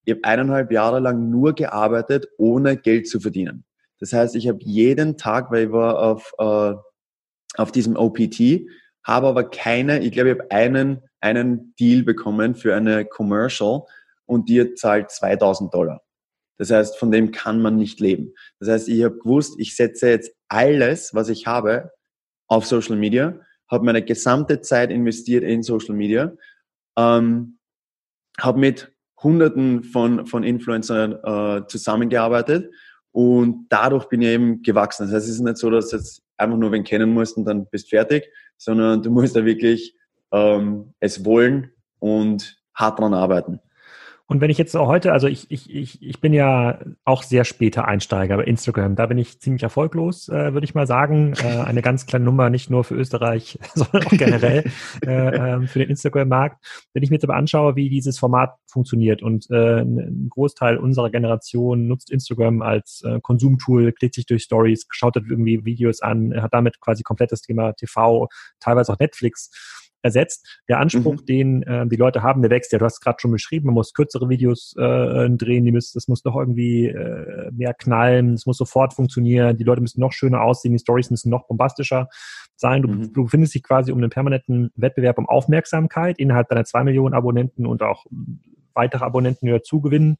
ich 0.04 0.14
habe 0.14 0.24
eineinhalb 0.24 0.70
Jahre 0.70 1.00
lang 1.00 1.30
nur 1.30 1.54
gearbeitet, 1.54 2.28
ohne 2.38 2.76
Geld 2.76 3.08
zu 3.08 3.20
verdienen. 3.20 3.64
Das 4.00 4.12
heißt, 4.12 4.36
ich 4.36 4.48
habe 4.48 4.58
jeden 4.62 5.16
Tag, 5.16 5.50
weil 5.50 5.66
ich 5.66 5.72
war 5.72 5.98
auf, 5.98 6.32
äh, 6.38 6.74
auf 7.56 7.72
diesem 7.72 7.96
OPT, 7.96 8.66
habe 9.02 9.26
aber 9.26 9.50
keine, 9.50 10.00
ich 10.00 10.12
glaube, 10.12 10.30
ich 10.30 10.38
habe 10.38 10.50
einen, 10.50 11.02
einen 11.24 11.74
Deal 11.80 12.02
bekommen 12.02 12.54
für 12.54 12.76
eine 12.76 13.06
Commercial 13.06 13.82
und 14.26 14.48
die 14.48 14.74
zahlt 14.74 15.10
2000 15.10 15.72
Dollar. 15.72 16.02
Das 16.58 16.70
heißt, 16.70 16.98
von 16.98 17.10
dem 17.10 17.32
kann 17.32 17.60
man 17.60 17.76
nicht 17.76 17.98
leben. 17.98 18.34
Das 18.60 18.68
heißt, 18.68 18.88
ich 18.88 19.02
habe 19.02 19.18
gewusst, 19.18 19.54
ich 19.58 19.74
setze 19.74 20.10
jetzt 20.10 20.32
alles, 20.48 21.14
was 21.14 21.28
ich 21.28 21.46
habe, 21.46 21.90
auf 22.46 22.66
Social 22.66 22.96
Media, 22.96 23.40
habe 23.68 23.86
meine 23.86 24.04
gesamte 24.04 24.60
Zeit 24.60 24.90
investiert 24.90 25.42
in 25.42 25.62
Social 25.62 25.94
Media, 25.94 26.32
ähm, 26.96 27.58
habe 28.38 28.60
mit 28.60 28.92
Hunderten 29.22 29.82
von, 29.82 30.26
von 30.26 30.44
Influencern 30.44 31.18
äh, 31.24 31.66
zusammengearbeitet 31.66 32.70
und 33.12 33.66
dadurch 33.70 34.08
bin 34.08 34.20
ich 34.20 34.28
eben 34.28 34.62
gewachsen. 34.62 35.06
Das 35.06 35.14
heißt, 35.14 35.26
es 35.26 35.36
ist 35.36 35.40
nicht 35.40 35.56
so, 35.56 35.70
dass 35.70 35.88
du 35.88 35.96
jetzt 35.96 36.22
einfach 36.36 36.58
nur 36.58 36.70
wen 36.70 36.84
kennen 36.84 37.14
musst 37.14 37.36
und 37.38 37.46
dann 37.46 37.66
bist 37.70 37.88
fertig, 37.88 38.30
sondern 38.58 39.02
du 39.02 39.10
musst 39.10 39.34
da 39.34 39.44
wirklich 39.44 39.96
ähm, 40.34 40.94
es 41.00 41.24
wollen 41.24 41.70
und 42.00 42.58
hart 42.74 42.98
dran 42.98 43.14
arbeiten. 43.14 43.60
Und 44.26 44.40
wenn 44.40 44.48
ich 44.48 44.56
jetzt 44.56 44.74
heute, 44.74 45.12
also 45.12 45.26
ich, 45.26 45.50
ich, 45.50 45.72
ich, 45.72 46.02
ich 46.02 46.20
bin 46.20 46.32
ja 46.32 46.78
auch 47.04 47.22
sehr 47.22 47.44
später 47.44 47.86
Einsteiger 47.86 48.38
bei 48.38 48.44
Instagram. 48.44 48.96
Da 48.96 49.04
bin 49.04 49.18
ich 49.18 49.38
ziemlich 49.38 49.62
erfolglos, 49.62 50.30
äh, 50.30 50.54
würde 50.54 50.64
ich 50.64 50.74
mal 50.74 50.86
sagen. 50.86 51.34
Äh, 51.44 51.60
eine 51.60 51.82
ganz 51.82 52.06
kleine 52.06 52.24
Nummer, 52.24 52.48
nicht 52.48 52.70
nur 52.70 52.84
für 52.84 52.94
Österreich, 52.94 53.58
sondern 53.74 54.06
auch 54.06 54.10
generell 54.10 54.64
äh, 55.06 55.10
äh, 55.10 55.66
für 55.66 55.80
den 55.80 55.90
Instagram-Markt. 55.90 56.64
Wenn 56.94 57.02
ich 57.02 57.10
mir 57.10 57.16
jetzt 57.16 57.24
aber 57.24 57.36
anschaue, 57.36 57.76
wie 57.76 57.90
dieses 57.90 58.18
Format 58.18 58.56
funktioniert 58.66 59.22
und 59.22 59.50
äh, 59.50 59.82
ein 59.82 60.30
Großteil 60.30 60.78
unserer 60.78 61.10
Generation 61.10 61.86
nutzt 61.86 62.10
Instagram 62.10 62.62
als 62.62 63.02
äh, 63.04 63.20
Konsumtool, 63.20 63.92
klickt 63.92 64.14
sich 64.14 64.24
durch 64.24 64.44
Stories, 64.44 64.86
schaut 64.88 65.16
irgendwie 65.16 65.66
Videos 65.66 66.00
an, 66.00 66.32
hat 66.40 66.54
damit 66.54 66.80
quasi 66.80 67.02
komplett 67.02 67.30
das 67.30 67.42
Thema 67.42 67.74
TV, 67.74 68.28
teilweise 68.58 68.94
auch 68.94 68.98
Netflix 68.98 69.50
ersetzt. 70.04 70.60
Der 70.68 70.78
Anspruch, 70.78 71.16
mhm. 71.16 71.26
den 71.26 71.62
äh, 71.62 71.86
die 71.86 71.96
Leute 71.96 72.22
haben, 72.22 72.42
der 72.42 72.50
wächst 72.50 72.72
ja. 72.72 72.78
Du 72.78 72.84
hast 72.84 73.00
gerade 73.00 73.16
schon 73.20 73.32
beschrieben, 73.32 73.66
man 73.66 73.74
muss 73.74 73.94
kürzere 73.94 74.28
Videos 74.28 74.74
äh, 74.76 75.30
drehen, 75.30 75.64
die 75.64 75.72
müssen, 75.72 75.92
das 75.94 76.08
muss 76.08 76.22
doch 76.22 76.36
irgendwie 76.36 76.86
äh, 76.86 77.50
mehr 77.52 77.74
knallen, 77.74 78.34
es 78.34 78.46
muss 78.46 78.58
sofort 78.58 78.94
funktionieren, 78.94 79.56
die 79.56 79.64
Leute 79.64 79.80
müssen 79.80 80.00
noch 80.00 80.12
schöner 80.12 80.42
aussehen, 80.42 80.72
die 80.72 80.78
Stories 80.78 81.10
müssen 81.10 81.30
noch 81.30 81.46
bombastischer 81.46 82.08
sein. 82.56 82.82
Du, 82.82 82.88
mhm. 82.88 83.12
du 83.12 83.24
befindest 83.24 83.54
dich 83.54 83.62
quasi 83.62 83.92
um 83.92 83.98
einen 83.98 84.10
permanenten 84.10 84.70
Wettbewerb 84.76 85.18
um 85.18 85.28
Aufmerksamkeit 85.28 86.18
innerhalb 86.18 86.48
deiner 86.48 86.64
zwei 86.64 86.84
Millionen 86.84 87.14
Abonnenten 87.14 87.66
und 87.66 87.82
auch 87.82 88.04
weitere 88.74 89.04
Abonnenten 89.04 89.46
wieder 89.46 89.62
zugewinnen 89.62 90.16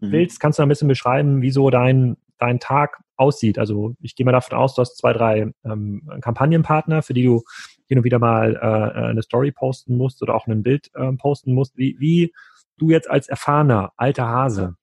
mhm. 0.00 0.12
willst. 0.12 0.40
Kannst 0.40 0.58
du 0.58 0.62
ein 0.62 0.68
bisschen 0.68 0.88
beschreiben, 0.88 1.42
wieso 1.42 1.70
dein, 1.70 2.16
dein 2.38 2.60
Tag 2.60 3.00
aussieht? 3.16 3.58
Also 3.58 3.96
ich 4.00 4.14
gehe 4.14 4.24
mal 4.24 4.32
davon 4.32 4.58
aus, 4.58 4.74
du 4.74 4.82
hast 4.82 4.96
zwei, 4.96 5.12
drei 5.12 5.52
ähm, 5.64 6.08
Kampagnenpartner, 6.20 7.02
für 7.02 7.14
die 7.14 7.24
du 7.24 7.42
hin 7.86 7.98
und 7.98 8.04
wieder 8.04 8.18
mal 8.18 8.54
äh, 8.54 8.56
äh, 8.56 9.10
eine 9.10 9.22
Story 9.22 9.52
posten 9.52 9.96
musst 9.96 10.22
oder 10.22 10.34
auch 10.34 10.46
ein 10.46 10.62
Bild 10.62 10.90
äh, 10.94 11.12
posten 11.12 11.54
musst, 11.54 11.76
wie, 11.76 11.96
wie 11.98 12.32
du 12.78 12.90
jetzt 12.90 13.10
als 13.10 13.28
erfahrener 13.28 13.92
alter 13.96 14.28
Hase 14.28 14.76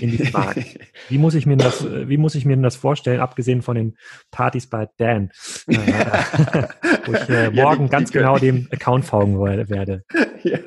in 0.00 0.10
diesem 0.10 0.32
Markt, 0.32 0.58
wie 1.08 1.18
muss 1.18 1.34
ich 1.34 1.46
mir 1.46 1.56
das, 1.56 1.84
äh, 1.84 2.08
wie 2.08 2.16
muss 2.16 2.34
ich 2.34 2.44
mir 2.44 2.56
das 2.56 2.76
vorstellen, 2.76 3.20
abgesehen 3.20 3.62
von 3.62 3.76
den 3.76 3.96
Partys 4.30 4.68
bei 4.68 4.88
Dan, 4.96 5.30
äh, 5.66 5.76
wo 7.04 7.12
ich 7.12 7.28
äh, 7.28 7.50
morgen 7.54 7.56
ja, 7.56 7.76
die, 7.76 7.88
ganz 7.88 8.10
die 8.10 8.18
genau 8.18 8.38
dem 8.38 8.68
Account 8.72 9.04
folgen 9.04 9.38
werde. 9.38 10.04
Ja. 10.42 10.58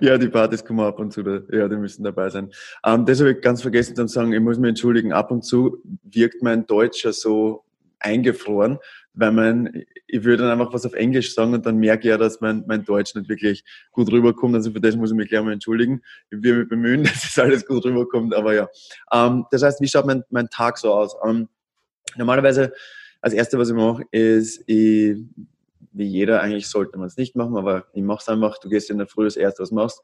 ja, 0.00 0.16
die 0.16 0.28
Partys 0.28 0.64
kommen 0.64 0.80
ab 0.80 0.98
und 0.98 1.12
zu, 1.12 1.20
ja, 1.52 1.68
die 1.68 1.76
müssen 1.76 2.02
dabei 2.02 2.30
sein. 2.30 2.50
Ähm, 2.82 3.04
das 3.04 3.20
habe 3.20 3.32
ich 3.32 3.42
ganz 3.42 3.60
vergessen 3.60 3.94
zu 3.94 4.06
sagen, 4.06 4.32
ich 4.32 4.40
muss 4.40 4.58
mich 4.58 4.70
entschuldigen, 4.70 5.12
ab 5.12 5.30
und 5.30 5.42
zu 5.42 5.82
wirkt 6.02 6.42
mein 6.42 6.66
Deutsch 6.66 7.04
ja 7.04 7.12
so 7.12 7.65
eingefroren, 7.98 8.78
weil 9.14 9.32
man, 9.32 9.84
ich 10.06 10.24
würde 10.24 10.44
dann 10.44 10.52
einfach 10.52 10.72
was 10.72 10.86
auf 10.86 10.92
Englisch 10.92 11.34
sagen 11.34 11.54
und 11.54 11.64
dann 11.64 11.78
merke 11.78 12.06
ich 12.06 12.10
ja, 12.10 12.18
dass 12.18 12.40
mein, 12.40 12.64
mein 12.66 12.84
Deutsch 12.84 13.14
nicht 13.14 13.28
wirklich 13.28 13.64
gut 13.92 14.10
rüberkommt. 14.12 14.54
Also 14.54 14.70
für 14.72 14.80
das 14.80 14.96
muss 14.96 15.10
ich 15.10 15.16
mich 15.16 15.28
gleich 15.28 15.42
mal 15.42 15.52
entschuldigen. 15.52 16.02
Ich 16.30 16.42
will 16.42 16.60
mich 16.60 16.68
bemühen, 16.68 17.02
dass 17.04 17.24
es 17.24 17.38
alles 17.38 17.66
gut 17.66 17.84
rüberkommt, 17.84 18.34
aber 18.34 18.54
ja. 18.54 18.68
Ähm, 19.12 19.46
das 19.50 19.62
heißt, 19.62 19.80
wie 19.80 19.88
schaut 19.88 20.06
mein, 20.06 20.24
mein 20.30 20.48
Tag 20.48 20.78
so 20.78 20.92
aus? 20.92 21.16
Ähm, 21.26 21.48
normalerweise, 22.16 22.72
als 23.20 23.34
erste, 23.34 23.58
was 23.58 23.70
ich 23.70 23.74
mache, 23.74 24.04
ist, 24.10 24.62
ich, 24.66 25.16
wie 25.92 26.06
jeder 26.06 26.42
eigentlich 26.42 26.68
sollte 26.68 26.98
man 26.98 27.06
es 27.06 27.16
nicht 27.16 27.36
machen, 27.36 27.56
aber 27.56 27.86
ich 27.94 28.02
mache 28.02 28.20
es 28.20 28.28
einfach. 28.28 28.58
Du 28.58 28.68
gehst 28.68 28.90
in 28.90 28.98
der 28.98 29.06
Früh 29.06 29.24
das 29.24 29.36
erste, 29.36 29.62
was 29.62 29.70
machst, 29.70 30.02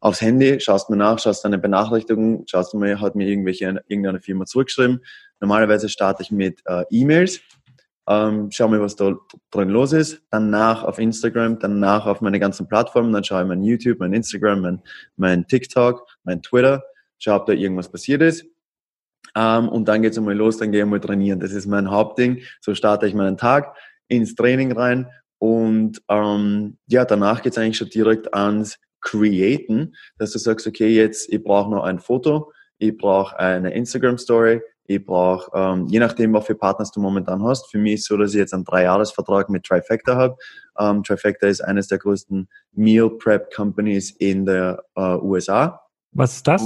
aufs 0.00 0.20
Handy, 0.20 0.60
schaust 0.60 0.90
mir 0.90 0.96
nach, 0.96 1.18
schaust 1.18 1.44
deine 1.44 1.58
Benachrichtigungen, 1.58 2.46
schaust 2.46 2.74
mir, 2.74 3.00
hat 3.00 3.14
mir 3.14 3.28
irgendwelche, 3.28 3.82
irgendeine 3.88 4.20
Firma 4.20 4.46
zurückgeschrieben. 4.46 5.00
Normalerweise 5.40 5.88
starte 5.88 6.22
ich 6.22 6.30
mit 6.30 6.60
äh, 6.66 6.84
E-Mails 6.90 7.40
ähm, 8.08 8.48
schau 8.50 8.68
mir, 8.68 8.80
was 8.80 8.96
da 8.96 9.14
drin 9.50 9.68
los 9.68 9.92
ist. 9.92 10.22
Danach 10.30 10.82
auf 10.82 10.98
Instagram, 10.98 11.58
danach 11.58 12.06
auf 12.06 12.22
meine 12.22 12.40
ganzen 12.40 12.66
Plattformen, 12.66 13.12
dann 13.12 13.22
schaue 13.22 13.42
ich 13.42 13.48
mein 13.48 13.62
YouTube, 13.62 13.98
mein 13.98 14.14
Instagram, 14.14 14.62
mein, 14.62 14.82
mein 15.16 15.46
TikTok, 15.46 16.06
mein 16.24 16.40
Twitter, 16.40 16.82
schau, 17.18 17.36
ob 17.36 17.46
da 17.46 17.52
irgendwas 17.52 17.90
passiert 17.90 18.22
ist. 18.22 18.46
Ähm, 19.36 19.68
und 19.68 19.86
dann 19.88 20.00
geht's 20.00 20.16
einmal 20.16 20.34
los, 20.34 20.56
dann 20.56 20.72
gehe 20.72 20.84
ich 20.84 20.88
mal 20.88 21.00
trainieren. 21.00 21.38
Das 21.38 21.52
ist 21.52 21.66
mein 21.66 21.90
Hauptding. 21.90 22.40
So 22.62 22.74
starte 22.74 23.06
ich 23.06 23.12
meinen 23.12 23.36
Tag 23.36 23.76
ins 24.08 24.34
Training 24.34 24.72
rein. 24.72 25.10
Und 25.36 26.00
ähm, 26.08 26.78
ja, 26.86 27.04
danach 27.04 27.42
geht's 27.42 27.58
eigentlich 27.58 27.76
schon 27.76 27.90
direkt 27.90 28.32
ans 28.32 28.78
Createn, 29.02 29.94
dass 30.16 30.32
du 30.32 30.38
sagst, 30.38 30.66
okay, 30.66 30.88
jetzt 30.88 31.30
ich 31.30 31.44
brauche 31.44 31.70
noch 31.70 31.84
ein 31.84 32.00
Foto, 32.00 32.52
ich 32.78 32.96
brauche 32.96 33.38
eine 33.38 33.74
Instagram 33.74 34.16
Story, 34.16 34.62
ich 34.88 35.04
brauche, 35.04 35.50
ähm, 35.54 35.86
je 35.86 35.98
nachdem, 35.98 36.32
was 36.32 36.46
für 36.46 36.54
Partners 36.54 36.90
du 36.90 37.00
momentan 37.00 37.44
hast. 37.44 37.70
Für 37.70 37.76
mich 37.76 37.94
ist 37.94 38.00
es 38.00 38.06
so, 38.06 38.16
dass 38.16 38.32
ich 38.32 38.38
jetzt 38.38 38.54
einen 38.54 38.64
Dreijahresvertrag 38.64 39.50
mit 39.50 39.64
Trifecta 39.64 40.16
habe. 40.16 40.36
Ähm, 40.78 41.02
Trifecta 41.02 41.46
ist 41.46 41.60
eines 41.60 41.88
der 41.88 41.98
größten 41.98 42.48
Meal 42.72 43.10
Prep 43.10 43.52
Companies 43.54 44.10
in 44.12 44.46
der 44.46 44.82
äh, 44.96 45.16
USA. 45.16 45.82
Was 46.12 46.36
ist 46.36 46.48
das? 46.48 46.62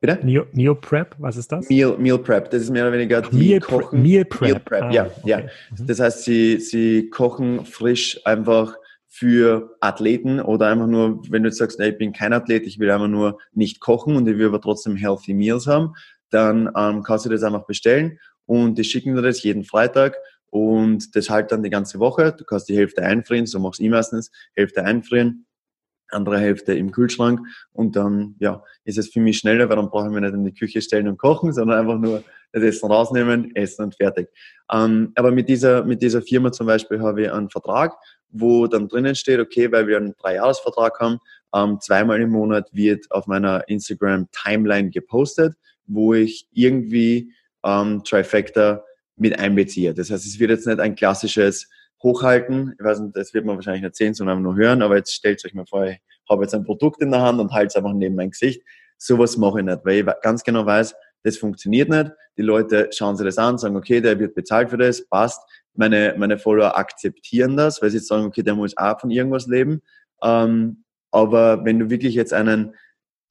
Bitte? 0.00 0.20
Meal, 0.22 0.46
Meal 0.52 0.76
Prep, 0.76 1.16
was 1.18 1.36
ist 1.36 1.50
das? 1.50 1.68
Meal, 1.68 1.96
Meal 1.98 2.18
Prep, 2.18 2.50
das 2.50 2.62
ist 2.62 2.70
mehr 2.70 2.84
oder 2.84 2.92
weniger 2.92 3.20
die 3.22 3.36
Meal 3.36 3.60
kochen. 3.60 4.00
Meal 4.00 4.24
Prep, 4.24 4.40
Meal 4.40 4.60
Prep. 4.60 4.82
Ah, 4.82 4.90
ja, 4.92 5.06
okay. 5.06 5.20
ja. 5.24 5.38
Mhm. 5.38 5.86
Das 5.88 5.98
heißt, 5.98 6.22
sie, 6.22 6.60
sie 6.60 7.10
kochen 7.10 7.66
frisch 7.66 8.20
einfach 8.24 8.76
für 9.08 9.76
Athleten 9.80 10.40
oder 10.40 10.68
einfach 10.68 10.86
nur, 10.86 11.20
wenn 11.30 11.42
du 11.42 11.48
jetzt 11.48 11.58
sagst, 11.58 11.80
ey, 11.80 11.90
ich 11.90 11.98
bin 11.98 12.12
kein 12.12 12.32
Athlet, 12.32 12.64
ich 12.66 12.78
will 12.78 12.90
einfach 12.90 13.08
nur 13.08 13.38
nicht 13.52 13.80
kochen 13.80 14.14
und 14.14 14.26
ich 14.28 14.38
will 14.38 14.46
aber 14.46 14.60
trotzdem 14.60 14.96
Healthy 14.96 15.34
Meals 15.34 15.66
haben, 15.66 15.94
dann 16.32 16.70
ähm, 16.76 17.02
kannst 17.02 17.26
du 17.26 17.30
das 17.30 17.42
einfach 17.42 17.66
bestellen 17.66 18.18
und 18.46 18.76
die 18.78 18.84
schicken 18.84 19.14
dir 19.14 19.22
das 19.22 19.42
jeden 19.42 19.64
Freitag 19.64 20.16
und 20.50 21.16
das 21.16 21.30
halt 21.30 21.52
dann 21.52 21.62
die 21.62 21.70
ganze 21.70 21.98
Woche. 21.98 22.34
Du 22.36 22.44
kannst 22.44 22.68
die 22.68 22.76
Hälfte 22.76 23.02
einfrieren, 23.02 23.46
so 23.46 23.58
machst 23.58 23.80
du 23.80 23.88
meistens, 23.88 24.30
Hälfte 24.54 24.84
einfrieren, 24.84 25.46
andere 26.10 26.38
Hälfte 26.38 26.74
im 26.74 26.90
Kühlschrank 26.92 27.40
und 27.72 27.96
dann 27.96 28.36
ja, 28.38 28.62
ist 28.84 28.98
es 28.98 29.08
für 29.08 29.20
mich 29.20 29.38
schneller, 29.38 29.68
weil 29.68 29.76
dann 29.76 29.88
brauche 29.88 30.08
ich 30.08 30.12
mir 30.12 30.20
nicht 30.20 30.34
in 30.34 30.44
die 30.44 30.54
Küche 30.54 30.82
stellen 30.82 31.08
und 31.08 31.16
kochen, 31.16 31.52
sondern 31.52 31.78
einfach 31.78 31.98
nur 31.98 32.22
das 32.52 32.62
Essen 32.62 32.90
rausnehmen, 32.90 33.56
essen 33.56 33.84
und 33.84 33.96
fertig. 33.96 34.28
Ähm, 34.70 35.12
aber 35.14 35.30
mit 35.30 35.48
dieser, 35.48 35.84
mit 35.84 36.02
dieser 36.02 36.22
Firma 36.22 36.52
zum 36.52 36.66
Beispiel 36.66 37.00
habe 37.00 37.22
ich 37.22 37.32
einen 37.32 37.48
Vertrag, 37.48 37.94
wo 38.28 38.66
dann 38.66 38.88
drinnen 38.88 39.14
steht, 39.14 39.40
okay, 39.40 39.72
weil 39.72 39.86
wir 39.86 39.96
einen 39.96 40.14
Dreijahresvertrag 40.16 41.00
haben, 41.00 41.18
ähm, 41.54 41.78
zweimal 41.80 42.20
im 42.20 42.30
Monat 42.30 42.68
wird 42.72 43.10
auf 43.10 43.26
meiner 43.26 43.66
Instagram 43.68 44.28
Timeline 44.32 44.90
gepostet 44.90 45.54
wo 45.86 46.14
ich 46.14 46.48
irgendwie 46.52 47.32
ähm, 47.64 48.02
Trifecta 48.04 48.84
mit 49.16 49.38
einbeziehe. 49.38 49.94
Das 49.94 50.10
heißt, 50.10 50.26
es 50.26 50.38
wird 50.38 50.50
jetzt 50.50 50.66
nicht 50.66 50.80
ein 50.80 50.94
klassisches 50.94 51.68
Hochhalten, 52.02 52.74
ich 52.78 52.84
weiß 52.84 53.00
nicht, 53.00 53.16
das 53.16 53.32
wird 53.32 53.44
man 53.44 53.56
wahrscheinlich 53.56 53.82
nicht 53.82 53.96
sehen, 53.96 54.14
sondern 54.14 54.42
nur 54.42 54.56
hören, 54.56 54.82
aber 54.82 54.96
jetzt 54.96 55.14
stellt 55.14 55.44
euch 55.44 55.54
mal 55.54 55.66
vor, 55.66 55.84
ich 55.86 56.00
habe 56.28 56.42
jetzt 56.42 56.54
ein 56.54 56.64
Produkt 56.64 57.00
in 57.00 57.10
der 57.10 57.20
Hand 57.20 57.38
und 57.40 57.52
halte 57.52 57.68
es 57.68 57.76
einfach 57.76 57.92
neben 57.92 58.16
mein 58.16 58.30
Gesicht. 58.30 58.62
Sowas 58.98 59.36
mache 59.36 59.60
ich 59.60 59.64
nicht, 59.64 59.84
weil 59.84 60.00
ich 60.00 60.06
ganz 60.22 60.42
genau 60.42 60.66
weiß, 60.66 60.94
das 61.22 61.36
funktioniert 61.36 61.88
nicht. 61.88 62.10
Die 62.36 62.42
Leute 62.42 62.90
schauen 62.92 63.16
sich 63.16 63.24
das 63.24 63.38
an, 63.38 63.58
sagen, 63.58 63.76
okay, 63.76 64.00
der 64.00 64.18
wird 64.18 64.34
bezahlt 64.34 64.70
für 64.70 64.76
das, 64.76 65.06
passt. 65.08 65.40
Meine, 65.74 66.14
meine 66.18 66.38
Follower 66.38 66.76
akzeptieren 66.76 67.56
das, 67.56 67.80
weil 67.80 67.90
sie 67.90 67.98
sagen, 67.98 68.26
okay, 68.26 68.42
der 68.42 68.54
muss 68.54 68.76
auch 68.76 69.00
von 69.00 69.10
irgendwas 69.10 69.46
leben. 69.46 69.82
Ähm, 70.22 70.84
aber 71.10 71.64
wenn 71.64 71.78
du 71.78 71.90
wirklich 71.90 72.14
jetzt 72.14 72.32
einen 72.32 72.74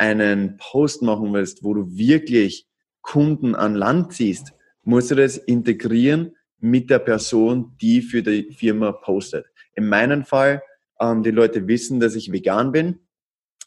einen 0.01 0.57
Post 0.57 1.03
machen 1.03 1.31
willst, 1.31 1.63
wo 1.63 1.75
du 1.75 1.95
wirklich 1.95 2.65
Kunden 3.01 3.53
an 3.53 3.75
Land 3.75 4.13
ziehst, 4.13 4.51
musst 4.81 5.11
du 5.11 5.15
das 5.15 5.37
integrieren 5.37 6.35
mit 6.59 6.89
der 6.89 6.97
Person, 6.97 7.77
die 7.79 8.01
für 8.01 8.23
die 8.23 8.51
Firma 8.51 8.93
postet. 8.93 9.45
In 9.75 9.87
meinem 9.87 10.25
Fall, 10.25 10.63
ähm, 10.99 11.21
die 11.21 11.29
Leute 11.29 11.67
wissen, 11.67 11.99
dass 11.99 12.15
ich 12.15 12.31
vegan 12.31 12.71
bin. 12.71 12.97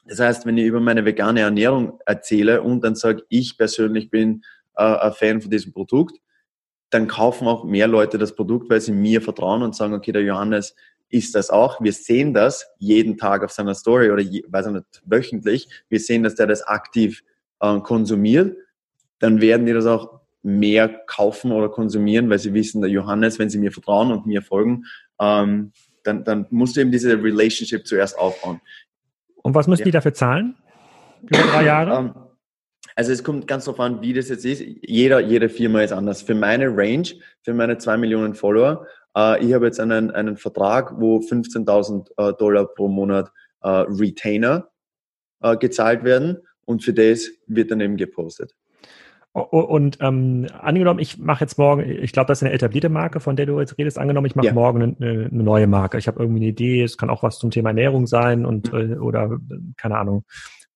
Das 0.07 0.19
heißt, 0.19 0.45
wenn 0.45 0.59
ich 0.59 0.67
über 0.67 0.81
meine 0.81 1.05
vegane 1.05 1.41
Ernährung 1.41 2.01
erzähle 2.05 2.63
und 2.63 2.83
dann 2.83 2.97
sage, 2.97 3.23
ich 3.29 3.57
persönlich 3.57 4.11
bin 4.11 4.43
äh, 4.77 4.83
ein 4.83 5.13
Fan 5.13 5.41
von 5.41 5.53
diesem 5.53 5.73
Produkt, 5.73 6.19
dann 6.91 7.07
kaufen 7.07 7.47
auch 7.47 7.63
mehr 7.63 7.87
Leute 7.87 8.19
das 8.19 8.35
Produkt, 8.35 8.69
weil 8.71 8.81
sie 8.81 8.93
mir 8.93 9.23
vertrauen 9.23 9.63
und 9.63 9.77
sagen, 9.77 9.95
okay, 9.95 10.11
der 10.11 10.23
Johannes 10.23 10.75
ist 11.15 11.35
das 11.35 11.51
auch. 11.51 11.81
Wir 11.81 11.93
sehen 11.93 12.35
das 12.35 12.67
jeden 12.79 13.17
Tag 13.17 13.45
auf 13.45 13.53
seiner 13.53 13.75
Story 13.75 14.11
oder 14.11 14.21
je, 14.21 14.43
weiß 14.49 14.67
ich 14.67 14.73
nicht, 14.73 15.03
wöchentlich. 15.05 15.69
Wir 15.89 16.01
sehen, 16.01 16.25
dass 16.25 16.35
der 16.35 16.49
das 16.49 16.63
aktiv 16.63 17.23
äh, 17.61 17.79
konsumiert. 17.81 18.57
Dann 19.21 19.41
werden 19.41 19.65
die 19.65 19.73
das 19.73 19.87
auch 19.87 20.21
mehr 20.43 20.89
kaufen 20.89 21.53
oder 21.53 21.69
konsumieren, 21.69 22.29
weil 22.29 22.41
sie 22.41 22.53
wissen, 22.53 22.83
der 22.83 22.91
Johannes, 22.91 23.39
wenn 23.39 23.49
sie 23.49 23.59
mir 23.59 23.71
vertrauen 23.71 24.11
und 24.11 24.27
mir 24.27 24.43
folgen, 24.43 24.85
ähm, 25.21 25.73
dann, 26.03 26.25
dann 26.25 26.47
musst 26.51 26.77
du 26.77 26.81
eben 26.81 26.91
diese 26.91 27.23
Relationship 27.23 27.87
zuerst 27.87 28.19
aufbauen. 28.19 28.61
Und 29.37 29.55
was 29.55 29.69
müssen 29.69 29.83
ja. 29.83 29.85
die 29.87 29.91
dafür 29.93 30.15
zahlen? 30.15 30.57
Über 31.23 31.39
drei 31.39 31.65
Jahre? 31.65 31.97
Ähm, 31.97 32.15
also 32.97 33.13
es 33.13 33.23
kommt 33.23 33.47
ganz 33.47 33.65
darauf 33.65 33.81
an, 33.81 34.03
wie 34.03 34.13
das 34.13 34.29
jetzt 34.29 34.45
ist. 34.45 34.63
Jeder, 34.83 35.21
jede 35.21 35.49
Firma 35.49 35.81
ist 35.83 35.93
anders. 35.93 36.23
Für 36.23 36.35
meine 36.35 36.67
Range, 36.77 37.09
für 37.43 37.55
meine 37.55 37.79
zwei 37.79 37.97
Millionen 37.97 38.35
Follower, 38.35 38.87
äh, 39.17 39.45
ich 39.45 39.53
habe 39.55 39.67
jetzt 39.67 39.81
einen, 39.81 40.11
einen 40.11 40.37
Vertrag, 40.37 40.95
wo 40.99 41.19
15.000 41.19 42.11
äh, 42.17 42.35
Dollar 42.35 42.67
pro 42.67 42.89
Monat 42.89 43.31
äh, 43.63 43.69
Retainer 43.69 44.69
gezahlt 45.61 46.05
werden 46.05 46.39
und 46.65 46.83
für 46.83 46.95
das 46.95 47.29
wird 47.47 47.71
dann 47.71 47.81
eben 47.81 47.99
gepostet. 47.99 48.55
Und 49.35 49.99
ähm, 50.01 50.47
angenommen, 50.59 51.01
ich 51.01 51.19
mache 51.19 51.45
jetzt 51.45 51.59
morgen, 51.59 51.83
ich 51.83 52.13
glaube, 52.13 52.29
das 52.29 52.39
ist 52.39 52.45
eine 52.45 52.55
etablierte 52.55 52.89
Marke, 52.89 53.19
von 53.21 53.37
der 53.37 53.47
du 53.47 53.59
jetzt 53.59 53.77
redest. 53.77 53.99
Angenommen, 53.99 54.29
ich 54.29 54.37
mache 54.37 54.47
ja. 54.47 54.55
morgen 54.55 54.97
eine, 54.99 55.29
eine, 55.31 55.43
neue 55.43 55.67
Marke. 55.67 55.99
Ich 55.99 56.07
habe 56.07 56.21
irgendwie 56.21 56.39
eine 56.39 56.51
Idee, 56.51 56.83
es 56.83 56.97
kann 56.97 57.11
auch 57.11 57.25
was 57.25 57.41
zum 57.41 57.51
Thema 57.51 57.71
Ernährung 57.71 58.07
sein 58.07 58.47
und 58.47 58.73
mhm. 58.73 59.03
oder 59.03 59.39
keine 59.77 59.99
Ahnung, 59.99 60.25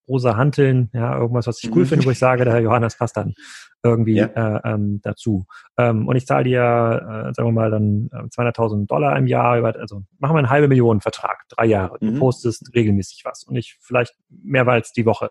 rosa 0.08 0.36
Hanteln, 0.36 0.90
ja, 0.92 1.18
irgendwas, 1.18 1.46
was 1.46 1.62
ich 1.62 1.70
cool 1.70 1.82
mhm. 1.82 1.86
finde, 1.86 2.06
wo 2.06 2.10
ich 2.10 2.18
sage, 2.18 2.44
der 2.44 2.54
Herr 2.54 2.60
Johannes 2.60 2.96
passt 2.96 3.16
dann 3.16 3.34
irgendwie 3.82 4.16
ja. 4.16 4.26
äh, 4.26 4.60
ähm, 4.64 5.00
dazu. 5.02 5.46
Ähm, 5.76 6.08
und 6.08 6.16
ich 6.16 6.26
zahle 6.26 6.44
dir, 6.44 6.60
äh, 6.60 7.34
sagen 7.34 7.48
wir 7.48 7.52
mal, 7.52 7.70
dann 7.70 8.08
200.000 8.10 8.82
äh, 8.82 8.86
Dollar 8.86 9.16
im 9.16 9.26
Jahr, 9.26 9.58
über, 9.58 9.76
also 9.76 10.02
machen 10.18 10.34
wir 10.34 10.38
einen 10.38 10.50
halbe 10.50 10.68
Millionen 10.68 11.00
Vertrag, 11.00 11.44
drei 11.48 11.66
Jahre. 11.66 11.98
Du 12.00 12.06
mhm. 12.06 12.18
postest 12.18 12.74
regelmäßig 12.74 13.24
was 13.24 13.44
und 13.44 13.56
ich 13.56 13.76
vielleicht 13.80 14.14
mehrmals 14.28 14.92
die 14.92 15.06
Woche. 15.06 15.30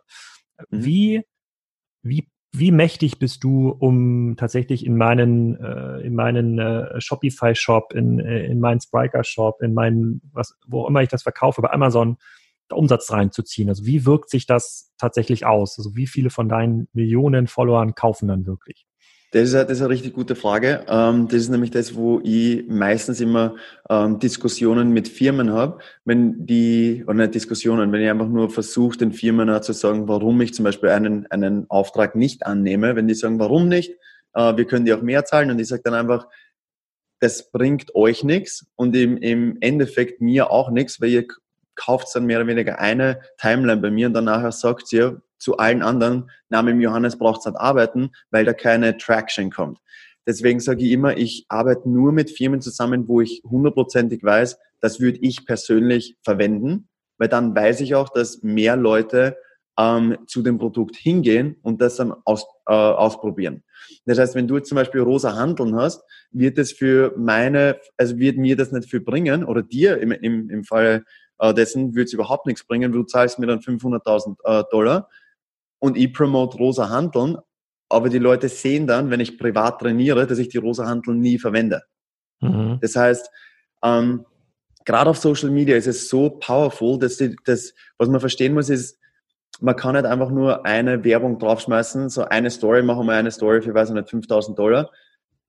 Mhm. 0.70 0.86
Wie, 0.86 1.24
wie 2.04 2.30
wie 2.54 2.72
mächtig 2.72 3.20
bist 3.20 3.44
du, 3.44 3.70
um 3.70 4.36
tatsächlich 4.38 4.86
in 4.86 4.98
meinen, 4.98 5.60
äh, 5.60 6.00
in 6.00 6.16
meinen 6.16 6.60
äh, 6.60 7.00
Shopify-Shop, 7.00 7.94
in, 7.94 8.20
äh, 8.20 8.46
in 8.46 8.60
meinen 8.60 8.80
Spriker-Shop, 8.80 9.62
in 9.62 9.74
meinen, 9.74 10.22
was, 10.34 10.58
wo 10.66 10.88
immer 10.88 11.02
ich 11.02 11.10
das 11.10 11.24
verkaufe, 11.24 11.62
bei 11.62 11.72
Amazon, 11.72 12.18
Umsatz 12.72 13.12
reinzuziehen? 13.12 13.70
Also 13.70 13.86
wie 13.86 14.06
wirkt 14.06 14.30
sich 14.30 14.46
das 14.46 14.92
tatsächlich 14.98 15.46
aus? 15.46 15.78
Also 15.78 15.96
wie 15.96 16.08
viele 16.08 16.30
von 16.30 16.50
deinen 16.50 16.88
Millionen 16.94 17.48
Followern 17.48 17.96
kaufen 17.96 18.28
dann 18.28 18.46
wirklich? 18.46 18.86
Das 19.32 19.50
ist, 19.50 19.56
eine, 19.56 19.66
das 19.66 19.74
ist 19.74 19.82
eine 19.82 19.90
richtig 19.90 20.14
gute 20.14 20.36
Frage. 20.36 20.86
Ähm, 20.88 21.28
das 21.28 21.42
ist 21.42 21.50
nämlich 21.50 21.72
das, 21.72 21.96
wo 21.96 22.22
ich 22.24 22.66
meistens 22.70 23.20
immer 23.20 23.56
ähm, 23.90 24.20
Diskussionen 24.20 24.92
mit 24.92 25.10
Firmen 25.10 25.52
habe. 25.52 25.80
Wenn 26.06 26.46
die, 26.46 27.04
oder 27.06 27.16
nicht 27.16 27.36
Diskussionen, 27.36 27.92
wenn 27.92 28.02
ich 28.02 28.10
einfach 28.10 28.30
nur 28.30 28.50
versuche, 28.50 28.98
den 28.98 29.12
Firmen 29.12 29.62
zu 29.62 29.74
sagen, 29.74 30.08
warum 30.08 30.40
ich 30.40 30.54
zum 30.54 30.64
Beispiel 30.64 30.90
einen, 30.90 31.28
einen 31.28 31.70
Auftrag 31.70 32.16
nicht 32.16 32.46
annehme. 32.46 32.96
Wenn 32.96 33.10
die 33.10 33.16
sagen, 33.16 33.38
warum 33.38 33.68
nicht, 33.68 33.92
äh, 34.34 34.56
wir 34.56 34.64
können 34.64 34.86
die 34.86 34.94
auch 34.94 35.02
mehr 35.02 35.26
zahlen. 35.26 35.52
Und 35.52 35.60
ich 35.60 35.68
sage 35.68 35.82
dann 35.84 35.94
einfach, 35.94 36.28
das 37.20 37.52
bringt 37.52 37.96
euch 37.96 38.24
nichts 38.24 38.66
und 38.76 38.96
im, 38.96 39.18
im 39.18 39.58
Endeffekt 39.60 40.22
mir 40.22 40.52
auch 40.52 40.70
nichts, 40.70 41.02
weil 41.02 41.10
ihr 41.10 41.28
kauft 41.78 42.14
dann 42.14 42.26
mehr 42.26 42.40
oder 42.40 42.48
weniger 42.48 42.80
eine 42.80 43.22
Timeline 43.38 43.82
bei 43.82 43.90
mir 43.90 44.08
und 44.08 44.14
dann 44.14 44.26
nachher 44.26 44.52
sagt 44.52 44.92
ihr, 44.92 45.22
zu 45.38 45.58
allen 45.58 45.82
anderen, 45.82 46.30
Namen 46.50 46.82
Johannes 46.82 47.18
braucht 47.18 47.46
nicht 47.46 47.56
arbeiten, 47.58 48.12
weil 48.32 48.44
da 48.44 48.54
keine 48.54 48.98
Traction 48.98 49.52
kommt. 49.52 49.80
Deswegen 50.26 50.60
sage 50.60 50.84
ich 50.84 50.92
immer, 50.92 51.16
ich 51.16 51.46
arbeite 51.48 51.90
nur 51.90 52.12
mit 52.12 52.32
Firmen 52.32 52.60
zusammen, 52.60 53.08
wo 53.08 53.22
ich 53.22 53.42
hundertprozentig 53.50 54.24
weiß, 54.24 54.58
das 54.82 55.00
würde 55.00 55.20
ich 55.22 55.46
persönlich 55.46 56.18
verwenden, 56.22 56.90
weil 57.18 57.30
dann 57.30 57.56
weiß 57.56 57.82
ich 57.82 57.96
auch, 57.96 58.10
dass 58.10 58.44
mehr 58.44 58.76
Leute 58.76 59.38
ähm, 59.80 60.18
zu 60.28 60.42
dem 60.42 60.58
Produkt 60.58 60.96
hingehen 60.96 61.56
und 61.62 61.82
das 61.82 61.96
dann 61.96 62.14
aus, 62.26 62.46
äh, 62.66 62.74
ausprobieren. 62.74 63.64
Das 64.06 64.20
heißt, 64.20 64.36
wenn 64.36 64.48
du 64.48 64.58
jetzt 64.58 64.70
zum 64.70 64.76
Beispiel 64.76 65.02
rosa 65.02 65.36
Handeln 65.36 65.76
hast, 65.76 66.04
wird 66.32 66.58
es 66.58 66.72
für 66.72 67.14
meine, 67.18 67.80
also 67.96 68.18
wird 68.18 68.38
mir 68.38 68.58
das 68.58 68.72
nicht 68.72 68.90
viel 68.90 69.02
bringen 69.02 69.44
oder 69.44 69.64
dir 69.64 69.98
im, 70.00 70.12
im, 70.12 70.50
im 70.50 70.64
Fall 70.64 71.06
äh, 71.40 71.54
dessen 71.54 71.96
wird 71.96 72.08
es 72.08 72.14
überhaupt 72.14 72.46
nichts 72.46 72.64
bringen. 72.64 72.92
Du 72.92 73.04
zahlst 73.04 73.40
mir 73.40 73.48
dann 73.48 73.60
500.000 73.60 74.38
äh, 74.44 74.64
Dollar 74.72 75.10
und 75.80 75.98
ich 75.98 76.14
promote 76.14 76.58
rosa 76.58 76.90
Handeln, 76.90 77.38
aber 77.90 78.10
die 78.10 78.20
Leute 78.20 78.50
sehen 78.50 78.88
dann, 78.88 79.10
wenn 79.10 79.20
ich 79.20 79.38
privat 79.38 79.80
trainiere, 79.80 80.28
dass 80.28 80.40
ich 80.40 80.50
die 80.50 80.58
rosa 80.58 80.86
Handeln 80.86 81.20
nie 81.20 81.40
verwende. 81.40 81.84
Mhm. 82.42 82.80
Das 82.82 82.96
heißt, 82.96 83.30
ähm, 83.84 84.26
gerade 84.86 85.10
auf 85.10 85.18
Social 85.18 85.50
Media 85.50 85.76
ist 85.76 85.88
es 85.88 86.10
so 86.10 86.30
powerful, 86.30 86.98
dass 87.00 87.18
die, 87.18 87.36
das, 87.46 87.74
was 87.98 88.10
man 88.10 88.20
verstehen 88.20 88.54
muss, 88.54 88.70
ist, 88.70 88.98
man 89.60 89.76
kann 89.76 89.96
nicht 89.96 90.06
einfach 90.06 90.30
nur 90.30 90.66
eine 90.66 91.04
Werbung 91.04 91.40
draufschmeißen, 91.40 92.10
so 92.10 92.26
eine 92.26 92.50
Story, 92.50 92.84
machen 92.84 93.08
wir 93.08 93.14
eine 93.14 93.32
Story 93.32 93.62
für, 93.62 93.74
weiß 93.74 93.90
ich 93.90 93.96
nicht, 93.96 94.10
5000 94.10 94.58
Dollar. 94.58 94.92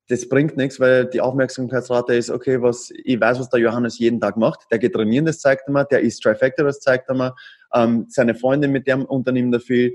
Das 0.08 0.26
bringt 0.26 0.56
nichts, 0.56 0.80
weil 0.80 1.04
die 1.04 1.20
Aufmerksamkeitsrate 1.20 2.14
ist, 2.14 2.30
okay, 2.30 2.62
was, 2.62 2.90
ich 3.04 3.20
weiß, 3.20 3.38
was 3.40 3.50
der 3.50 3.60
Johannes 3.60 3.98
jeden 3.98 4.20
Tag 4.20 4.38
macht. 4.38 4.60
Der 4.70 4.78
geht 4.78 4.94
trainieren, 4.94 5.26
das 5.26 5.40
zeigt 5.40 5.68
er 5.68 5.72
mir, 5.72 5.84
der 5.84 6.00
ist 6.00 6.22
Trifecta, 6.22 6.62
das 6.62 6.80
zeigt 6.80 7.10
er 7.10 7.14
mir, 7.14 7.34
ähm, 7.74 8.06
seine 8.08 8.34
Freunde 8.34 8.68
mit 8.68 8.86
dem 8.86 9.04
Unternehmen 9.04 9.52
dafür, 9.52 9.90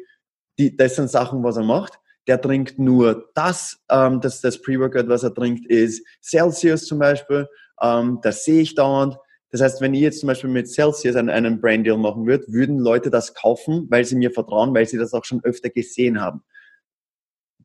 die, 0.59 0.77
das 0.77 0.95
sind 0.95 1.09
Sachen, 1.09 1.43
was 1.43 1.57
er 1.57 1.63
macht. 1.63 1.93
Der 2.27 2.39
trinkt 2.39 2.77
nur 2.77 3.31
das, 3.33 3.79
ähm, 3.89 4.21
das, 4.21 4.39
das 4.39 4.61
Pre-Workout, 4.61 5.09
was 5.09 5.23
er 5.23 5.33
trinkt, 5.33 5.65
ist 5.65 6.05
Celsius 6.21 6.85
zum 6.85 6.99
Beispiel. 6.99 7.47
Ähm, 7.81 8.19
das 8.21 8.45
sehe 8.45 8.61
ich 8.61 8.75
dauernd. 8.75 9.17
Das 9.49 9.61
heißt, 9.61 9.81
wenn 9.81 9.95
ich 9.95 10.01
jetzt 10.01 10.19
zum 10.19 10.27
Beispiel 10.27 10.49
mit 10.49 10.69
Celsius 10.69 11.15
einen, 11.15 11.29
einen 11.29 11.59
Brand 11.59 11.87
Deal 11.87 11.97
machen 11.97 12.27
würde, 12.27 12.45
würden 12.49 12.77
Leute 12.77 13.09
das 13.09 13.33
kaufen, 13.33 13.87
weil 13.89 14.05
sie 14.05 14.15
mir 14.15 14.31
vertrauen, 14.31 14.75
weil 14.75 14.87
sie 14.87 14.97
das 14.97 15.13
auch 15.13 15.25
schon 15.25 15.43
öfter 15.43 15.71
gesehen 15.71 16.21
haben 16.21 16.43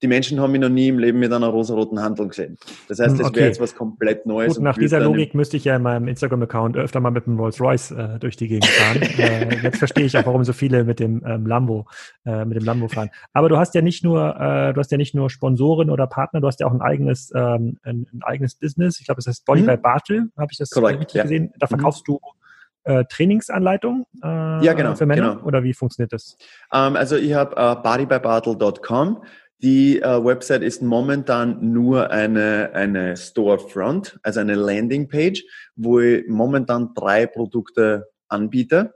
die 0.03 0.07
Menschen 0.07 0.41
haben 0.41 0.53
mich 0.53 0.61
noch 0.61 0.69
nie 0.69 0.89
im 0.89 0.99
Leben 0.99 1.19
mit 1.19 1.33
einer 1.33 1.49
rosaroten 1.49 2.01
Handel 2.01 2.29
gesehen. 2.29 2.59
Das 2.89 2.99
heißt, 2.99 3.19
das 3.19 3.27
okay. 3.27 3.37
wäre 3.37 3.47
jetzt 3.47 3.61
was 3.61 3.75
komplett 3.75 4.27
Neues. 4.27 4.55
Gut, 4.55 4.63
nach 4.63 4.77
dieser 4.77 5.01
Logik 5.01 5.35
müsste 5.35 5.57
ich 5.57 5.65
ja 5.65 5.77
in 5.77 5.83
meinem 5.83 6.09
Instagram-Account 6.09 6.77
öfter 6.77 7.01
mal 7.01 7.11
mit 7.11 7.27
dem 7.27 7.39
Rolls-Royce 7.39 7.91
äh, 7.93 8.19
durch 8.19 8.37
die 8.37 8.49
Gegend 8.49 8.67
fahren. 8.67 9.03
äh, 9.19 9.63
jetzt 9.63 9.79
verstehe 9.79 10.05
ich 10.05 10.17
auch, 10.17 10.27
warum 10.27 10.45
so 10.45 10.53
viele 10.53 10.85
mit 10.85 11.01
dem 11.01 11.23
ähm, 11.27 11.47
Lambo, 11.47 11.87
äh, 12.25 12.45
mit 12.45 12.57
dem 12.57 12.65
Lambo 12.65 12.89
fahren. 12.89 13.11
Aber 13.33 13.49
du 13.49 13.57
hast 13.57 13.75
ja 13.75 13.83
nicht 13.83 14.05
nur, 14.05 14.37
äh, 14.37 14.73
du 14.73 14.81
hast 14.81 14.91
ja 14.91 14.99
nicht 14.99 15.15
nur 15.15 15.31
Sponsoren 15.31 15.91
oder 15.91 16.07
Partner, 16.07 16.41
du 16.41 16.47
hast 16.47 16.61
ja 16.61 16.67
auch 16.67 16.73
ein 16.73 16.83
eigenes, 16.83 17.33
ähm, 17.35 17.79
ein, 17.83 18.07
ein 18.13 18.23
eigenes 18.23 18.55
Business. 18.55 19.01
Ich 19.01 19.07
glaube, 19.07 19.21
es 19.21 19.27
heißt 19.27 19.45
Body 19.45 19.63
mhm. 19.63 19.67
by 19.67 19.77
Bartel, 19.77 20.31
habe 20.37 20.49
ich 20.51 20.59
das 20.59 20.71
Correct, 20.71 21.01
richtig 21.01 21.15
ja. 21.15 21.23
gesehen. 21.23 21.53
Da 21.59 21.67
mhm. 21.67 21.71
verkaufst 21.71 22.07
mhm. 22.09 22.13
du 22.13 22.21
äh, 22.89 23.05
Trainingsanleitung 23.05 24.07
äh, 24.23 24.65
ja, 24.65 24.73
genau, 24.73 24.95
für 24.95 25.07
Männer 25.07 25.35
genau. 25.35 25.47
oder 25.47 25.63
wie 25.63 25.75
funktioniert 25.75 26.13
das? 26.13 26.37
Um, 26.73 26.79
ähm, 26.79 26.97
also 26.97 27.17
ich 27.17 27.35
habe 27.35 27.55
uh, 27.57 27.81
bodybybartle.com. 27.83 29.23
Die 29.61 30.01
äh, 30.01 30.25
Website 30.25 30.63
ist 30.63 30.83
momentan 30.83 31.73
nur 31.73 32.11
eine, 32.11 32.71
eine 32.75 33.17
Storefront, 33.17 34.19
also 34.23 34.39
eine 34.39 34.55
Landingpage, 34.55 35.45
wo 35.75 35.99
ich 35.99 36.29
momentan 36.29 36.95
drei 36.95 37.27
Produkte 37.27 38.09
anbiete. 38.29 38.95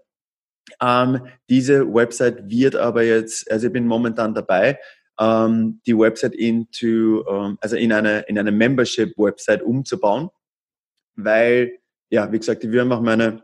Ähm, 0.81 1.27
diese 1.51 1.93
Website 1.93 2.49
wird 2.49 2.77
aber 2.77 3.03
jetzt, 3.03 3.51
also 3.51 3.67
ich 3.67 3.73
bin 3.73 3.89
momentan 3.89 4.35
dabei, 4.35 4.79
ähm, 5.19 5.81
die 5.85 5.99
Website 5.99 6.35
into, 6.35 7.25
ähm, 7.29 7.59
also 7.61 7.77
in 7.77 7.93
eine, 7.93 8.21
in 8.21 8.39
eine 8.39 8.53
Membership-Website 8.53 9.63
umzubauen, 9.63 10.31
weil, 11.17 11.79
ja, 12.09 12.31
wie 12.31 12.39
gesagt, 12.39 12.63
ich 12.63 12.71
will 12.71 12.81
einfach 12.81 13.01
meine, 13.01 13.43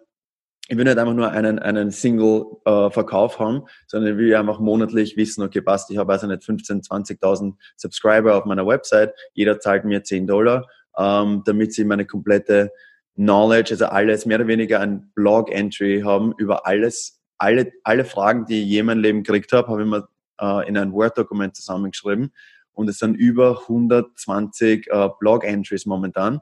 ich 0.68 0.76
will 0.76 0.84
nicht 0.84 0.98
einfach 0.98 1.14
nur 1.14 1.30
einen, 1.30 1.58
einen 1.58 1.90
Single-Verkauf 1.90 3.36
äh, 3.36 3.38
haben, 3.38 3.62
sondern 3.86 4.12
ich 4.12 4.18
will 4.18 4.34
einfach 4.34 4.60
monatlich 4.60 5.16
wissen, 5.16 5.42
okay, 5.42 5.62
passt, 5.62 5.90
ich 5.90 5.96
habe 5.96 6.12
also 6.12 6.26
nicht 6.26 6.44
15, 6.44 6.82
20.000 6.82 7.54
Subscriber 7.76 8.36
auf 8.36 8.44
meiner 8.44 8.66
Website, 8.66 9.14
jeder 9.32 9.60
zahlt 9.60 9.86
mir 9.86 10.04
10 10.04 10.26
Dollar, 10.26 10.68
ähm, 10.98 11.42
damit 11.46 11.72
sie 11.72 11.84
meine 11.84 12.04
komplette 12.04 12.70
Knowledge, 13.14 13.72
also 13.72 13.86
alles 13.86 14.26
mehr 14.26 14.38
oder 14.38 14.46
weniger 14.46 14.80
ein 14.80 15.10
Blog-Entry 15.14 16.02
haben 16.04 16.34
über 16.36 16.66
alles, 16.66 17.18
alle, 17.38 17.72
alle 17.82 18.04
Fragen, 18.04 18.44
die 18.44 18.62
ich 18.62 18.68
je 18.68 18.80
in 18.80 18.86
meinem 18.86 19.00
Leben 19.00 19.22
gekriegt 19.22 19.52
habe, 19.52 19.68
habe 19.68 19.82
ich 19.82 19.88
mir 19.88 20.06
äh, 20.38 20.68
in 20.68 20.76
ein 20.76 20.92
Word-Dokument 20.92 21.56
zusammengeschrieben. 21.56 22.34
Und 22.72 22.90
es 22.90 22.98
sind 22.98 23.14
über 23.14 23.62
120 23.62 24.86
äh, 24.88 25.08
Blog-Entries 25.18 25.86
momentan, 25.86 26.40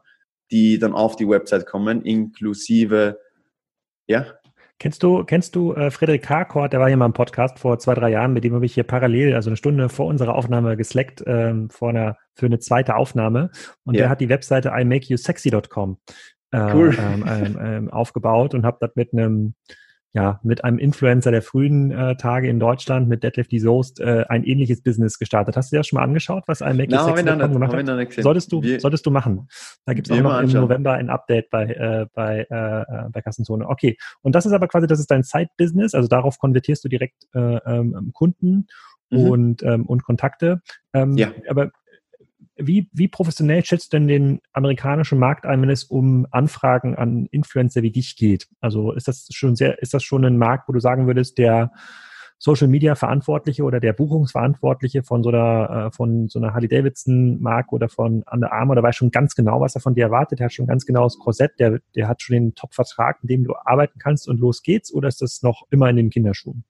die 0.50 0.80
dann 0.80 0.94
auf 0.94 1.14
die 1.14 1.28
Website 1.28 1.64
kommen, 1.64 2.02
inklusive 2.02 3.18
ja. 4.06 4.26
Kennst 4.78 5.02
du, 5.02 5.24
kennst 5.24 5.56
du 5.56 5.72
äh, 5.72 5.90
Frederik 5.90 6.22
Karkort, 6.22 6.74
der 6.74 6.80
war 6.80 6.88
hier 6.88 6.98
mal 6.98 7.06
im 7.06 7.14
Podcast 7.14 7.58
vor 7.58 7.78
zwei, 7.78 7.94
drei 7.94 8.10
Jahren, 8.10 8.34
mit 8.34 8.44
dem 8.44 8.52
habe 8.54 8.66
ich 8.66 8.74
hier 8.74 8.84
parallel, 8.84 9.34
also 9.34 9.48
eine 9.48 9.56
Stunde 9.56 9.88
vor 9.88 10.06
unserer 10.06 10.34
Aufnahme 10.34 10.76
geslackt, 10.76 11.24
ähm, 11.26 11.70
vor 11.70 11.88
einer, 11.88 12.18
für 12.34 12.44
eine 12.44 12.58
zweite 12.58 12.96
Aufnahme. 12.96 13.50
Und 13.84 13.94
ja. 13.94 14.02
der 14.02 14.08
hat 14.10 14.20
die 14.20 14.28
Webseite 14.28 14.74
imakeyousexy.com 14.76 15.98
äh, 16.50 16.74
cool. 16.74 16.96
ähm, 16.98 17.24
ähm, 17.26 17.58
ähm 17.58 17.90
aufgebaut 17.90 18.52
und 18.52 18.66
habe 18.66 18.76
das 18.80 18.90
mit 18.96 19.14
einem 19.14 19.54
ja, 20.16 20.40
mit 20.42 20.64
einem 20.64 20.78
Influencer 20.78 21.30
der 21.30 21.42
frühen 21.42 21.90
äh, 21.90 22.16
Tage 22.16 22.48
in 22.48 22.58
Deutschland, 22.58 23.06
mit 23.06 23.22
Deadlift 23.22 23.52
die 23.52 23.58
Soest, 23.58 24.00
äh, 24.00 24.24
ein 24.30 24.44
ähnliches 24.44 24.80
Business 24.80 25.18
gestartet. 25.18 25.58
Hast 25.58 25.70
du 25.70 25.76
dir 25.76 25.80
das 25.80 25.88
schon 25.88 25.98
mal 25.98 26.04
angeschaut, 26.04 26.44
was 26.46 26.62
ein 26.62 26.78
Make 26.78 26.90
no, 26.90 27.12
gemacht 27.12 27.74
hat? 27.74 28.12
Solltest 28.22 28.50
du, 28.50 28.62
wir, 28.62 28.80
solltest 28.80 29.04
du 29.04 29.10
machen. 29.10 29.46
Da 29.84 29.92
gibt 29.92 30.08
es 30.10 30.16
auch 30.16 30.22
noch 30.22 30.40
im 30.40 30.48
November 30.48 30.94
ein 30.94 31.10
Update 31.10 31.50
bei, 31.50 31.66
äh, 31.66 32.06
bei, 32.14 32.46
äh, 32.50 32.80
äh, 32.80 33.10
bei 33.12 33.20
Kassenzone. 33.20 33.68
Okay. 33.68 33.98
Und 34.22 34.34
das 34.34 34.46
ist 34.46 34.52
aber 34.52 34.68
quasi, 34.68 34.86
das 34.86 35.00
ist 35.00 35.10
dein 35.10 35.22
Side-Business, 35.22 35.92
also 35.92 36.08
darauf 36.08 36.38
konvertierst 36.38 36.82
du 36.82 36.88
direkt 36.88 37.26
äh, 37.34 37.58
ähm, 37.66 38.10
Kunden 38.14 38.68
mhm. 39.10 39.18
und, 39.18 39.62
ähm, 39.64 39.84
und 39.84 40.02
Kontakte. 40.02 40.62
Ähm, 40.94 41.18
ja. 41.18 41.28
Aber 41.50 41.72
wie, 42.56 42.88
wie 42.92 43.08
professionell 43.08 43.64
schätzt 43.64 43.92
du 43.92 43.98
denn 43.98 44.08
den 44.08 44.40
amerikanischen 44.52 45.18
Markt 45.18 45.46
ein, 45.46 45.62
wenn 45.62 45.70
es 45.70 45.84
um 45.84 46.26
Anfragen 46.30 46.96
an 46.96 47.26
Influencer 47.30 47.82
wie 47.82 47.90
dich 47.90 48.16
geht? 48.16 48.48
Also 48.60 48.92
ist 48.92 49.08
das 49.08 49.28
schon 49.32 49.56
sehr, 49.56 49.80
ist 49.82 49.94
das 49.94 50.02
schon 50.02 50.24
ein 50.24 50.38
Markt, 50.38 50.68
wo 50.68 50.72
du 50.72 50.80
sagen 50.80 51.06
würdest, 51.06 51.38
der 51.38 51.72
Social 52.38 52.68
Media 52.68 52.94
Verantwortliche 52.94 53.62
oder 53.62 53.80
der 53.80 53.94
Buchungsverantwortliche 53.94 55.02
von 55.02 55.22
so 55.22 55.30
einer, 55.30 55.86
äh, 55.86 55.90
von 55.94 56.28
so 56.28 56.38
einer 56.38 56.52
Harley 56.52 56.68
Davidson 56.68 57.40
Marke 57.40 57.74
oder 57.74 57.88
von 57.88 58.24
Under 58.30 58.52
Armour, 58.52 58.76
der 58.76 58.84
weiß 58.84 58.96
schon 58.96 59.10
ganz 59.10 59.34
genau, 59.34 59.60
was 59.60 59.74
er 59.74 59.80
von 59.80 59.94
dir 59.94 60.04
erwartet, 60.04 60.40
der 60.40 60.46
hat 60.46 60.52
schon 60.52 60.66
ganz 60.66 60.84
genau 60.84 61.04
das 61.04 61.18
Korsett, 61.18 61.52
der, 61.58 61.80
der 61.94 62.08
hat 62.08 62.20
schon 62.20 62.34
den 62.34 62.54
Top-Vertrag, 62.54 63.18
in 63.22 63.28
dem 63.28 63.44
du 63.44 63.54
arbeiten 63.64 63.98
kannst 63.98 64.28
und 64.28 64.38
los 64.38 64.62
geht's, 64.62 64.92
oder 64.92 65.08
ist 65.08 65.22
das 65.22 65.42
noch 65.42 65.66
immer 65.70 65.88
in 65.88 65.96
den 65.96 66.10
Kinderschuhen? 66.10 66.64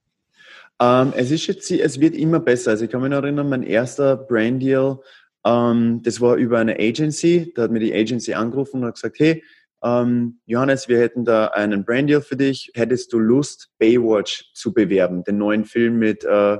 Ähm, 0.80 1.12
es 1.16 1.30
ist 1.30 1.46
jetzt, 1.46 1.70
es 1.70 2.00
wird 2.00 2.14
immer 2.14 2.38
besser. 2.38 2.72
Also 2.72 2.84
ich 2.84 2.90
kann 2.90 3.00
mich 3.00 3.10
noch 3.10 3.22
erinnern, 3.22 3.48
mein 3.48 3.62
erster 3.62 4.16
Brand 4.16 4.62
Deal, 4.62 5.00
ähm, 5.46 6.02
das 6.02 6.20
war 6.20 6.36
über 6.36 6.58
eine 6.58 6.78
Agency. 6.78 7.52
Da 7.54 7.62
hat 7.62 7.70
mir 7.70 7.78
die 7.78 7.94
Agency 7.94 8.34
angerufen 8.34 8.80
und 8.80 8.86
hat 8.86 8.94
gesagt, 8.94 9.18
hey, 9.20 9.42
ähm, 9.84 10.40
Johannes, 10.46 10.88
wir 10.88 10.98
hätten 10.98 11.24
da 11.24 11.48
einen 11.48 11.84
Brand 11.84 12.10
Deal 12.10 12.20
für 12.20 12.36
dich. 12.36 12.70
Hättest 12.74 13.12
du 13.12 13.18
Lust, 13.20 13.70
Baywatch 13.78 14.52
zu 14.54 14.74
bewerben, 14.74 15.22
den 15.22 15.38
neuen 15.38 15.64
Film 15.64 15.98
mit 15.98 16.24
äh, 16.24 16.54
äh, 16.54 16.58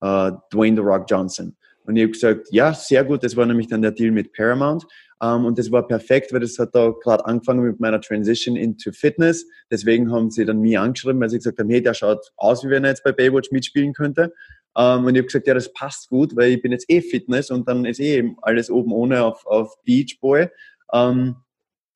Dwayne 0.00 0.76
The 0.76 0.82
Rock 0.82 1.04
Johnson? 1.08 1.56
Und 1.84 1.96
ich 1.96 2.02
habe 2.02 2.12
gesagt, 2.12 2.48
ja, 2.50 2.72
sehr 2.72 3.04
gut. 3.04 3.22
Das 3.22 3.36
war 3.36 3.44
nämlich 3.44 3.66
dann 3.66 3.82
der 3.82 3.90
Deal 3.90 4.12
mit 4.12 4.32
Paramount. 4.32 4.84
Um, 5.20 5.28
ähm, 5.28 5.44
und 5.44 5.58
das 5.58 5.70
war 5.70 5.86
perfekt, 5.86 6.32
weil 6.32 6.40
das 6.40 6.58
hat 6.58 6.74
da 6.74 6.92
gerade 7.00 7.24
angefangen 7.26 7.62
mit 7.62 7.78
meiner 7.78 8.00
Transition 8.00 8.56
into 8.56 8.90
Fitness. 8.92 9.46
Deswegen 9.70 10.10
haben 10.10 10.30
sie 10.30 10.44
dann 10.44 10.60
mich 10.60 10.76
angeschrieben, 10.78 11.20
weil 11.20 11.30
sie 11.30 11.36
gesagt 11.36 11.60
haben, 11.60 11.70
hey, 11.70 11.82
der 11.82 11.94
schaut 11.94 12.32
aus, 12.36 12.64
wie 12.64 12.70
wenn 12.70 12.82
er 12.84 12.90
jetzt 12.90 13.04
bei 13.04 13.12
Baywatch 13.12 13.52
mitspielen 13.52 13.92
könnte. 13.92 14.32
Ähm, 14.76 15.04
und 15.04 15.14
ich 15.14 15.18
habe 15.18 15.26
gesagt, 15.26 15.46
ja, 15.46 15.54
das 15.54 15.72
passt 15.72 16.08
gut, 16.08 16.34
weil 16.36 16.52
ich 16.52 16.62
bin 16.62 16.72
jetzt 16.72 16.88
eh 16.88 17.00
Fitness 17.00 17.50
und 17.50 17.68
dann 17.68 17.84
ist 17.84 18.00
eh 18.00 18.34
alles 18.42 18.70
oben 18.70 18.92
ohne 18.92 19.24
auf, 19.24 19.46
auf 19.46 19.82
Beach 19.84 20.18
Boy. 20.20 20.48
Ähm, 20.92 21.36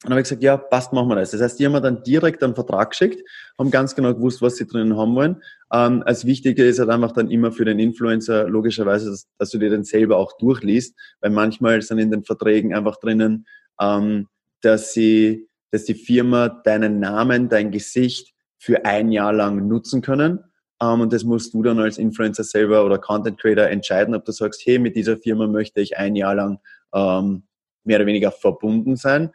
und 0.04 0.10
dann 0.10 0.18
habe 0.18 0.20
ich 0.20 0.28
gesagt, 0.28 0.42
ja, 0.42 0.58
passt, 0.58 0.92
machen 0.92 1.08
wir 1.08 1.16
das. 1.16 1.30
Das 1.30 1.40
heißt, 1.40 1.58
die 1.58 1.64
haben 1.64 1.72
mir 1.72 1.80
dann 1.80 2.02
direkt 2.02 2.42
einen 2.42 2.54
Vertrag 2.54 2.90
geschickt, 2.90 3.26
haben 3.58 3.70
ganz 3.70 3.94
genau 3.94 4.14
gewusst, 4.14 4.42
was 4.42 4.56
sie 4.56 4.66
drinnen 4.66 4.96
haben 4.96 5.14
wollen. 5.14 5.42
Ähm, 5.72 6.02
als 6.04 6.26
Wichtige 6.26 6.64
ist 6.64 6.78
halt 6.78 6.90
einfach 6.90 7.12
dann 7.12 7.30
immer 7.30 7.50
für 7.50 7.64
den 7.64 7.78
Influencer 7.78 8.46
logischerweise, 8.46 9.10
dass, 9.10 9.26
dass, 9.38 9.50
du 9.50 9.58
dir 9.58 9.70
den 9.70 9.84
selber 9.84 10.18
auch 10.18 10.36
durchliest, 10.36 10.94
weil 11.20 11.30
manchmal 11.30 11.80
sind 11.80 11.98
in 11.98 12.10
den 12.10 12.24
Verträgen 12.24 12.74
einfach 12.74 13.00
drinnen, 13.00 13.46
ähm, 13.80 14.28
dass 14.60 14.92
sie, 14.92 15.48
dass 15.70 15.84
die 15.84 15.94
Firma 15.94 16.50
deinen 16.50 17.00
Namen, 17.00 17.48
dein 17.48 17.70
Gesicht 17.70 18.34
für 18.58 18.84
ein 18.84 19.10
Jahr 19.10 19.32
lang 19.32 19.66
nutzen 19.66 20.02
können. 20.02 20.40
Um, 20.78 20.88
ähm, 20.88 21.00
und 21.02 21.12
das 21.12 21.24
musst 21.24 21.54
du 21.54 21.62
dann 21.62 21.78
als 21.78 21.96
Influencer 21.96 22.44
selber 22.44 22.84
oder 22.84 22.98
Content 22.98 23.40
Creator 23.40 23.64
entscheiden, 23.64 24.14
ob 24.14 24.24
du 24.24 24.32
sagst, 24.32 24.62
hey, 24.64 24.78
mit 24.78 24.94
dieser 24.94 25.16
Firma 25.16 25.46
möchte 25.46 25.80
ich 25.80 25.96
ein 25.96 26.16
Jahr 26.16 26.34
lang 26.34 26.58
ähm, 26.92 27.44
mehr 27.84 27.98
oder 27.98 28.06
weniger 28.06 28.30
verbunden 28.30 28.96
sein. 28.96 29.30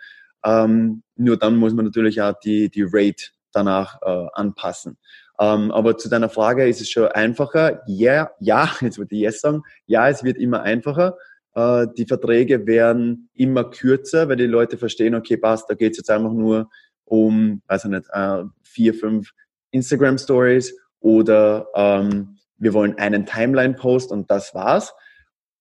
Ähm, 0.46 1.04
nur 1.16 1.38
dann 1.38 1.56
muss 1.56 1.74
man 1.74 1.86
natürlich 1.86 2.22
auch 2.22 2.34
die, 2.44 2.70
die 2.70 2.86
Rate 2.88 3.26
danach 3.52 4.00
äh, 4.02 4.28
anpassen. 4.34 4.98
Aber 5.38 5.98
zu 5.98 6.08
deiner 6.08 6.30
Frage 6.30 6.68
ist 6.68 6.82
es 6.82 6.92
schon 6.92 7.08
einfacher. 7.08 7.82
Ja, 7.88 8.30
ja, 8.40 8.70
jetzt 8.82 9.00
würde 9.00 9.16
ich 9.16 9.22
yes 9.22 9.42
sagen. 9.42 9.64
Ja, 9.88 10.08
es 10.08 10.24
wird 10.24 10.38
immer 10.38 10.62
einfacher. 10.62 11.18
Äh, 11.56 11.88
die 11.98 12.06
Verträge 12.06 12.66
werden 12.66 13.30
immer 13.34 13.64
kürzer, 13.64 14.30
weil 14.30 14.36
die 14.36 14.46
Leute 14.46 14.78
verstehen, 14.78 15.16
okay, 15.16 15.38
passt, 15.38 15.70
da 15.70 15.74
geht 15.74 15.94
es 15.94 15.98
jetzt 15.98 16.12
einfach 16.12 16.32
nur 16.32 16.70
um, 17.06 17.62
weiß 17.68 17.86
ich 17.86 17.92
nicht, 17.92 18.06
äh, 18.14 18.44
vier, 18.62 18.94
fünf 18.94 19.32
Instagram 19.72 20.18
Stories 20.18 20.78
oder 21.02 21.68
ähm, 21.76 22.38
wir 22.58 22.74
wollen 22.74 22.98
einen 22.98 23.26
Timeline-Post 23.26 24.12
und 24.12 24.32
das 24.32 24.56
war's. 24.56 24.94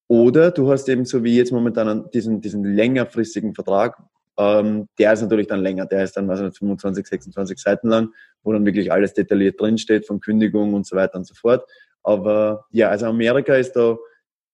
Oder 0.07 0.51
du 0.51 0.71
hast 0.71 0.89
eben 0.89 1.05
so 1.05 1.25
wie 1.25 1.37
jetzt 1.37 1.53
momentan 1.53 2.11
diesen, 2.11 2.41
diesen 2.41 2.65
längerfristigen 2.65 3.55
Vertrag, 3.55 3.97
ähm, 4.37 4.89
der 4.99 5.13
ist 5.13 5.23
natürlich 5.23 5.49
dann 5.49 5.61
länger, 5.61 5.87
der 5.87 6.05
ist 6.05 6.17
dann 6.17 6.31
also 6.31 6.51
25, 6.51 7.07
26 7.07 7.59
Seiten 7.59 7.89
lang, 7.89 8.13
wo 8.43 8.53
dann 8.53 8.65
wirklich 8.65 8.91
alles 8.93 9.13
detailliert 9.15 9.61
drinsteht, 9.61 10.07
von 10.07 10.21
Kündigung 10.21 10.75
und 10.75 10.87
so 10.87 10.97
weiter 10.97 11.17
und 11.17 11.27
so 11.27 11.35
fort. 11.35 11.65
Aber 12.03 12.65
ja, 12.71 12.89
also 12.89 13.07
Amerika 13.07 13.55
ist 13.55 13.73
da, 13.73 13.97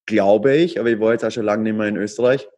glaube 0.07 0.57
ich, 0.57 0.81
aber 0.81 0.90
ich 0.90 1.01
war 1.01 1.12
jetzt 1.12 1.25
auch 1.25 1.31
schon 1.31 1.44
lange 1.44 1.62
nicht 1.62 1.77
mehr 1.77 1.88
in 1.88 1.96
Österreich 1.96 2.49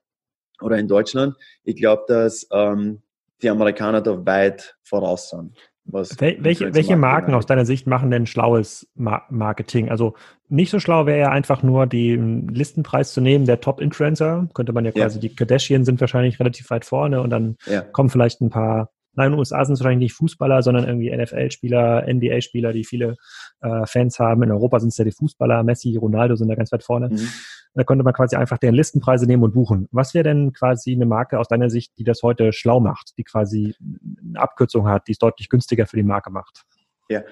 oder 0.61 0.79
in 0.79 0.89
Deutschland. 0.89 1.37
Ich 1.65 1.77
glaube, 1.77 2.05
dass 2.09 2.47
ähm, 2.51 3.03
die 3.43 3.51
Amerikaner 3.51 4.01
da 4.01 4.25
weit 4.27 4.77
voraus 4.83 5.31
sind. 5.31 5.55
Wel 5.91 6.37
welche, 6.41 6.75
welche 6.75 6.97
Marken 6.97 7.35
aus 7.35 7.47
deiner 7.47 7.65
Sicht 7.65 7.87
machen 7.87 8.11
denn 8.11 8.27
schlaues 8.27 8.89
Ma 8.95 9.23
Marketing? 9.31 9.91
Also 9.91 10.15
nicht 10.49 10.71
so 10.71 10.81
schlau 10.81 11.07
wäre 11.07 11.19
ja 11.19 11.31
einfach 11.31 11.63
nur 11.63 11.87
den 11.87 12.49
Listenpreis 12.49 13.13
zu 13.13 13.21
nehmen, 13.21 13.47
der 13.47 13.61
Top-Influencer. 13.61 14.49
Könnte 14.55 14.73
man 14.73 14.85
ja 14.85 14.93
quasi, 14.93 15.17
ja. 15.17 15.23
die 15.23 15.35
Kardashian 15.35 15.85
sind 15.85 16.01
wahrscheinlich 16.01 16.39
relativ 16.39 16.69
weit 16.71 16.85
vorne 16.85 17.23
und 17.23 17.31
dann 17.31 17.57
ja. 17.67 17.81
kommen 17.81 18.11
vielleicht 18.11 18.41
ein 18.41 18.51
paar 18.51 18.91
Nein, 19.15 19.27
in 19.27 19.33
den 19.33 19.39
USA 19.41 19.65
sind 19.65 19.75
es 19.75 19.81
wahrscheinlich 19.81 20.11
nicht 20.11 20.15
Fußballer, 20.15 20.63
sondern 20.63 20.87
irgendwie 20.87 21.11
NFL-Spieler, 21.11 22.07
NBA-Spieler, 22.07 22.73
die 22.73 22.85
viele 22.85 23.17
äh, 23.61 23.85
Fans 23.85 24.21
haben. 24.21 24.45
In 24.45 24.53
Europa 24.53 24.79
sind 24.79 24.91
es 24.91 24.97
ja 24.97 25.05
die 25.05 25.11
Fußballer, 25.11 25.65
Messi, 25.65 25.97
Ronaldo 25.97 26.37
sind 26.37 26.47
da 26.47 26.55
ganz 26.55 26.71
weit 26.71 26.85
vorne. 26.85 27.09
Mhm. 27.09 27.29
Da 27.75 27.85
könnte 27.85 28.05
man 28.05 28.13
quasi 28.13 28.37
einfach 28.37 28.59
deren 28.59 28.75
Listenpreise 28.75 29.27
nehmen 29.27 29.43
und 29.43 29.53
buchen. 29.53 29.89
Was 29.93 30.15
wäre 30.15 30.25
denn 30.25 30.53
quasi 30.53 30.93
eine 30.93 31.07
Marke 31.07 31.39
aus 31.39 31.49
deiner 31.49 31.71
Sicht, 31.71 31.93
die 31.99 32.05
das 32.05 32.23
heute 32.23 32.53
schlau 32.53 32.81
macht, 32.81 33.17
die 33.19 33.25
quasi 33.25 33.75
eine 33.81 34.41
Abkürzung 34.41 34.89
hat, 34.89 35.07
die 35.09 35.13
es 35.13 35.19
deutlich 35.19 35.49
günstiger 35.49 35.87
für 35.87 35.97
die 35.97 36.03
Marke 36.03 36.31
macht? 36.31 36.65
Ja. 37.09 37.23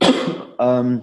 ähm, 0.58 1.02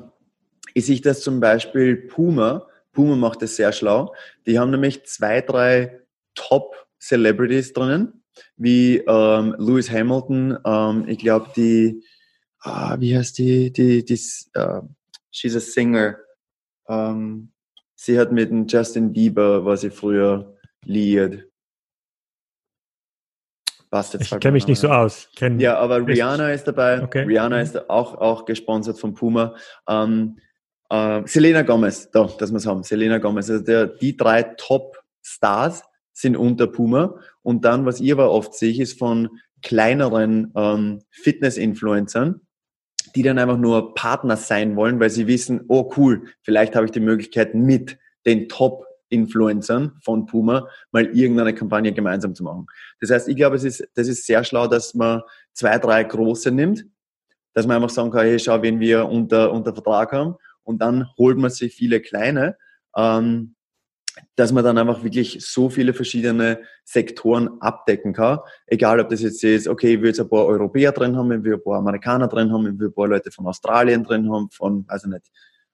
ich 0.74 0.86
sehe 0.86 1.00
das 1.02 1.22
zum 1.22 1.40
Beispiel 1.40 1.96
Puma. 1.96 2.68
Puma 2.92 3.16
macht 3.16 3.42
das 3.42 3.56
sehr 3.56 3.72
schlau. 3.72 4.14
Die 4.46 4.58
haben 4.60 4.72
nämlich 4.72 5.06
zwei, 5.06 5.42
drei 5.42 6.00
Top-Celebrities 6.36 7.74
drinnen 7.74 8.22
wie 8.58 8.98
ähm, 8.98 9.56
Lewis 9.58 9.90
Hamilton, 9.90 10.58
ähm, 10.66 11.06
ich 11.08 11.20
glaube 11.20 11.52
die, 11.56 12.04
ah, 12.60 12.98
wie 13.00 13.18
heißt 13.18 13.38
die, 13.38 13.72
die, 13.72 14.04
die 14.04 14.20
uh, 14.58 14.82
she's 15.32 15.56
a 15.56 15.60
singer. 15.60 16.18
Ähm, 16.88 17.52
sie 17.96 18.20
hat 18.20 18.32
mit 18.32 18.50
dem 18.50 18.68
Justin 18.68 19.14
Bieber, 19.14 19.66
was 19.66 19.82
sie 19.82 19.90
früher 19.90 20.56
liiert. 20.84 21.46
Jetzt 23.92 24.16
ich 24.20 24.40
kenne 24.40 24.54
mich 24.54 24.68
nicht 24.68 24.80
so 24.80 24.90
aus. 24.90 25.30
Kenn 25.38 25.60
ja, 25.60 25.78
aber 25.78 26.06
Rihanna 26.06 26.52
ist 26.52 26.66
dabei. 26.66 27.02
Okay. 27.02 27.24
Rihanna 27.24 27.62
ist 27.62 27.90
auch, 27.90 28.16
auch 28.16 28.46
gesponsert 28.46 29.00
von 29.00 29.14
Puma. 29.14 29.56
Ähm, 29.88 30.38
äh, 30.90 31.22
Selena 31.26 31.62
Gomez, 31.62 32.10
da, 32.12 32.26
dass 32.38 32.52
wir 32.52 32.58
es 32.58 32.66
haben. 32.66 32.84
Selena 32.84 33.20
Gomez, 33.20 33.50
also 33.50 33.64
der, 33.64 33.88
die 33.88 34.18
drei 34.18 34.44
Top-Stars 34.44 35.84
sind 36.12 36.36
unter 36.36 36.68
Puma. 36.68 37.20
Und 37.42 37.64
dann, 37.64 37.86
was 37.86 38.02
ich 38.02 38.12
aber 38.12 38.32
oft 38.32 38.54
sehe, 38.54 38.82
ist 38.82 39.00
von 39.00 39.30
kleineren 39.62 40.52
ähm, 40.56 41.02
Fitness-Influencern, 41.12 42.42
die 43.14 43.24
dann 43.24 43.40
einfach 43.40 43.58
nur 43.58 43.94
Partner 43.94 44.38
sein 44.38 44.76
wollen, 44.76 45.00
weil 45.00 45.10
sie 45.10 45.28
wissen, 45.28 45.66
oh 45.68 45.92
cool, 45.98 46.28
vielleicht 46.42 46.76
habe 46.76 46.86
ich 46.86 46.92
die 46.92 47.00
Möglichkeit 47.00 47.56
mit 47.56 47.98
den 48.26 48.50
Top-Influencern 48.50 49.98
von 50.02 50.26
Puma 50.26 50.68
mal 50.92 51.06
irgendeine 51.06 51.54
Kampagne 51.54 51.94
gemeinsam 51.94 52.36
zu 52.36 52.44
machen. 52.44 52.68
Das 53.00 53.10
heißt, 53.12 53.28
ich 53.28 53.36
glaube, 53.36 53.56
es 53.56 53.64
ist, 53.64 53.88
das 53.96 54.08
ist 54.08 54.26
sehr 54.26 54.44
schlau, 54.44 54.68
dass 54.68 54.94
man 54.94 55.22
zwei, 55.54 55.78
drei 55.78 56.04
große 56.04 56.52
nimmt, 56.52 56.86
dass 57.54 57.68
man 57.68 57.78
einfach 57.78 57.90
sagen 57.90 58.12
kann, 58.12 58.26
hey, 58.26 58.40
schau, 58.40 58.62
wen 58.62 58.80
wir 58.80 59.08
unter, 59.08 59.52
unter 59.52 59.74
Vertrag 59.74 60.12
haben 60.12 60.36
und 60.64 60.82
dann 60.82 61.08
holt 61.18 61.38
man 61.38 61.50
sich 61.50 61.74
viele 61.74 62.02
kleine. 62.02 62.58
Ähm, 62.96 63.55
dass 64.36 64.52
man 64.52 64.64
dann 64.64 64.78
einfach 64.78 65.04
wirklich 65.04 65.46
so 65.46 65.70
viele 65.70 65.94
verschiedene 65.94 66.60
Sektoren 66.84 67.62
abdecken 67.62 68.14
kann. 68.14 68.40
Egal, 68.68 69.00
ob 69.00 69.10
das 69.10 69.22
jetzt 69.22 69.44
ist, 69.44 69.68
okay, 69.68 69.96
ich 69.96 70.02
will 70.02 70.10
jetzt 70.10 70.20
ein 70.20 70.30
paar 70.30 70.46
Europäer 70.46 70.92
drin 70.92 71.16
haben, 71.16 71.32
ich 71.32 71.44
will 71.44 71.54
ein 71.54 71.64
paar 71.64 71.80
Amerikaner 71.80 72.28
drin 72.28 72.52
haben, 72.52 72.66
ich 72.68 72.80
will 72.80 72.88
ein 72.88 72.94
paar 72.94 73.08
Leute 73.08 73.32
von 73.32 73.48
Australien 73.48 74.04
drin 74.04 74.32
haben, 74.32 74.50
von, 74.52 74.86
also 74.88 75.10
nicht, 75.10 75.32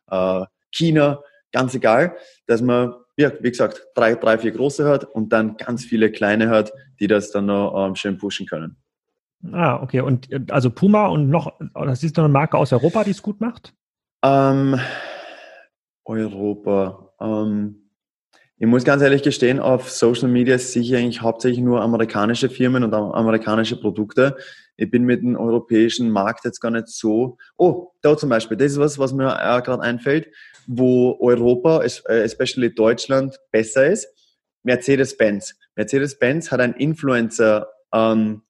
äh, 0.09 0.45
China, 0.71 1.21
ganz 1.51 1.73
egal, 1.75 2.15
dass 2.47 2.61
man, 2.61 2.93
ja, 3.17 3.31
wie 3.41 3.51
gesagt, 3.51 3.87
drei, 3.95 4.15
drei, 4.15 4.37
vier 4.37 4.51
große 4.51 4.87
hat 4.87 5.03
und 5.03 5.33
dann 5.33 5.57
ganz 5.57 5.83
viele 5.83 6.11
kleine 6.11 6.49
hat, 6.49 6.71
die 6.99 7.07
das 7.07 7.31
dann 7.31 7.47
noch 7.47 7.87
ähm, 7.87 7.95
schön 7.95 8.17
pushen 8.17 8.45
können. 8.47 8.77
Ah, 9.51 9.81
okay. 9.81 10.01
Und 10.01 10.51
also 10.51 10.69
Puma 10.69 11.07
und 11.07 11.29
noch, 11.29 11.53
das 11.73 12.03
ist 12.03 12.15
noch 12.15 12.23
eine 12.23 12.33
Marke 12.33 12.57
aus 12.57 12.71
Europa, 12.71 13.03
die 13.03 13.11
es 13.11 13.21
gut 13.21 13.41
macht? 13.41 13.73
Ähm, 14.23 14.79
Europa. 16.05 17.11
Ähm, 17.19 17.80
ich 18.61 18.67
muss 18.67 18.83
ganz 18.83 19.01
ehrlich 19.01 19.23
gestehen, 19.23 19.59
auf 19.59 19.89
Social 19.89 20.27
Media 20.27 20.55
sehe 20.59 20.83
ich 20.83 20.95
eigentlich 20.95 21.23
hauptsächlich 21.23 21.61
nur 21.61 21.81
amerikanische 21.81 22.47
Firmen 22.47 22.83
und 22.83 22.93
amerikanische 22.93 23.75
Produkte. 23.75 24.37
Ich 24.77 24.91
bin 24.91 25.03
mit 25.03 25.23
dem 25.23 25.35
europäischen 25.35 26.11
Markt 26.11 26.45
jetzt 26.45 26.59
gar 26.59 26.69
nicht 26.69 26.87
so. 26.87 27.39
Oh, 27.57 27.87
da 28.03 28.15
zum 28.15 28.29
Beispiel, 28.29 28.57
das 28.57 28.73
ist 28.73 28.77
was, 28.77 28.99
was 28.99 29.13
mir 29.13 29.29
gerade 29.65 29.81
einfällt, 29.81 30.27
wo 30.67 31.17
Europa, 31.19 31.81
äh, 31.81 32.19
especially 32.21 32.71
Deutschland, 32.71 33.35
besser 33.49 33.87
ist. 33.87 34.07
Mercedes-Benz. 34.61 35.55
Mercedes-Benz 35.75 36.51
hat 36.51 36.59
ein 36.59 36.73
Influencer 36.73 37.67
ähm, 37.91 38.43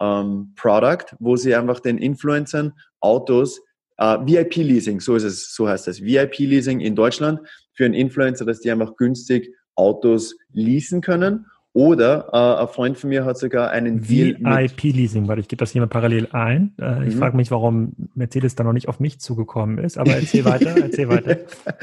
ähm, 0.00 0.52
Product, 0.54 1.16
wo 1.18 1.34
sie 1.34 1.56
einfach 1.56 1.80
den 1.80 1.98
Influencern 1.98 2.74
Autos 3.00 3.60
Uh, 4.00 4.14
äh, 4.14 4.26
VIP-Leasing, 4.26 5.00
so 5.00 5.16
ist 5.16 5.24
es, 5.24 5.52
so 5.52 5.68
heißt 5.68 5.88
es. 5.88 6.00
VIP-Leasing 6.00 6.78
in 6.78 6.94
Deutschland 6.94 7.40
für 7.78 7.84
einen 7.84 7.94
Influencer, 7.94 8.44
dass 8.44 8.58
die 8.58 8.72
einfach 8.72 8.96
günstig 8.96 9.54
Autos 9.76 10.36
leasen 10.52 11.00
können. 11.00 11.46
Oder 11.72 12.30
äh, 12.32 12.62
ein 12.62 12.66
Freund 12.66 12.98
von 12.98 13.08
mir 13.08 13.24
hat 13.24 13.38
sogar 13.38 13.70
einen 13.70 14.08
VIP-Leasing, 14.08 15.28
weil 15.28 15.38
ich 15.38 15.46
gebe 15.46 15.60
das 15.60 15.70
hier 15.70 15.80
mal 15.80 15.86
parallel 15.86 16.26
ein. 16.32 16.74
Äh, 16.80 17.06
ich 17.06 17.14
mhm. 17.14 17.20
frage 17.20 17.36
mich, 17.36 17.52
warum 17.52 17.92
Mercedes 18.16 18.56
da 18.56 18.64
noch 18.64 18.72
nicht 18.72 18.88
auf 18.88 18.98
mich 18.98 19.20
zugekommen 19.20 19.78
ist, 19.78 19.96
aber 19.96 20.10
erzähl 20.16 20.44
weiter, 20.44 20.70
erzähl 20.76 21.08
weiter. 21.08 21.36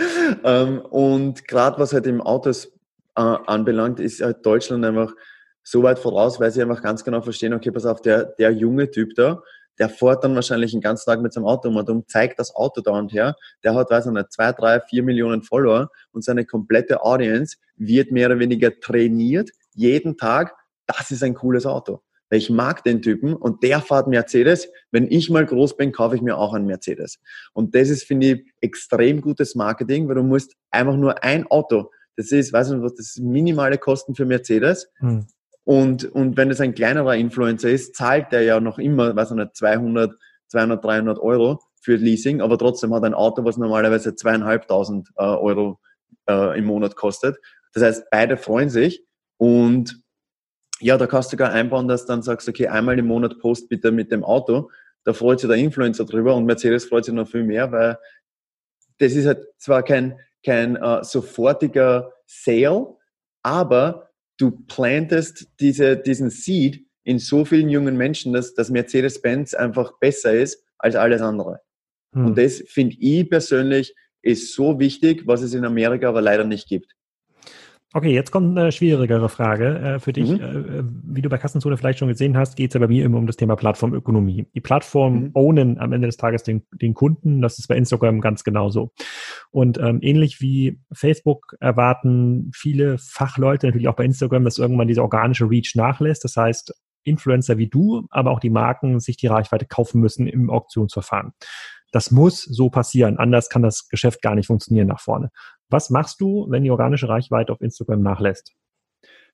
ähm, 0.44 0.80
und 0.80 1.48
gerade 1.48 1.80
was 1.80 1.94
halt 1.94 2.08
im 2.08 2.20
Autos 2.20 2.74
äh, 3.16 3.22
anbelangt, 3.22 4.02
ist 4.02 4.22
halt 4.22 4.46
Deutschland 4.46 4.84
einfach 4.84 5.14
so 5.64 5.82
weit 5.82 6.00
voraus, 6.00 6.42
weil 6.42 6.52
sie 6.52 6.62
einfach 6.62 6.82
ganz 6.82 7.06
genau 7.06 7.22
verstehen, 7.22 7.54
okay, 7.54 7.72
pass 7.72 7.86
auf, 7.86 8.02
der, 8.02 8.26
der 8.26 8.52
junge 8.52 8.92
Typ 8.92 9.16
da, 9.16 9.42
der 9.80 9.90
fährt 9.90 10.24
dann 10.24 10.36
wahrscheinlich 10.36 10.72
den 10.72 10.82
ganzen 10.82 11.06
Tag 11.06 11.22
mit 11.22 11.34
seinem 11.34 11.46
Auto 11.46 11.70
um 11.70 11.76
und 11.76 11.90
um, 11.90 12.08
zeigt 12.08 12.40
das 12.40 12.56
Auto 12.56 12.82
da 12.82 12.92
und 12.92 13.14
her. 13.14 13.36
Der 13.64 13.76
hat, 13.76 13.90
weiß 13.90 14.08
ich 14.08 14.12
nicht, 14.12 14.32
zwei, 14.32 14.52
drei, 14.52 14.80
vier 14.80 15.04
Millionen 15.04 15.42
Follower 15.42 15.90
und 16.12 16.24
seine 16.24 16.46
komplette 16.46 17.04
Audience 17.04 17.58
wird 17.76 18.12
mehr 18.12 18.28
oder 18.28 18.40
weniger 18.40 18.72
trainiert, 18.80 19.50
jeden 19.74 20.18
Tag. 20.18 20.56
Das 20.88 21.12
ist 21.12 21.24
ein 21.24 21.34
cooles 21.34 21.66
Auto. 21.66 22.02
Ich 22.32 22.50
mag 22.50 22.84
den 22.84 23.02
Typen 23.02 23.36
und 23.36 23.64
der 23.64 23.82
fährt 23.82 24.08
Mercedes. 24.08 24.68
Wenn 24.92 25.10
ich 25.10 25.30
mal 25.30 25.46
groß 25.46 25.78
bin, 25.78 25.92
kaufe 25.92 26.16
ich 26.16 26.22
mir 26.22 26.38
auch 26.38 26.54
einen 26.54 26.66
Mercedes. 26.66 27.20
Und 27.54 27.76
das 27.76 27.90
ist, 27.90 28.04
finde 28.04 28.28
ich, 28.28 28.46
extrem 28.62 29.22
gutes 29.22 29.56
Marketing, 29.56 30.08
weil 30.08 30.16
du 30.16 30.24
musst 30.24 30.56
einfach 30.72 30.96
nur 30.96 31.24
ein 31.24 31.46
Auto, 31.48 31.92
das 32.18 32.32
ist, 32.32 32.54
weiß 32.54 32.70
nicht 32.70 32.82
was, 32.82 32.96
das 32.96 33.08
ist 33.08 33.20
minimale 33.20 33.78
Kosten 33.78 34.16
für 34.16 34.26
Mercedes. 34.26 34.90
Hm. 34.98 35.28
Und, 35.66 36.06
und 36.06 36.38
wenn 36.38 36.52
es 36.52 36.62
ein 36.62 36.76
kleinerer 36.76 37.16
Influencer 37.16 37.70
ist, 37.70 37.96
zahlt 37.96 38.32
der 38.32 38.44
ja 38.44 38.60
noch 38.60 38.78
immer, 38.78 39.16
weiß 39.16 39.32
nicht, 39.32 39.56
200, 39.56 40.14
200, 40.48 40.84
300 40.84 41.20
Euro 41.20 41.60
für 41.82 41.96
Leasing, 41.96 42.40
aber 42.42 42.58
trotzdem 42.58 42.94
hat 42.94 43.04
ein 43.04 43.16
Auto, 43.16 43.44
was 43.44 43.58
normalerweise 43.58 44.16
zweieinhalbtausend 44.16 45.10
äh, 45.18 45.24
Euro 45.24 45.80
äh, 46.30 46.58
im 46.58 46.66
Monat 46.66 46.96
kostet. 46.96 47.38
Das 47.74 47.84
heißt, 47.84 48.06
beide 48.12 48.38
freuen 48.38 48.70
sich 48.70 49.04
und 49.38 50.02
ja, 50.80 50.98
da 50.98 51.08
kannst 51.08 51.32
du 51.32 51.38
sogar 51.38 51.52
einbauen, 51.52 51.88
dass 51.88 52.06
dann 52.06 52.22
sagst, 52.22 52.48
okay, 52.48 52.68
einmal 52.68 53.00
im 53.00 53.08
Monat 53.08 53.40
post 53.40 53.70
bitte 53.70 53.92
mit 53.92 54.12
dem 54.12 54.24
Auto. 54.24 54.70
Da 55.04 55.14
freut 55.14 55.40
sich 55.40 55.50
der 55.50 55.58
Influencer 55.58 56.06
drüber 56.06 56.36
und 56.36 56.46
Mercedes 56.46 56.86
freut 56.86 57.06
sich 57.06 57.14
noch 57.14 57.28
viel 57.28 57.44
mehr, 57.44 57.72
weil 57.72 57.98
das 59.00 59.14
ist 59.14 59.26
halt 59.26 59.46
zwar 59.58 59.84
kein, 59.84 60.20
kein 60.44 60.82
uh, 60.82 61.04
sofortiger 61.04 62.12
Sale, 62.26 62.96
aber 63.42 64.10
du 64.38 64.52
plantest 64.52 65.48
diese, 65.60 65.98
diesen 65.98 66.30
Seed 66.30 66.86
in 67.04 67.20
so 67.20 67.46
vielen 67.46 67.70
jungen 67.70 67.98
Menschen, 67.98 68.34
dass, 68.34 68.54
dass 68.54 68.70
Mercedes-Benz 68.70 69.54
einfach 69.54 70.00
besser 70.00 70.34
ist 70.34 70.64
als 70.78 70.96
alles 70.96 71.22
andere. 71.22 71.62
Hm. 72.14 72.26
Und 72.26 72.38
das 72.38 72.64
finde 72.68 72.96
ich 73.00 73.30
persönlich 73.30 73.96
ist 74.22 74.54
so 74.54 74.80
wichtig, 74.80 75.28
was 75.28 75.42
es 75.42 75.54
in 75.54 75.66
Amerika 75.66 76.10
aber 76.10 76.22
leider 76.22 76.44
nicht 76.44 76.68
gibt. 76.68 76.96
Okay, 77.96 78.14
jetzt 78.14 78.32
kommt 78.32 78.60
eine 78.60 78.74
schwierigere 78.74 79.30
Frage 79.30 79.80
äh, 79.80 80.00
für 80.00 80.12
dich. 80.12 80.30
Mhm. 80.30 80.42
Äh, 80.42 80.84
wie 81.16 81.22
du 81.22 81.30
bei 81.30 81.38
Kassenzone 81.38 81.78
vielleicht 81.78 82.00
schon 82.00 82.10
gesehen 82.10 82.36
hast, 82.36 82.58
geht 82.58 82.72
es 82.72 82.74
ja 82.74 82.82
bei 82.82 82.90
mir 82.90 83.06
immer 83.06 83.18
um 83.18 83.26
das 83.26 83.38
Thema 83.38 83.56
Plattformökonomie. 83.56 84.48
Die 84.54 84.60
Plattformen 84.60 85.28
mhm. 85.28 85.32
ownen 85.34 85.80
am 85.80 85.94
Ende 85.94 86.10
des 86.10 86.18
Tages 86.18 86.44
den, 86.44 86.68
den 86.74 86.94
Kunden. 86.94 87.42
Das 87.42 87.58
ist 87.58 87.68
bei 87.68 87.78
Instagram 87.78 88.20
ganz 88.20 88.44
genauso. 88.44 88.92
Und 89.50 89.78
ähm, 89.78 90.00
ähnlich 90.02 90.42
wie 90.42 90.82
Facebook 90.92 91.56
erwarten 91.62 92.52
viele 92.54 92.98
Fachleute 92.98 93.68
natürlich 93.68 93.88
auch 93.88 93.96
bei 93.96 94.04
Instagram, 94.04 94.44
dass 94.44 94.58
irgendwann 94.58 94.90
diese 94.90 95.02
organische 95.02 95.50
Reach 95.50 95.72
nachlässt. 95.76 96.26
Das 96.26 96.36
heißt, 96.36 96.74
Influencer 97.06 97.58
wie 97.58 97.70
du, 97.70 98.08
aber 98.10 98.32
auch 98.32 98.42
die 98.42 98.50
Marken 98.50 99.00
sich 99.00 99.16
die 99.16 99.28
Reichweite 99.28 99.68
kaufen 99.68 100.02
müssen 100.02 100.28
im 100.28 100.50
Auktionsverfahren. 100.50 101.32
Das 101.94 102.12
muss 102.12 102.44
so 102.44 102.70
passieren. 102.70 103.20
Anders 103.20 103.48
kann 103.48 103.62
das 103.62 103.88
Geschäft 103.88 104.22
gar 104.22 104.36
nicht 104.36 104.48
funktionieren 104.48 104.88
nach 104.88 105.00
vorne. 105.00 105.30
Was 105.70 105.90
machst 105.90 106.22
du, 106.22 106.46
wenn 106.50 106.64
die 106.64 106.72
organische 106.72 107.10
Reichweite 107.10 107.52
auf 107.52 107.62
Instagram 107.62 108.02
nachlässt? 108.02 108.54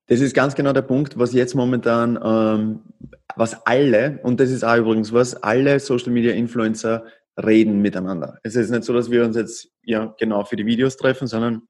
Das 0.08 0.20
ist 0.20 0.34
ganz 0.34 0.56
genau 0.56 0.74
der 0.74 0.82
Punkt, 0.82 1.18
was 1.18 1.34
jetzt 1.34 1.56
momentan, 1.56 2.20
ähm, 2.24 2.80
was 3.36 3.66
alle, 3.66 4.20
und 4.24 4.40
das 4.40 4.50
ist 4.50 4.64
auch 4.64 4.76
übrigens 4.76 5.14
was, 5.14 5.36
alle 5.36 5.80
Social 5.80 6.12
Media 6.12 6.34
Influencer 6.34 7.06
reden 7.38 7.82
miteinander. 7.82 8.40
Es 8.44 8.56
ist 8.56 8.72
nicht 8.72 8.84
so, 8.84 8.94
dass 8.94 9.10
wir 9.10 9.24
uns 9.24 9.36
jetzt 9.36 9.72
ja 9.84 10.14
genau 10.20 10.44
für 10.44 10.56
die 10.56 10.66
Videos 10.66 10.98
treffen, 10.98 11.28
sondern 11.28 11.64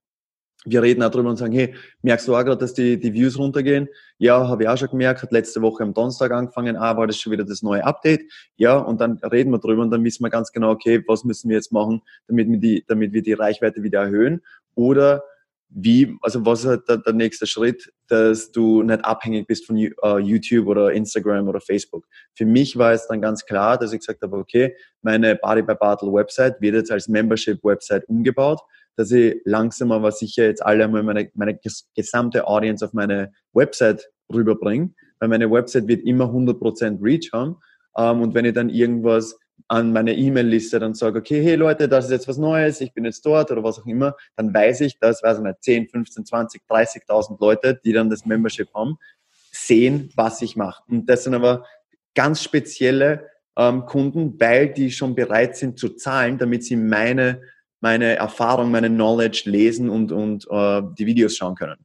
wir 0.66 0.84
reden 0.84 1.02
auch 1.02 1.10
drüber 1.10 1.30
und 1.30 1.38
sagen, 1.38 1.54
hey, 1.54 1.74
merkst 2.04 2.28
du 2.28 2.36
auch 2.36 2.44
gerade, 2.44 2.58
dass 2.58 2.74
die, 2.74 3.00
die 3.00 3.14
Views 3.14 3.38
runtergehen? 3.38 3.90
Ja, 4.20 4.48
habe 4.48 4.64
ich 4.64 4.70
auch 4.70 4.78
schon 4.78 4.90
gemerkt, 4.90 5.24
hat 5.24 5.32
letzte 5.32 5.62
Woche 5.62 5.84
am 5.84 5.94
Donnerstag 5.94 6.32
angefangen, 6.32 6.78
ah, 6.78 6.96
war 6.98 7.08
das 7.08 7.18
schon 7.18 7.32
wieder 7.32 7.44
das 7.44 7.64
neue 7.64 7.84
Update? 7.84 8.22
Ja, 8.58 8.78
und 8.78 9.02
dann 9.02 9.18
reden 9.24 9.52
wir 9.52 9.58
drüber 9.58 9.82
und 9.82 9.90
dann 9.90 10.04
wissen 10.04 10.24
wir 10.24 10.30
ganz 10.30 10.52
genau, 10.52 10.72
okay, 10.72 11.04
was 11.08 11.24
müssen 11.24 11.50
wir 11.50 11.56
jetzt 11.56 11.72
machen, 11.72 12.02
damit 12.28 12.48
wir 12.48 12.60
die, 12.60 12.84
damit 12.88 13.12
wir 13.14 13.24
die 13.24 13.34
Reichweite 13.34 13.82
wieder 13.82 14.02
erhöhen? 14.02 14.42
Oder 14.76 15.24
wie, 15.74 16.18
also 16.22 16.46
was 16.46 16.62
ist 16.62 16.66
halt 16.68 16.90
der, 16.90 16.98
der 16.98 17.14
nächste 17.14 17.48
Schritt, 17.48 17.92
dass 18.08 18.52
du 18.52 18.84
nicht 18.84 19.04
abhängig 19.06 19.48
bist 19.48 19.66
von 19.66 19.78
uh, 19.78 20.18
YouTube 20.18 20.68
oder 20.68 20.92
Instagram 20.92 21.48
oder 21.48 21.62
Facebook. 21.62 22.06
Für 22.36 22.46
mich 22.46 22.78
war 22.78 22.92
es 22.92 23.08
dann 23.08 23.22
ganz 23.22 23.46
klar, 23.46 23.78
dass 23.78 23.94
ich 23.94 24.00
gesagt 24.00 24.22
habe, 24.22 24.38
okay, 24.38 24.76
meine 25.02 25.38
Body 25.38 25.62
by 25.62 25.76
Battle 25.76 26.12
Website 26.12 26.60
wird 26.60 26.76
jetzt 26.76 26.92
als 26.92 27.08
Membership 27.08 27.64
Website 27.64 28.08
umgebaut 28.10 28.60
dass 28.96 29.12
ich 29.12 29.42
langsam 29.46 29.92
aber 29.92 30.12
sicher 30.12 30.46
jetzt 30.46 30.64
alle 30.64 30.86
einmal 30.86 31.04
meine, 31.04 31.30
meine 31.34 31.60
gesamte 31.96 32.48
Audience 32.48 32.86
auf 32.86 32.94
meine 32.94 33.32
Website 33.54 34.10
rüberbringe, 34.34 34.92
weil 35.20 35.30
meine 35.30 35.50
Website 35.50 35.88
wird 35.88 36.04
immer 36.04 36.26
100% 36.26 37.04
Reach 37.04 37.32
haben. 37.34 37.58
Ähm, 37.98 38.22
und 38.22 38.34
wenn 38.34 38.46
ich 38.46 38.54
dann 38.54 38.70
irgendwas 38.70 39.38
an 39.68 39.94
meine 39.94 40.14
E-Mail-Liste 40.14 40.80
dann 40.80 40.94
sage, 40.94 41.20
okay, 41.20 41.42
hey 41.42 41.56
Leute, 41.56 41.88
das 41.88 42.06
ist 42.06 42.12
jetzt 42.12 42.28
was 42.28 42.38
Neues, 42.38 42.82
ich 42.82 42.94
bin 42.94 43.06
jetzt 43.06 43.26
dort 43.26 43.52
oder 43.52 43.64
was 43.64 43.80
auch 43.80 43.86
immer, 43.86 44.16
dann 44.36 44.54
weiß 44.54 44.82
ich, 44.82 45.00
dass, 45.00 45.24
weiß 45.24 45.38
ich 45.38 45.44
nicht, 45.44 45.64
10, 45.64 45.88
15, 45.90 46.26
20, 46.26 46.62
30.000 46.70 47.38
Leute, 47.40 47.80
die 47.84 47.94
dann 47.94 48.10
das 48.10 48.26
Membership 48.26 48.74
haben, 48.74 48.98
sehen, 49.52 50.10
was 50.16 50.42
ich 50.42 50.56
mache. 50.56 50.84
Und 50.90 51.10
das 51.10 51.24
sind 51.24 51.36
aber 51.36 51.66
ganz 52.16 52.44
spezielle 52.44 53.30
ähm, 53.58 53.86
Kunden, 53.86 54.40
weil 54.40 54.74
die 54.74 54.92
schon 54.92 55.16
bereit 55.16 55.56
sind 55.56 55.78
zu 55.78 55.90
zahlen, 55.90 56.38
damit 56.38 56.64
sie 56.64 56.76
meine 56.76 57.42
meine 57.82 58.16
Erfahrung, 58.16 58.72
meine 58.72 58.90
Knowledge 58.90 59.44
lesen 59.46 59.90
und, 59.90 60.12
und 60.12 60.48
uh, 60.50 60.82
die 60.82 61.06
Videos 61.06 61.36
schauen 61.36 61.56
können. 61.56 61.84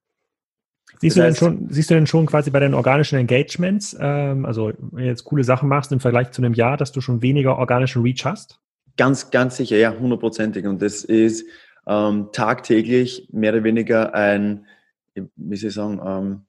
Siehst, 0.99 1.17
das 1.17 1.25
heißt, 1.25 1.41
du 1.43 1.45
denn 1.47 1.59
schon, 1.59 1.69
siehst 1.71 1.91
du 1.91 1.95
denn 1.95 2.07
schon 2.07 2.27
quasi 2.27 2.51
bei 2.51 2.61
den 2.61 2.75
organischen 2.75 3.19
Engagements, 3.19 3.97
ähm, 4.01 4.47
also 4.47 4.73
wenn 4.79 5.05
du 5.05 5.11
jetzt 5.11 5.25
coole 5.25 5.45
Sachen 5.45 5.69
machst 5.69 5.93
im 5.93 6.01
Vergleich 6.01 6.31
zu 6.31 6.43
einem 6.43 6.55
Jahr, 6.55 6.77
dass 6.77 6.93
du 6.93 7.01
schon 7.01 7.23
weniger 7.23 7.59
organischen 7.59 8.03
Reach 8.03 8.25
hast? 8.25 8.61
Ganz, 8.97 9.31
ganz 9.31 9.57
sicher, 9.57 9.77
ja, 9.77 9.93
hundertprozentig. 9.99 10.67
Und 10.67 10.81
das 10.81 11.05
ist 11.05 11.45
ähm, 11.87 12.29
tagtäglich 12.33 13.29
mehr 13.31 13.53
oder 13.53 13.65
weniger 13.65 14.15
ein, 14.15 14.67
wie 15.15 15.57
soll 15.57 15.69
ich 15.69 15.75
sagen, 15.75 16.01
ähm, 16.05 16.47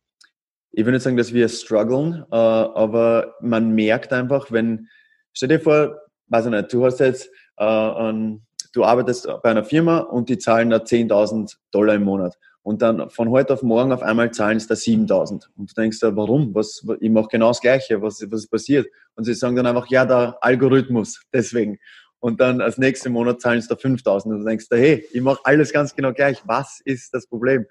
ich 0.71 0.85
will 0.85 0.93
nicht 0.93 1.03
sagen, 1.03 1.17
dass 1.17 1.33
wir 1.33 1.49
strugglen, 1.49 2.23
äh, 2.31 2.35
aber 2.35 3.35
man 3.41 3.71
merkt 3.71 4.13
einfach, 4.13 4.51
wenn, 4.51 4.87
stell 5.33 5.49
dir 5.49 5.59
vor, 5.59 5.97
weiß 6.27 6.45
ich 6.45 6.51
nicht, 6.51 6.71
du 6.71 6.85
hast 6.85 6.99
jetzt 6.99 7.29
äh, 7.57 7.65
ein 7.65 8.46
du 8.77 8.83
arbeitest 8.83 9.27
bei 9.41 9.49
einer 9.49 9.63
Firma 9.63 9.99
und 9.99 10.29
die 10.29 10.37
zahlen 10.37 10.69
da 10.69 10.77
10.000 10.77 11.57
Dollar 11.71 11.95
im 11.95 12.03
Monat. 12.03 12.37
Und 12.61 12.81
dann 12.81 13.09
von 13.09 13.29
heute 13.29 13.53
auf 13.53 13.63
morgen 13.63 13.91
auf 13.91 14.03
einmal 14.03 14.31
zahlen 14.31 14.59
sie 14.59 14.67
da 14.67 14.75
7.000. 14.75 15.47
Und 15.55 15.71
du 15.71 15.81
denkst 15.81 15.99
da, 15.99 16.15
warum? 16.15 16.53
Was, 16.53 16.85
ich 16.99 17.09
mache 17.09 17.29
genau 17.31 17.47
das 17.47 17.61
Gleiche. 17.61 18.01
Was, 18.01 18.21
was 18.29 18.41
ist 18.41 18.51
passiert? 18.51 18.87
Und 19.15 19.23
sie 19.23 19.33
sagen 19.33 19.55
dann 19.55 19.65
einfach, 19.65 19.87
ja, 19.87 20.05
der 20.05 20.37
Algorithmus, 20.41 21.21
deswegen. 21.33 21.79
Und 22.19 22.41
dann 22.41 22.61
als 22.61 22.77
nächsten 22.77 23.13
Monat 23.13 23.41
zahlen 23.41 23.61
sie 23.61 23.67
da 23.67 23.75
5.000. 23.75 24.25
Und 24.25 24.39
du 24.39 24.45
denkst 24.45 24.67
da, 24.69 24.75
hey, 24.75 25.05
ich 25.11 25.21
mache 25.21 25.39
alles 25.43 25.71
ganz 25.71 25.95
genau 25.95 26.13
gleich. 26.13 26.41
Was 26.45 26.81
ist 26.83 27.13
das 27.13 27.25
Problem? 27.25 27.65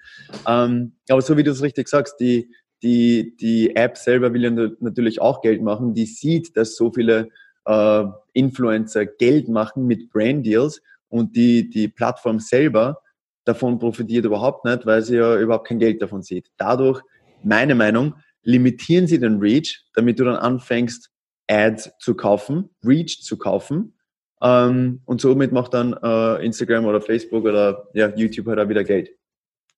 Ähm, 0.46 0.92
aber 1.08 1.22
so 1.22 1.36
wie 1.36 1.42
du 1.42 1.52
es 1.52 1.62
richtig 1.62 1.88
sagst, 1.88 2.18
die, 2.18 2.50
die, 2.82 3.36
die 3.36 3.76
App 3.76 3.98
selber 3.98 4.32
will 4.32 4.44
ja 4.44 4.50
natürlich 4.80 5.20
auch 5.20 5.40
Geld 5.40 5.62
machen. 5.62 5.94
Die 5.94 6.06
sieht, 6.06 6.56
dass 6.56 6.74
so 6.74 6.90
viele 6.90 7.28
äh, 7.66 8.04
Influencer 8.32 9.04
Geld 9.04 9.48
machen 9.48 9.86
mit 9.86 10.10
Brand 10.10 10.46
Deals 10.46 10.80
und 11.08 11.36
die, 11.36 11.70
die 11.70 11.88
Plattform 11.88 12.40
selber 12.40 13.00
davon 13.44 13.78
profitiert 13.78 14.24
überhaupt 14.24 14.64
nicht, 14.64 14.86
weil 14.86 15.02
sie 15.02 15.16
ja 15.16 15.36
überhaupt 15.38 15.68
kein 15.68 15.78
Geld 15.78 16.02
davon 16.02 16.22
sieht. 16.22 16.50
Dadurch, 16.56 17.00
meine 17.42 17.74
Meinung, 17.74 18.14
limitieren 18.42 19.06
sie 19.06 19.18
den 19.18 19.38
Reach, 19.38 19.84
damit 19.94 20.18
du 20.18 20.24
dann 20.24 20.36
anfängst, 20.36 21.10
Ads 21.48 21.92
zu 21.98 22.14
kaufen, 22.14 22.70
Reach 22.84 23.22
zu 23.22 23.38
kaufen. 23.38 23.94
Ähm, 24.42 25.00
und 25.04 25.20
somit 25.20 25.52
macht 25.52 25.74
dann 25.74 25.94
äh, 26.02 26.44
Instagram 26.44 26.84
oder 26.86 27.00
Facebook 27.00 27.44
oder 27.44 27.88
ja, 27.94 28.14
YouTube 28.14 28.46
halt 28.46 28.58
auch 28.58 28.68
wieder 28.68 28.84
Geld. 28.84 29.10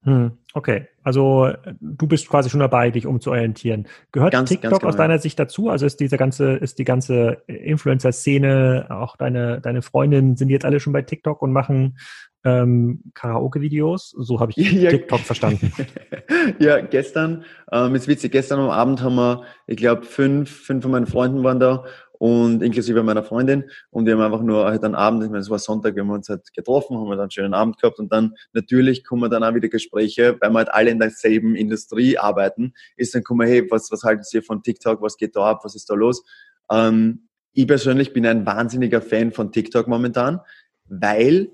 Hm, 0.04 0.38
okay, 0.54 0.86
also 1.02 1.50
du 1.80 2.06
bist 2.06 2.28
quasi 2.28 2.50
schon 2.50 2.60
dabei, 2.60 2.90
dich 2.90 3.06
umzuorientieren. 3.06 3.88
Gehört 4.12 4.32
ganz, 4.32 4.48
TikTok 4.48 4.70
ganz 4.70 4.80
genau, 4.80 4.88
aus 4.90 4.96
deiner 4.96 5.14
ja. 5.14 5.20
Sicht 5.20 5.38
dazu? 5.38 5.70
Also 5.70 5.86
ist 5.86 5.98
diese 6.00 6.16
ganze, 6.16 6.52
ist 6.52 6.78
die 6.78 6.84
ganze 6.84 7.42
Influencer-Szene, 7.46 8.86
auch 8.90 9.16
deine, 9.16 9.60
deine 9.60 9.82
Freundinnen, 9.82 10.36
sind 10.36 10.50
jetzt 10.50 10.64
alle 10.64 10.80
schon 10.80 10.92
bei 10.92 11.02
TikTok 11.02 11.42
und 11.42 11.52
machen 11.52 11.98
ähm, 12.44 13.02
Karaoke-Videos? 13.14 14.14
So 14.16 14.38
habe 14.38 14.52
ich 14.54 14.56
ja. 14.72 14.90
TikTok 14.90 15.20
verstanden. 15.20 15.72
ja, 16.60 16.80
gestern, 16.80 17.44
ähm, 17.72 17.94
ist 17.96 18.06
witzig, 18.06 18.30
gestern 18.30 18.60
am 18.60 18.70
Abend 18.70 19.02
haben 19.02 19.16
wir, 19.16 19.42
ich 19.66 19.78
glaube, 19.78 20.04
fünf, 20.04 20.50
fünf 20.50 20.82
von 20.82 20.92
meinen 20.92 21.06
Freunden 21.06 21.42
waren 21.42 21.58
da 21.58 21.84
und 22.18 22.62
inklusive 22.62 23.02
meiner 23.02 23.22
Freundin. 23.22 23.70
Und 23.90 24.06
wir 24.06 24.14
haben 24.14 24.20
einfach 24.20 24.42
nur 24.42 24.66
halt 24.66 24.84
einen 24.84 24.96
Abend, 24.96 25.22
ich 25.22 25.30
meine, 25.30 25.40
es 25.40 25.50
war 25.50 25.58
Sonntag, 25.58 25.94
wir 25.94 26.02
haben 26.02 26.10
uns 26.10 26.28
halt 26.28 26.52
getroffen, 26.52 26.96
haben 26.96 27.06
wir 27.06 27.12
dann 27.12 27.22
einen 27.22 27.30
schönen 27.30 27.54
Abend 27.54 27.80
gehabt 27.80 27.98
und 27.98 28.12
dann 28.12 28.34
natürlich 28.52 29.04
kommen 29.04 29.30
dann 29.30 29.44
auch 29.44 29.54
wieder 29.54 29.68
Gespräche, 29.68 30.36
weil 30.40 30.50
wir 30.50 30.58
halt 30.58 30.74
alle 30.74 30.90
in 30.90 30.98
derselben 30.98 31.54
Industrie 31.54 32.18
arbeiten, 32.18 32.74
ist 32.96 33.14
dann 33.14 33.22
kommen, 33.22 33.46
hey, 33.46 33.70
was, 33.70 33.90
was 33.90 34.02
halten 34.02 34.24
Sie 34.24 34.42
von 34.42 34.62
TikTok, 34.62 35.00
was 35.00 35.16
geht 35.16 35.36
da 35.36 35.44
ab, 35.44 35.60
was 35.62 35.74
ist 35.74 35.88
da 35.88 35.94
los? 35.94 36.24
Ähm, 36.70 37.28
ich 37.52 37.66
persönlich 37.66 38.12
bin 38.12 38.26
ein 38.26 38.44
wahnsinniger 38.44 39.00
Fan 39.00 39.32
von 39.32 39.52
TikTok 39.52 39.86
momentan, 39.88 40.40
weil 40.86 41.50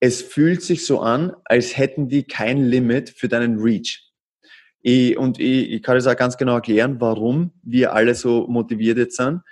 es 0.00 0.22
fühlt 0.22 0.62
sich 0.62 0.86
so 0.86 1.00
an, 1.00 1.34
als 1.44 1.76
hätten 1.76 2.08
die 2.08 2.24
kein 2.24 2.64
Limit 2.64 3.10
für 3.10 3.28
deinen 3.28 3.58
Reach. 3.58 4.06
Ich, 4.82 5.18
und 5.18 5.38
ich, 5.38 5.70
ich 5.70 5.82
kann 5.82 5.96
das 5.96 6.06
auch 6.06 6.16
ganz 6.16 6.38
genau 6.38 6.54
erklären, 6.54 6.96
warum 7.00 7.52
wir 7.62 7.92
alle 7.92 8.14
so 8.14 8.46
motiviert 8.48 8.96
jetzt 8.96 9.16
sind 9.16 9.42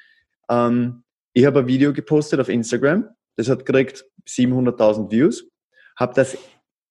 ähm, 0.51 1.05
ich 1.33 1.47
habe 1.47 1.61
ein 1.61 1.67
Video 1.67 1.93
gepostet 1.93 2.41
auf 2.41 2.49
Instagram, 2.49 3.09
das 3.37 3.49
hat 3.49 3.65
gekriegt 3.65 4.05
700.000 4.27 5.11
Views, 5.11 5.49
habe 5.97 6.15
das 6.15 6.37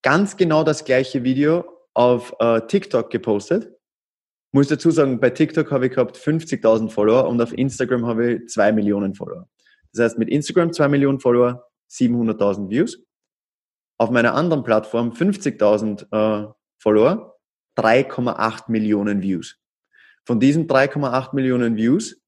ganz 0.02 0.36
genau 0.36 0.64
das 0.64 0.84
gleiche 0.84 1.24
Video 1.24 1.64
auf 1.94 2.34
äh, 2.38 2.60
TikTok 2.66 3.10
gepostet. 3.10 3.72
Muss 4.52 4.68
dazu 4.68 4.90
sagen, 4.90 5.20
bei 5.20 5.30
TikTok 5.30 5.70
habe 5.70 5.86
ich 5.86 5.92
gehabt 5.92 6.16
50.000 6.16 6.90
Follower 6.90 7.28
und 7.28 7.40
auf 7.42 7.52
Instagram 7.52 8.06
habe 8.06 8.34
ich 8.34 8.48
2 8.48 8.72
Millionen 8.72 9.14
Follower. 9.14 9.48
Das 9.92 10.04
heißt, 10.04 10.18
mit 10.18 10.28
Instagram 10.30 10.72
2 10.72 10.88
Millionen 10.88 11.20
Follower, 11.20 11.68
700.000 11.90 12.70
Views. 12.70 12.98
Auf 13.98 14.10
meiner 14.10 14.34
anderen 14.34 14.62
Plattform 14.62 15.10
50.000 15.10 16.06
äh, 16.12 16.52
Follower, 16.78 17.36
3,8 17.76 18.70
Millionen 18.70 19.22
Views. 19.22 19.58
Von 20.24 20.40
diesen 20.40 20.68
3,8 20.68 21.34
Millionen 21.34 21.76
Views 21.76 22.20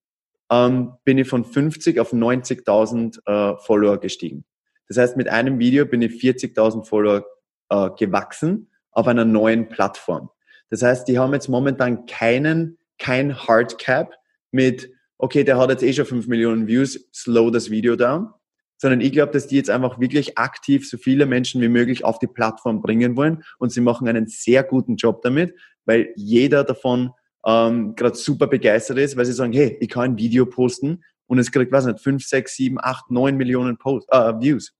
ähm, 0.50 0.92
bin 1.04 1.18
ich 1.18 1.28
von 1.28 1.44
50 1.44 2.00
auf 2.00 2.12
90.000 2.12 3.20
äh, 3.26 3.56
Follower 3.58 3.98
gestiegen. 3.98 4.44
Das 4.88 4.96
heißt, 4.96 5.16
mit 5.16 5.28
einem 5.28 5.58
Video 5.58 5.86
bin 5.86 6.02
ich 6.02 6.12
40.000 6.12 6.84
Follower 6.84 7.24
äh, 7.68 7.90
gewachsen 7.96 8.70
auf 8.90 9.06
einer 9.06 9.24
neuen 9.24 9.68
Plattform. 9.68 10.30
Das 10.68 10.82
heißt, 10.82 11.06
die 11.08 11.18
haben 11.18 11.32
jetzt 11.32 11.48
momentan 11.48 12.06
keinen, 12.06 12.78
kein 12.98 13.36
Hardcap 13.36 14.14
mit, 14.50 14.90
okay, 15.18 15.44
der 15.44 15.58
hat 15.58 15.70
jetzt 15.70 15.82
eh 15.82 15.92
schon 15.92 16.06
5 16.06 16.26
Millionen 16.26 16.66
Views, 16.66 17.08
slow 17.14 17.50
das 17.50 17.70
Video 17.70 17.94
down, 17.94 18.30
sondern 18.78 19.00
ich 19.00 19.12
glaube, 19.12 19.32
dass 19.32 19.46
die 19.46 19.56
jetzt 19.56 19.70
einfach 19.70 20.00
wirklich 20.00 20.38
aktiv 20.38 20.88
so 20.88 20.96
viele 20.96 21.26
Menschen 21.26 21.60
wie 21.60 21.68
möglich 21.68 22.04
auf 22.04 22.18
die 22.18 22.26
Plattform 22.26 22.80
bringen 22.80 23.16
wollen 23.16 23.44
und 23.58 23.70
sie 23.70 23.80
machen 23.80 24.08
einen 24.08 24.26
sehr 24.26 24.64
guten 24.64 24.96
Job 24.96 25.22
damit, 25.22 25.54
weil 25.84 26.12
jeder 26.16 26.64
davon 26.64 27.12
ähm, 27.46 27.94
gerade 27.94 28.16
super 28.16 28.46
begeistert 28.46 28.98
ist, 28.98 29.16
weil 29.16 29.24
sie 29.24 29.32
sagen, 29.32 29.52
hey, 29.52 29.76
ich 29.80 29.88
kann 29.88 30.12
ein 30.12 30.18
Video 30.18 30.46
posten 30.46 31.02
und 31.26 31.38
es 31.38 31.50
kriegt, 31.50 31.72
weiß 31.72 31.86
nicht, 31.86 32.00
5, 32.00 32.24
6, 32.24 32.56
7, 32.56 32.78
8, 32.80 33.10
9 33.10 33.36
Millionen 33.36 33.76
Post, 33.78 34.08
äh, 34.10 34.38
Views. 34.40 34.74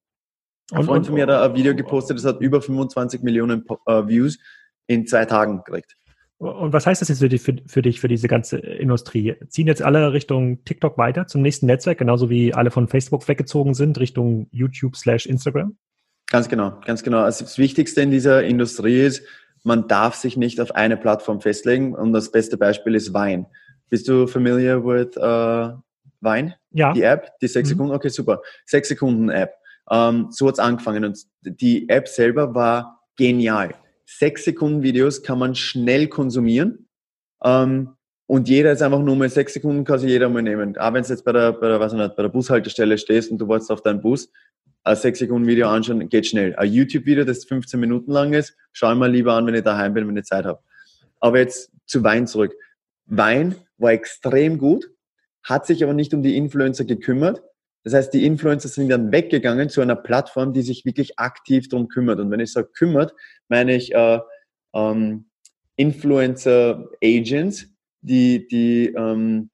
Ein 0.71 0.85
Freund 0.85 1.05
von 1.05 1.15
mir 1.15 1.27
hat 1.27 1.29
ein 1.29 1.55
Video 1.55 1.75
gepostet, 1.75 2.17
das 2.17 2.25
hat 2.25 2.39
über 2.39 2.61
25 2.61 3.23
Millionen 3.23 3.65
äh, 3.87 4.07
Views 4.07 4.37
in 4.87 5.05
zwei 5.05 5.25
Tagen 5.25 5.63
gekriegt. 5.63 5.95
Und 6.37 6.73
was 6.73 6.87
heißt 6.87 7.01
das 7.01 7.09
jetzt 7.09 7.19
für, 7.19 7.29
dich, 7.29 7.41
für, 7.41 7.55
für 7.67 7.81
dich, 7.83 7.99
für 7.99 8.07
diese 8.07 8.27
ganze 8.27 8.57
Industrie? 8.57 9.35
Ziehen 9.49 9.67
jetzt 9.67 9.83
alle 9.83 10.11
Richtung 10.11 10.63
TikTok 10.63 10.97
weiter 10.97 11.27
zum 11.27 11.43
nächsten 11.43 11.67
Netzwerk, 11.67 11.99
genauso 11.99 12.31
wie 12.31 12.53
alle 12.53 12.71
von 12.71 12.87
Facebook 12.87 13.27
weggezogen 13.27 13.75
sind, 13.75 13.99
Richtung 13.99 14.47
YouTube 14.51 14.95
slash 14.95 15.27
Instagram? 15.27 15.77
Ganz 16.31 16.49
genau, 16.49 16.79
ganz 16.83 17.03
genau. 17.03 17.19
Also 17.19 17.43
das 17.43 17.59
Wichtigste 17.59 18.01
in 18.01 18.09
dieser 18.09 18.43
Industrie 18.43 19.01
ist, 19.01 19.23
man 19.63 19.87
darf 19.87 20.15
sich 20.15 20.37
nicht 20.37 20.59
auf 20.59 20.73
eine 20.75 20.97
Plattform 20.97 21.41
festlegen. 21.41 21.93
Und 21.95 22.13
das 22.13 22.31
beste 22.31 22.57
Beispiel 22.57 22.95
ist 22.95 23.13
Wein. 23.13 23.45
Bist 23.89 24.07
du 24.07 24.27
familiar 24.27 24.83
with 24.83 25.17
uh, 25.17 25.77
Wein? 26.21 26.55
Ja. 26.71 26.93
Die 26.93 27.03
App, 27.03 27.31
die 27.41 27.47
sechs 27.47 27.69
mhm. 27.69 27.73
Sekunden, 27.73 27.93
okay, 27.93 28.09
super. 28.09 28.41
Sechs 28.65 28.87
Sekunden 28.87 29.29
App. 29.29 29.53
Ähm, 29.89 30.27
so 30.31 30.47
hat's 30.47 30.59
angefangen 30.59 31.03
und 31.05 31.19
die 31.43 31.89
App 31.89 32.07
selber 32.07 32.55
war 32.55 33.01
genial. 33.17 33.75
Sechs 34.05 34.45
Sekunden 34.45 34.83
Videos 34.83 35.23
kann 35.23 35.39
man 35.39 35.55
schnell 35.55 36.07
konsumieren 36.07 36.87
ähm, 37.43 37.95
und 38.27 38.47
jeder 38.47 38.71
ist 38.71 38.81
einfach 38.81 38.99
nur 38.99 39.15
mal 39.15 39.29
sechs 39.29 39.53
Sekunden 39.53 39.83
kann 39.83 39.99
sich 39.99 40.09
jeder 40.09 40.29
mal 40.29 40.41
nehmen. 40.41 40.77
Auch 40.77 40.93
wenn 40.93 41.03
du 41.03 41.09
jetzt 41.09 41.25
bei 41.25 41.33
der, 41.33 41.51
bei 41.51 41.67
der, 41.67 41.79
was 41.79 41.91
nicht, 41.91 42.15
bei 42.15 42.23
der 42.23 42.29
Bushaltestelle 42.29 42.97
stehst 42.97 43.31
und 43.31 43.39
du 43.39 43.47
wartest 43.47 43.71
auf 43.71 43.81
deinen 43.81 44.01
Bus, 44.01 44.31
ein 44.83 44.95
sechs 44.95 45.19
Sekunden 45.19 45.47
Video 45.47 45.67
anschauen, 45.69 46.07
geht 46.09 46.27
schnell. 46.27 46.55
Ein 46.55 46.71
YouTube-Video, 46.71 47.23
das 47.23 47.45
15 47.45 47.79
Minuten 47.79 48.11
lang 48.11 48.33
ist, 48.33 48.55
schau 48.73 48.91
ich 48.91 48.97
mal 48.97 49.11
lieber 49.11 49.33
an, 49.33 49.45
wenn 49.45 49.55
ich 49.55 49.63
daheim 49.63 49.93
bin, 49.93 50.07
wenn 50.07 50.17
ich 50.17 50.25
Zeit 50.25 50.45
habe. 50.45 50.61
Aber 51.19 51.39
jetzt 51.39 51.71
zu 51.85 52.03
Wein 52.03 52.27
zurück. 52.27 52.53
Wein 53.05 53.55
war 53.77 53.91
extrem 53.91 54.57
gut, 54.57 54.89
hat 55.43 55.65
sich 55.65 55.83
aber 55.83 55.93
nicht 55.93 56.13
um 56.13 56.23
die 56.23 56.37
Influencer 56.37 56.85
gekümmert. 56.85 57.43
Das 57.83 57.93
heißt, 57.93 58.13
die 58.13 58.25
Influencer 58.25 58.69
sind 58.69 58.89
dann 58.89 59.11
weggegangen 59.11 59.69
zu 59.69 59.81
einer 59.81 59.95
Plattform, 59.95 60.53
die 60.53 60.61
sich 60.61 60.85
wirklich 60.85 61.17
aktiv 61.19 61.67
darum 61.67 61.87
kümmert. 61.87 62.19
Und 62.19 62.29
wenn 62.31 62.39
ich 62.39 62.51
sage 62.51 62.69
kümmert, 62.73 63.13
meine 63.49 63.75
ich 63.75 63.93
äh, 63.93 64.19
ähm, 64.73 65.29
Influencer-Agents, 65.77 67.67
die, 68.01 68.47
die 68.47 68.93
ähm, 68.95 69.49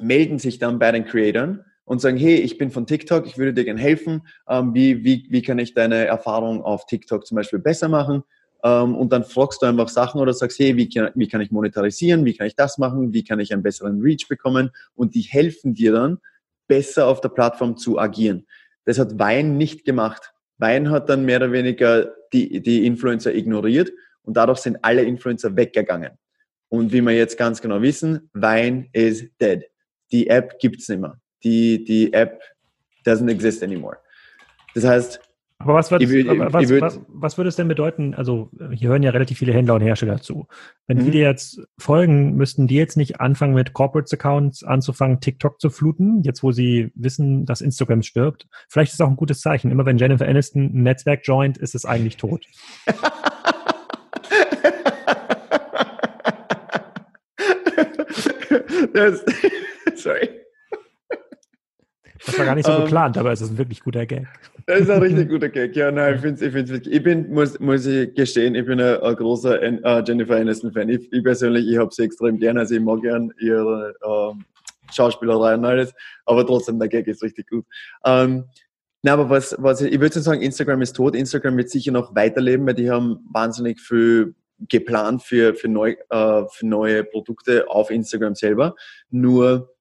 melden 0.00 0.38
sich 0.38 0.58
dann 0.58 0.78
bei 0.78 0.92
den 0.92 1.04
Creatoren 1.04 1.64
und 1.88 2.02
sagen, 2.02 2.18
hey, 2.18 2.34
ich 2.36 2.58
bin 2.58 2.70
von 2.70 2.86
TikTok, 2.86 3.26
ich 3.26 3.38
würde 3.38 3.54
dir 3.54 3.64
gerne 3.64 3.80
helfen. 3.80 4.26
Ähm, 4.46 4.74
wie, 4.74 5.04
wie, 5.04 5.26
wie 5.30 5.40
kann 5.40 5.58
ich 5.58 5.72
deine 5.72 6.04
Erfahrung 6.04 6.62
auf 6.62 6.84
TikTok 6.84 7.26
zum 7.26 7.36
Beispiel 7.36 7.58
besser 7.58 7.88
machen? 7.88 8.24
Ähm, 8.62 8.94
und 8.94 9.10
dann 9.10 9.24
fragst 9.24 9.62
du 9.62 9.66
einfach 9.66 9.88
Sachen 9.88 10.20
oder 10.20 10.34
sagst, 10.34 10.58
hey, 10.58 10.76
wie 10.76 10.90
kann, 10.90 11.10
wie 11.14 11.28
kann 11.28 11.40
ich 11.40 11.50
monetarisieren? 11.50 12.26
Wie 12.26 12.34
kann 12.34 12.46
ich 12.46 12.54
das 12.54 12.76
machen? 12.76 13.14
Wie 13.14 13.24
kann 13.24 13.40
ich 13.40 13.54
einen 13.54 13.62
besseren 13.62 14.02
Reach 14.02 14.28
bekommen? 14.28 14.70
Und 14.94 15.14
die 15.14 15.22
helfen 15.22 15.72
dir 15.72 15.92
dann, 15.92 16.18
besser 16.66 17.06
auf 17.06 17.22
der 17.22 17.30
Plattform 17.30 17.78
zu 17.78 17.98
agieren. 17.98 18.46
Das 18.84 18.98
hat 18.98 19.18
Wein 19.18 19.56
nicht 19.56 19.86
gemacht. 19.86 20.34
Wein 20.58 20.90
hat 20.90 21.08
dann 21.08 21.24
mehr 21.24 21.38
oder 21.38 21.52
weniger 21.52 22.12
die, 22.34 22.60
die 22.60 22.84
Influencer 22.84 23.34
ignoriert 23.34 23.90
und 24.24 24.36
dadurch 24.36 24.58
sind 24.58 24.76
alle 24.82 25.04
Influencer 25.04 25.56
weggegangen. 25.56 26.18
Und 26.68 26.92
wie 26.92 27.00
wir 27.00 27.12
jetzt 27.12 27.38
ganz 27.38 27.62
genau 27.62 27.80
wissen, 27.80 28.28
Wein 28.34 28.90
is 28.92 29.24
dead. 29.40 29.64
Die 30.12 30.26
App 30.28 30.58
gibt's 30.58 30.86
nicht 30.90 31.00
mehr. 31.00 31.18
Die, 31.44 31.84
die 31.84 32.12
App 32.12 32.40
doesn't 33.04 33.30
exist 33.30 33.62
anymore. 33.62 33.98
Das 34.74 34.84
heißt, 34.84 35.20
aber 35.60 35.74
was, 35.74 35.90
würd, 35.90 36.08
würd, 36.08 36.28
was, 36.52 36.68
würd, 36.68 36.82
was, 36.82 37.00
was, 37.08 37.36
würde 37.36 37.48
es 37.48 37.56
denn 37.56 37.66
bedeuten? 37.66 38.14
Also, 38.14 38.48
hier 38.70 38.90
hören 38.90 39.02
ja 39.02 39.10
relativ 39.10 39.38
viele 39.38 39.52
Händler 39.52 39.74
und 39.74 39.80
Hersteller 39.80 40.20
zu. 40.20 40.46
Wenn 40.86 40.98
mhm. 40.98 41.06
die 41.06 41.10
dir 41.10 41.22
jetzt 41.22 41.60
folgen, 41.78 42.36
müssten 42.36 42.68
die 42.68 42.76
jetzt 42.76 42.96
nicht 42.96 43.20
anfangen, 43.20 43.54
mit 43.54 43.72
Corporate 43.72 44.14
Accounts 44.14 44.62
anzufangen, 44.62 45.18
TikTok 45.18 45.60
zu 45.60 45.70
fluten, 45.70 46.22
jetzt 46.22 46.44
wo 46.44 46.52
sie 46.52 46.92
wissen, 46.94 47.44
dass 47.44 47.60
Instagram 47.60 48.02
stirbt? 48.02 48.46
Vielleicht 48.68 48.92
ist 48.92 49.00
es 49.00 49.04
auch 49.04 49.10
ein 49.10 49.16
gutes 49.16 49.40
Zeichen. 49.40 49.72
Immer 49.72 49.84
wenn 49.84 49.98
Jennifer 49.98 50.28
Aniston 50.28 50.66
ein 50.66 50.84
Netzwerk 50.84 51.22
joint, 51.24 51.58
ist 51.58 51.74
es 51.74 51.84
eigentlich 51.84 52.18
tot. 52.18 52.46
sorry. 59.96 60.28
Das 62.28 62.38
war 62.38 62.46
gar 62.46 62.54
nicht 62.54 62.66
so 62.66 62.72
ähm, 62.72 62.82
geplant, 62.82 63.16
aber 63.16 63.32
es 63.32 63.40
ist 63.40 63.50
ein 63.50 63.58
wirklich 63.58 63.80
guter 63.80 64.04
Gag. 64.04 64.26
Das 64.66 64.80
ist 64.80 64.90
ein 64.90 65.00
richtig 65.00 65.28
guter 65.30 65.48
Gag. 65.48 65.74
Ja, 65.74 65.90
nein, 65.90 66.16
ich 66.16 66.20
finde 66.20 66.34
es 66.36 66.42
ich 66.42 66.52
find's 66.52 66.70
wirklich. 66.70 66.94
Ich 66.94 67.02
bin, 67.02 67.32
muss, 67.32 67.58
muss 67.58 67.86
ich 67.86 68.14
gestehen, 68.14 68.54
ich 68.54 68.66
bin 68.66 68.80
ein, 68.80 69.00
ein 69.00 69.16
großer 69.16 69.58
uh, 69.60 70.02
Jennifer 70.06 70.36
Aniston-Fan. 70.36 70.88
Ich, 70.90 71.12
ich, 71.12 71.24
persönlich, 71.24 71.66
ich 71.66 71.78
habe 71.78 71.92
sie 71.92 72.02
extrem 72.02 72.38
gerne. 72.38 72.60
Also 72.60 72.74
ich 72.74 72.82
mag 72.82 73.00
gerne 73.00 73.30
ihre 73.40 73.94
uh, 74.06 74.34
Schauspielerei 74.92 75.54
und 75.54 75.64
alles. 75.64 75.94
Aber 76.26 76.46
trotzdem, 76.46 76.78
der 76.78 76.88
Gag 76.88 77.06
ist 77.06 77.22
richtig 77.22 77.48
gut. 77.48 77.64
Ähm, 78.04 78.44
na, 79.02 79.14
aber 79.14 79.30
was, 79.30 79.56
was 79.58 79.80
ich, 79.80 79.92
ich 79.92 80.00
würde 80.00 80.20
sagen, 80.20 80.42
Instagram 80.42 80.82
ist 80.82 80.96
tot. 80.96 81.16
Instagram 81.16 81.56
wird 81.56 81.70
sicher 81.70 81.92
noch 81.92 82.14
weiterleben, 82.14 82.66
weil 82.66 82.74
die 82.74 82.90
haben 82.90 83.20
wahnsinnig 83.32 83.80
viel 83.80 84.34
geplant 84.68 85.22
für, 85.22 85.54
für, 85.54 85.68
neu, 85.68 85.94
uh, 86.12 86.46
für 86.50 86.66
neue 86.66 87.04
Produkte 87.04 87.70
auf 87.70 87.90
Instagram 87.90 88.34
selber. 88.34 88.74
Nur 89.10 89.72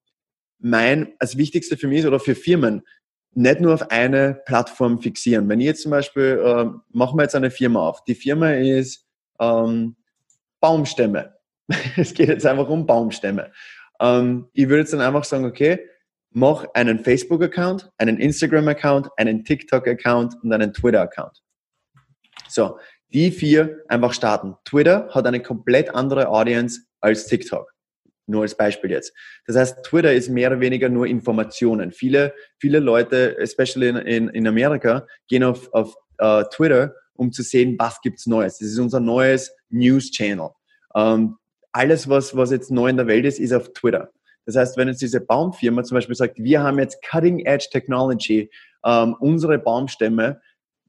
mein, 0.59 1.13
als 1.19 1.37
Wichtigste 1.37 1.77
für 1.77 1.87
mich 1.87 2.05
oder 2.05 2.19
für 2.19 2.35
Firmen, 2.35 2.83
nicht 3.33 3.61
nur 3.61 3.73
auf 3.73 3.91
eine 3.91 4.41
Plattform 4.45 4.99
fixieren. 4.99 5.47
Wenn 5.47 5.59
ich 5.59 5.67
jetzt 5.67 5.83
zum 5.83 5.91
Beispiel, 5.91 6.41
äh, 6.43 6.65
machen 6.91 7.17
wir 7.17 7.23
jetzt 7.23 7.35
eine 7.35 7.51
Firma 7.51 7.87
auf. 7.87 8.03
Die 8.05 8.15
Firma 8.15 8.51
ist 8.51 9.05
ähm, 9.39 9.95
Baumstämme. 10.59 11.35
es 11.97 12.13
geht 12.13 12.29
jetzt 12.29 12.45
einfach 12.45 12.67
um 12.67 12.85
Baumstämme. 12.85 13.51
Ähm, 13.99 14.47
ich 14.53 14.67
würde 14.67 14.79
jetzt 14.79 14.93
dann 14.93 15.01
einfach 15.01 15.23
sagen, 15.23 15.45
okay, 15.45 15.79
mach 16.31 16.65
einen 16.73 16.99
Facebook-Account, 16.99 17.91
einen 17.97 18.17
Instagram-Account, 18.17 19.09
einen 19.17 19.43
TikTok-Account 19.43 20.35
und 20.41 20.51
einen 20.51 20.73
Twitter-Account. 20.73 21.43
So, 22.47 22.79
die 23.13 23.31
vier 23.31 23.83
einfach 23.87 24.13
starten. 24.13 24.55
Twitter 24.65 25.09
hat 25.11 25.25
eine 25.27 25.41
komplett 25.41 25.93
andere 25.93 26.29
Audience 26.29 26.81
als 27.01 27.27
TikTok. 27.27 27.73
Nur 28.27 28.41
als 28.41 28.55
Beispiel 28.55 28.91
jetzt. 28.91 29.13
Das 29.45 29.55
heißt, 29.55 29.83
Twitter 29.83 30.13
ist 30.13 30.29
mehr 30.29 30.51
oder 30.51 30.59
weniger 30.59 30.89
nur 30.89 31.07
Informationen. 31.07 31.91
Viele, 31.91 32.33
viele 32.59 32.79
Leute, 32.79 33.37
especially 33.39 33.87
in, 33.87 33.95
in, 33.95 34.29
in 34.29 34.47
Amerika, 34.47 35.07
gehen 35.29 35.43
auf, 35.43 35.73
auf 35.73 35.95
uh, 36.21 36.43
Twitter, 36.53 36.93
um 37.15 37.31
zu 37.31 37.41
sehen, 37.41 37.75
was 37.79 38.01
gibt's 38.01 38.27
Neues. 38.27 38.59
Das 38.59 38.67
ist 38.67 38.79
unser 38.79 38.99
neues 38.99 39.55
News-Channel. 39.69 40.49
Ähm, 40.95 41.37
alles, 41.71 42.09
was, 42.09 42.35
was 42.35 42.51
jetzt 42.51 42.69
neu 42.69 42.89
in 42.89 42.97
der 42.97 43.07
Welt 43.07 43.25
ist, 43.25 43.39
ist 43.39 43.53
auf 43.53 43.71
Twitter. 43.73 44.11
Das 44.45 44.55
heißt, 44.55 44.77
wenn 44.77 44.87
jetzt 44.87 45.01
diese 45.01 45.21
Baumfirma 45.21 45.83
zum 45.83 45.95
Beispiel 45.95 46.15
sagt, 46.15 46.37
wir 46.37 46.63
haben 46.63 46.79
jetzt 46.79 47.01
Cutting-Edge 47.03 47.67
Technology, 47.71 48.49
ähm, 48.85 49.15
unsere 49.19 49.59
Baumstämme 49.59 50.41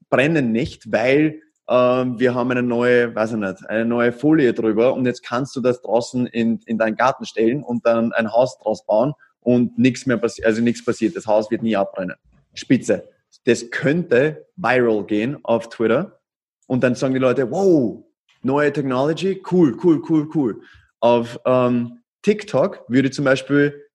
brennen 0.09 0.51
nicht, 0.51 0.91
weil 0.91 1.41
wir 1.69 2.33
haben 2.33 2.49
eine 2.49 2.63
neue, 2.63 3.13
weiß 3.13 3.31
ich 3.31 3.37
nicht, 3.37 3.69
eine 3.69 3.85
neue 3.85 4.11
Folie 4.11 4.53
drüber 4.53 4.93
und 4.93 5.05
jetzt 5.05 5.23
kannst 5.23 5.55
du 5.55 5.61
das 5.61 5.81
draußen 5.81 6.25
in, 6.25 6.59
in 6.65 6.79
deinen 6.79 6.95
Garten 6.95 7.25
stellen 7.25 7.63
und 7.63 7.85
dann 7.85 8.11
ein 8.11 8.31
Haus 8.31 8.57
draus 8.57 8.85
bauen 8.85 9.13
und 9.41 9.77
nichts 9.77 10.07
mehr 10.07 10.17
passiert, 10.17 10.47
also 10.47 10.61
nichts 10.61 10.83
passiert. 10.83 11.15
Das 11.15 11.27
Haus 11.27 11.51
wird 11.51 11.61
nie 11.61 11.75
abbrennen. 11.75 12.15
Spitze. 12.55 13.07
Das 13.45 13.69
könnte 13.69 14.47
viral 14.55 15.05
gehen 15.05 15.37
auf 15.43 15.69
Twitter 15.69 16.19
und 16.65 16.83
dann 16.83 16.95
sagen 16.95 17.13
die 17.13 17.19
Leute, 17.19 17.51
wow, 17.51 18.03
neue 18.41 18.73
Technology, 18.73 19.41
cool, 19.51 19.77
cool, 19.83 20.01
cool, 20.09 20.27
cool. 20.33 20.61
Auf 20.99 21.39
ähm, 21.45 21.99
TikTok 22.23 22.83
würde 22.87 23.11
zum 23.11 23.25
Beispiel 23.25 23.85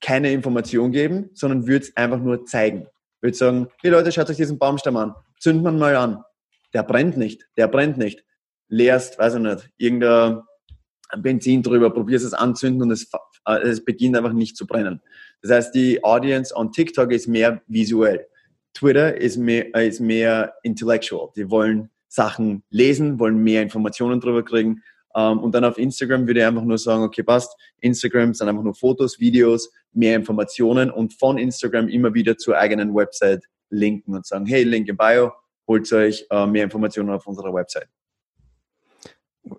keine 0.00 0.30
Information 0.32 0.92
geben, 0.92 1.30
sondern 1.34 1.66
würde 1.66 1.86
es 1.86 1.96
einfach 1.96 2.18
nur 2.18 2.44
zeigen. 2.44 2.86
Würde 3.20 3.36
sagen, 3.36 3.68
hey 3.82 3.90
Leute, 3.90 4.12
schaut 4.12 4.30
euch 4.30 4.36
diesen 4.36 4.58
Baumstamm 4.58 4.96
an, 4.96 5.14
zündet 5.40 5.64
man 5.64 5.78
mal 5.78 5.96
an. 5.96 6.22
Der 6.74 6.82
brennt 6.82 7.16
nicht, 7.16 7.46
der 7.56 7.68
brennt 7.68 7.96
nicht. 7.96 8.24
Leerst, 8.68 9.18
weiß 9.18 9.34
ich 9.34 9.40
nicht, 9.40 9.70
irgendein 9.76 10.42
Benzin 11.18 11.62
drüber, 11.62 11.90
probierst 11.90 12.26
es 12.26 12.34
anzünden 12.34 12.82
und 12.82 12.90
es, 12.90 13.10
äh, 13.46 13.58
es 13.60 13.84
beginnt 13.84 14.16
einfach 14.16 14.32
nicht 14.32 14.56
zu 14.56 14.66
brennen. 14.66 15.00
Das 15.42 15.52
heißt, 15.52 15.74
die 15.74 16.02
Audience 16.02 16.54
on 16.54 16.72
TikTok 16.72 17.12
ist 17.12 17.28
mehr 17.28 17.62
visuell. 17.66 18.26
Twitter 18.74 19.16
ist 19.16 19.36
mehr, 19.36 19.74
äh, 19.76 19.88
ist 19.88 20.00
mehr 20.00 20.54
intellectual. 20.62 21.30
Die 21.36 21.48
wollen 21.50 21.90
Sachen 22.08 22.64
lesen, 22.70 23.18
wollen 23.18 23.38
mehr 23.38 23.62
Informationen 23.62 24.20
drüber 24.20 24.44
kriegen. 24.44 24.82
Ähm, 25.14 25.38
und 25.38 25.54
dann 25.54 25.64
auf 25.64 25.78
Instagram 25.78 26.26
würde 26.26 26.40
ich 26.40 26.46
einfach 26.46 26.64
nur 26.64 26.78
sagen, 26.78 27.02
okay, 27.02 27.22
passt. 27.22 27.56
Instagram 27.80 28.34
sind 28.34 28.48
einfach 28.48 28.62
nur 28.62 28.74
Fotos, 28.74 29.20
Videos, 29.20 29.70
mehr 29.92 30.16
Informationen 30.16 30.90
und 30.90 31.12
von 31.14 31.38
Instagram 31.38 31.88
immer 31.88 32.14
wieder 32.14 32.36
zur 32.36 32.58
eigenen 32.58 32.94
Website 32.94 33.44
linken 33.70 34.14
und 34.14 34.26
sagen, 34.26 34.46
hey, 34.46 34.64
Link 34.64 34.88
in 34.88 34.96
Bio, 34.96 35.32
holt 35.66 35.92
euch 35.92 36.26
uh, 36.32 36.46
mehr 36.46 36.64
Informationen 36.64 37.10
auf 37.10 37.26
unserer 37.26 37.52
Website. 37.54 37.88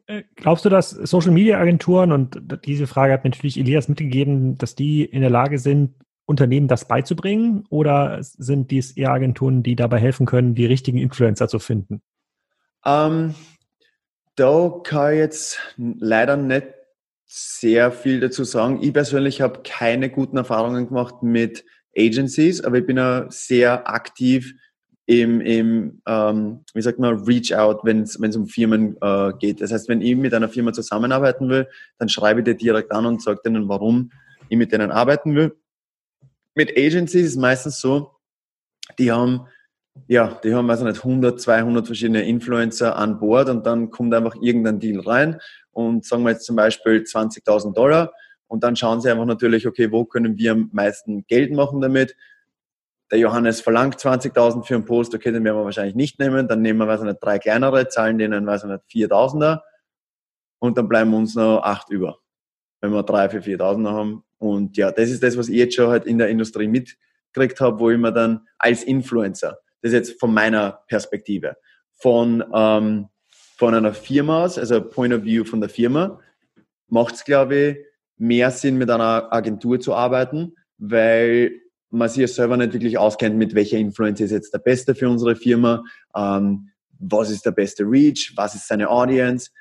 Äh, 0.08 0.24
glaubst 0.36 0.66
du, 0.66 0.70
dass 0.70 0.89
Social 0.89 1.32
Media 1.32 1.60
Agenturen, 1.60 2.12
und 2.12 2.41
diese 2.66 2.88
Frage 2.88 3.14
hat 3.14 3.24
natürlich 3.24 3.60
Elias 3.60 3.88
mitgegeben, 3.88 4.58
dass 4.58 4.76
die 4.76 5.06
in 5.06 5.22
der 5.22 5.30
Lage 5.30 5.60
sind, 5.60 5.95
Unternehmen 6.26 6.68
das 6.68 6.88
beizubringen? 6.88 7.66
Oder 7.70 8.18
sind 8.22 8.72
dies 8.72 8.91
eher 8.91 9.12
Agenturen, 9.12 9.64
die 9.64 9.76
dabei 9.76 9.99
helfen 9.99 10.26
können, 10.26 10.56
die 10.56 10.66
richtigen 10.66 10.97
Influencer 10.97 11.47
zu 11.47 11.60
finden? 11.60 12.01
Ähm, 12.84 13.36
da 14.36 14.82
kann 14.84 15.14
ich 15.14 15.20
jetzt 15.20 15.60
leider 15.78 16.36
nicht 16.36 16.68
sehr 17.26 17.91
viel 17.91 18.20
dazu 18.20 18.43
sagen. 18.43 18.80
Ich 18.82 18.93
persönlich 18.93 19.41
habe 19.41 19.62
keine 19.64 20.10
guten 20.10 20.38
Erfahrungen 20.38 20.88
gemacht 20.88 21.24
mit 21.24 21.66
Agencies, 21.97 22.62
aber 22.62 22.80
ich 22.80 22.86
bin 22.86 22.97
ja 22.97 23.26
sehr 23.30 23.89
aktiv 23.89 24.53
im, 25.08 25.39
im 25.41 26.01
ähm, 26.08 26.62
wie 26.74 26.82
sagt 26.82 26.97
man, 26.99 27.24
Reach 27.26 27.56
Out, 27.56 27.82
wenn 27.84 28.01
es 28.01 28.36
um 28.36 28.47
Firmen 28.47 28.97
äh, 29.01 29.34
geht. 29.39 29.62
Das 29.62 29.72
heißt, 29.72 29.88
wenn 29.88 30.01
ich 30.01 30.16
mit 30.16 30.34
einer 30.34 30.49
Firma 30.49 30.74
zusammenarbeiten 30.74 31.47
will, 31.49 31.68
dann 31.99 32.10
schreibe 32.10 32.39
ich 32.39 32.45
dir 32.45 32.56
direkt 32.56 32.91
an 32.91 33.06
und 33.06 33.22
sage 33.22 33.41
denen, 33.45 33.70
warum 33.70 34.12
ich 34.49 34.58
mit 34.58 34.72
denen 34.72 34.91
arbeiten 34.91 35.36
will. 35.36 35.56
Mit 36.56 36.72
Agencies 36.72 37.26
ist 37.26 37.32
es 37.32 37.38
meistens 37.38 37.80
so, 37.80 38.12
die 38.97 39.12
haben, 39.12 39.47
ja, 40.08 40.39
die 40.43 40.53
haben, 40.53 40.68
weiß 40.68 40.80
ich 40.80 40.86
nicht, 40.86 41.03
100, 41.03 41.39
200 41.39 41.86
verschiedene 41.86 42.24
Influencer 42.24 42.95
an 42.95 43.20
Bord 43.20 43.49
und 43.49 43.66
dann 43.66 43.91
kommt 43.91 44.14
einfach 44.14 44.36
irgendein 44.41 44.80
Deal 44.80 45.01
rein 45.01 45.39
und 45.72 46.06
sagen 46.06 46.24
wir 46.24 46.32
jetzt 46.32 46.45
zum 46.45 46.56
Beispiel 46.56 47.01
20.000 47.01 47.74
Dollar 47.74 48.12
und 48.47 48.64
dann 48.64 48.76
schauen 48.76 49.01
sie 49.01 49.12
einfach 49.12 49.26
natürlich, 49.26 49.68
okay, 49.68 49.91
wo 49.91 50.06
können 50.06 50.38
wir 50.38 50.53
am 50.53 50.70
meisten 50.72 51.26
Geld 51.28 51.51
machen 51.51 51.82
damit 51.82 52.16
der 53.12 53.20
Johannes 53.20 53.62
verlangt 53.62 53.97
20.000 53.97 54.64
für 54.64 54.76
einen 54.76 54.86
Post, 54.86 55.14
okay, 55.14 55.32
den 55.32 55.43
werden 55.43 55.58
wir 55.58 55.66
wahrscheinlich 55.66 55.95
nicht 55.95 56.20
nehmen, 56.20 56.47
dann 56.47 56.62
nehmen 56.62 56.80
wir, 56.80 56.88
weiß 56.88 57.01
ich 57.01 57.08
nicht, 57.08 57.24
drei 57.24 57.39
kleinere, 57.39 57.88
zahlen 57.88 58.18
denen, 58.18 58.45
weiß 58.45 58.64
ich 58.64 58.70
nicht, 58.70 59.12
4.000er 59.12 59.62
und 60.60 60.78
dann 60.78 60.88
bleiben 60.88 61.14
uns 61.14 61.36
noch 61.36 61.62
acht 61.62 61.89
über, 61.89 62.20
wenn 62.82 62.91
wir 62.91 63.03
drei 63.03 63.30
für 63.30 63.39
4.000er 63.39 63.91
haben. 63.91 64.24
Und 64.38 64.78
ja, 64.78 64.91
das 64.91 65.10
ist 65.10 65.24
das, 65.24 65.38
was 65.38 65.49
ich 65.49 65.56
jetzt 65.56 65.76
schon 65.76 65.89
halt 65.89 66.06
in 66.06 66.18
der 66.18 66.30
Industrie 66.30 66.68
mitgekriegt 66.68 67.62
habe, 67.62 67.80
wo 67.80 67.89
ich 67.89 67.97
mir 67.97 68.12
dann 68.12 68.47
als 68.58 68.84
Influencer, 68.84 69.60
das 69.82 69.91
ist 69.91 69.93
jetzt 69.93 70.20
von 70.20 70.34
meiner 70.34 70.84
Perspektive, 70.88 71.58
von, 71.93 72.43
ähm, 72.53 73.10
von 73.58 73.76
einer 73.76 73.93
Firma 73.93 74.43
aus, 74.43 74.58
also 74.58 74.82
Point 74.82 75.14
of 75.14 75.24
View 75.24 75.45
von 75.45 75.62
der 75.62 75.70
Firma, 75.70 76.20
macht 76.88 77.16
es, 77.16 77.24
glaube 77.24 77.56
ich, 77.56 77.78
mehr 78.18 78.51
Sinn, 78.51 78.78
mit 78.78 78.89
einer 78.89 79.32
Agentur 79.32 79.80
zu 79.80 79.93
arbeiten, 79.93 80.56
weil 80.78 81.62
man 81.96 82.10
sich 82.10 82.20
ja 82.20 82.28
selber 82.28 82.58
nicht 82.58 82.74
wirklich 82.74 82.98
auskennt, 82.98 83.38
mit 83.38 83.56
welcher 83.56 83.78
Influencer 83.78 84.26
ist 84.26 84.32
jetzt 84.32 84.54
der 84.54 84.60
beste 84.60 84.96
für 84.96 85.10
unsere 85.10 85.36
Firma, 85.36 85.84
ähm, 86.16 86.70
was 87.00 87.30
ist 87.30 87.46
der 87.46 87.52
beste 87.52 87.84
Reach, 87.84 88.34
was 88.36 88.56
ist 88.56 88.68
seine 88.68 88.89
Audience. 88.89 89.52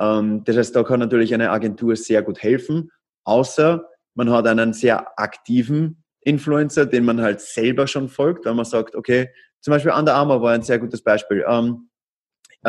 Ähm, 0.00 0.42
das 0.44 0.56
heißt, 0.56 0.76
da 0.76 0.82
kann 0.82 1.00
natürlich 1.00 1.34
eine 1.34 1.50
Agentur 1.50 1.96
sehr 1.96 2.22
gut 2.22 2.42
helfen, 2.42 2.90
außer 3.24 3.88
man 4.14 4.30
hat 4.30 4.46
einen 4.46 4.72
sehr 4.72 5.18
aktiven 5.18 6.04
Influencer, 6.20 6.86
den 6.86 7.04
man 7.04 7.20
halt 7.20 7.40
selber 7.40 7.86
schon 7.86 8.08
folgt, 8.08 8.46
weil 8.46 8.54
man 8.54 8.64
sagt, 8.64 8.94
okay, 8.94 9.30
zum 9.60 9.72
Beispiel 9.72 9.92
Under 9.92 10.14
Armour 10.14 10.42
war 10.42 10.52
ein 10.52 10.62
sehr 10.62 10.78
gutes 10.78 11.02
Beispiel. 11.02 11.44
Ähm, 11.48 11.88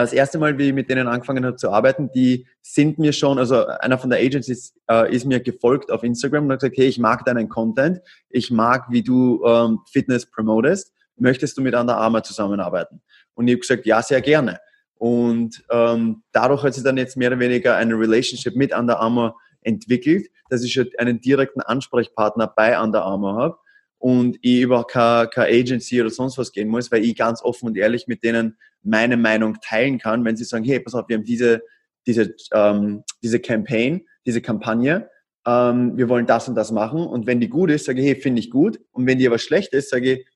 das 0.01 0.13
erste 0.13 0.37
Mal, 0.37 0.57
wie 0.57 0.67
ich 0.67 0.73
mit 0.73 0.89
denen 0.89 1.07
angefangen 1.07 1.45
habe 1.45 1.55
zu 1.55 1.71
arbeiten, 1.71 2.11
die 2.13 2.47
sind 2.61 2.99
mir 2.99 3.13
schon, 3.13 3.39
also 3.39 3.65
einer 3.65 3.97
von 3.97 4.09
der 4.09 4.19
Agencies 4.19 4.75
äh, 4.89 5.13
ist 5.13 5.25
mir 5.25 5.39
gefolgt 5.39 5.91
auf 5.91 6.03
Instagram 6.03 6.45
und 6.45 6.51
hat 6.51 6.59
gesagt, 6.59 6.77
hey, 6.77 6.87
ich 6.87 6.99
mag 6.99 7.23
deinen 7.25 7.49
Content, 7.49 8.01
ich 8.29 8.51
mag, 8.51 8.85
wie 8.89 9.03
du 9.03 9.43
ähm, 9.45 9.79
Fitness 9.91 10.29
promotest, 10.29 10.93
möchtest 11.17 11.57
du 11.57 11.61
mit 11.61 11.75
Under 11.75 11.97
Armour 11.97 12.23
zusammenarbeiten? 12.23 13.01
Und 13.35 13.47
ich 13.47 13.53
habe 13.53 13.61
gesagt, 13.61 13.85
ja, 13.85 14.01
sehr 14.01 14.21
gerne. 14.21 14.59
Und 14.95 15.63
ähm, 15.69 16.23
dadurch 16.31 16.63
hat 16.63 16.73
sich 16.73 16.83
dann 16.83 16.97
jetzt 16.97 17.17
mehr 17.17 17.29
oder 17.29 17.39
weniger 17.39 17.75
eine 17.75 17.95
Relationship 17.95 18.55
mit 18.55 18.73
Under 18.75 18.99
Armour 18.99 19.35
entwickelt, 19.61 20.27
dass 20.49 20.63
ich 20.63 20.73
schon 20.73 20.87
einen 20.97 21.21
direkten 21.21 21.61
Ansprechpartner 21.61 22.47
bei 22.47 22.79
Under 22.79 23.03
Armour 23.03 23.35
habe 23.35 23.57
und 24.05 24.37
ich 24.43 24.61
über 24.61 24.85
keine, 24.85 25.27
keine 25.29 25.47
Agency 25.47 25.99
oder 25.99 26.11
sonst 26.11 26.37
was 26.37 26.51
gehen 26.51 26.67
muss, 26.67 26.91
weil 26.91 27.03
ich 27.03 27.15
ganz 27.15 27.41
offen 27.41 27.69
und 27.69 27.75
ehrlich 27.75 28.05
mit 28.05 28.23
denen 28.23 28.55
meine 28.83 29.17
Meinung 29.17 29.57
teilen 29.63 29.97
kann, 29.97 30.23
wenn 30.23 30.37
sie 30.37 30.43
sagen, 30.43 30.63
hey, 30.63 30.79
pass 30.79 30.93
auf, 30.93 31.05
wir 31.07 31.17
haben 31.17 31.23
diese, 31.23 31.63
diese, 32.05 32.35
ähm, 32.53 33.03
diese 33.23 33.39
Campaign, 33.39 34.05
diese 34.23 34.41
Kampagne, 34.41 35.09
ähm, 35.47 35.97
wir 35.97 36.07
wollen 36.07 36.27
das 36.27 36.47
und 36.47 36.53
das 36.53 36.71
machen 36.71 36.99
und 36.99 37.25
wenn 37.25 37.39
die 37.39 37.49
gut 37.49 37.71
ist, 37.71 37.85
sage 37.85 37.99
ich, 37.99 38.05
hey, 38.05 38.15
finde 38.15 38.41
ich 38.41 38.51
gut 38.51 38.79
und 38.91 39.07
wenn 39.07 39.17
die 39.17 39.25
aber 39.25 39.39
schlecht 39.39 39.73
ist, 39.73 39.89
sage 39.89 40.11
ich, 40.13 40.27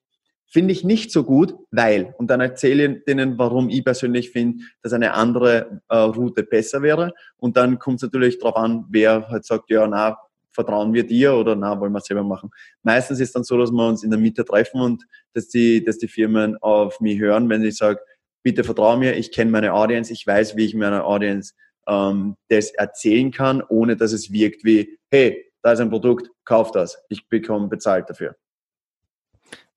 finde 0.47 0.71
ich 0.71 0.83
nicht 0.83 1.11
so 1.11 1.23
gut, 1.23 1.53
weil. 1.69 2.15
Und 2.17 2.31
dann 2.31 2.41
erzähle 2.41 2.85
ich 2.85 3.03
denen, 3.05 3.37
warum 3.37 3.69
ich 3.69 3.85
persönlich 3.85 4.31
finde, 4.31 4.63
dass 4.81 4.93
eine 4.93 5.13
andere 5.13 5.83
äh, 5.89 5.95
Route 5.95 6.41
besser 6.41 6.81
wäre. 6.81 7.13
Und 7.37 7.55
dann 7.55 7.77
kommt 7.77 7.97
es 7.97 8.01
natürlich 8.01 8.39
darauf 8.39 8.55
an, 8.55 8.85
wer 8.89 9.27
halt 9.27 9.45
sagt, 9.45 9.69
ja, 9.69 9.85
na, 9.85 10.17
vertrauen 10.51 10.93
wir 10.93 11.05
dir 11.05 11.33
oder 11.33 11.55
na, 11.55 11.79
wollen 11.79 11.91
wir 11.91 11.99
es 11.99 12.05
selber 12.05 12.23
machen. 12.23 12.49
Meistens 12.83 13.19
ist 13.19 13.35
dann 13.35 13.43
so, 13.43 13.57
dass 13.57 13.71
wir 13.71 13.87
uns 13.87 14.03
in 14.03 14.09
der 14.09 14.19
Mitte 14.19 14.45
treffen 14.45 14.81
und 14.81 15.05
dass 15.33 15.47
die, 15.47 15.83
dass 15.83 15.97
die 15.97 16.07
Firmen 16.07 16.57
auf 16.57 16.99
mich 16.99 17.19
hören, 17.19 17.49
wenn 17.49 17.63
ich 17.63 17.77
sage, 17.77 17.99
bitte 18.43 18.63
vertraue 18.63 18.97
mir, 18.97 19.15
ich 19.15 19.31
kenne 19.31 19.51
meine 19.51 19.73
Audience, 19.73 20.11
ich 20.11 20.25
weiß, 20.25 20.55
wie 20.55 20.65
ich 20.65 20.75
meiner 20.75 21.05
Audience 21.05 21.53
ähm, 21.87 22.35
das 22.49 22.71
erzählen 22.71 23.31
kann, 23.31 23.61
ohne 23.67 23.95
dass 23.95 24.13
es 24.13 24.31
wirkt 24.31 24.63
wie, 24.63 24.97
hey, 25.09 25.45
da 25.61 25.73
ist 25.73 25.79
ein 25.79 25.89
Produkt, 25.89 26.29
kauf 26.45 26.71
das, 26.71 27.03
ich 27.09 27.27
bekomme 27.27 27.67
bezahlt 27.67 28.09
dafür. 28.09 28.35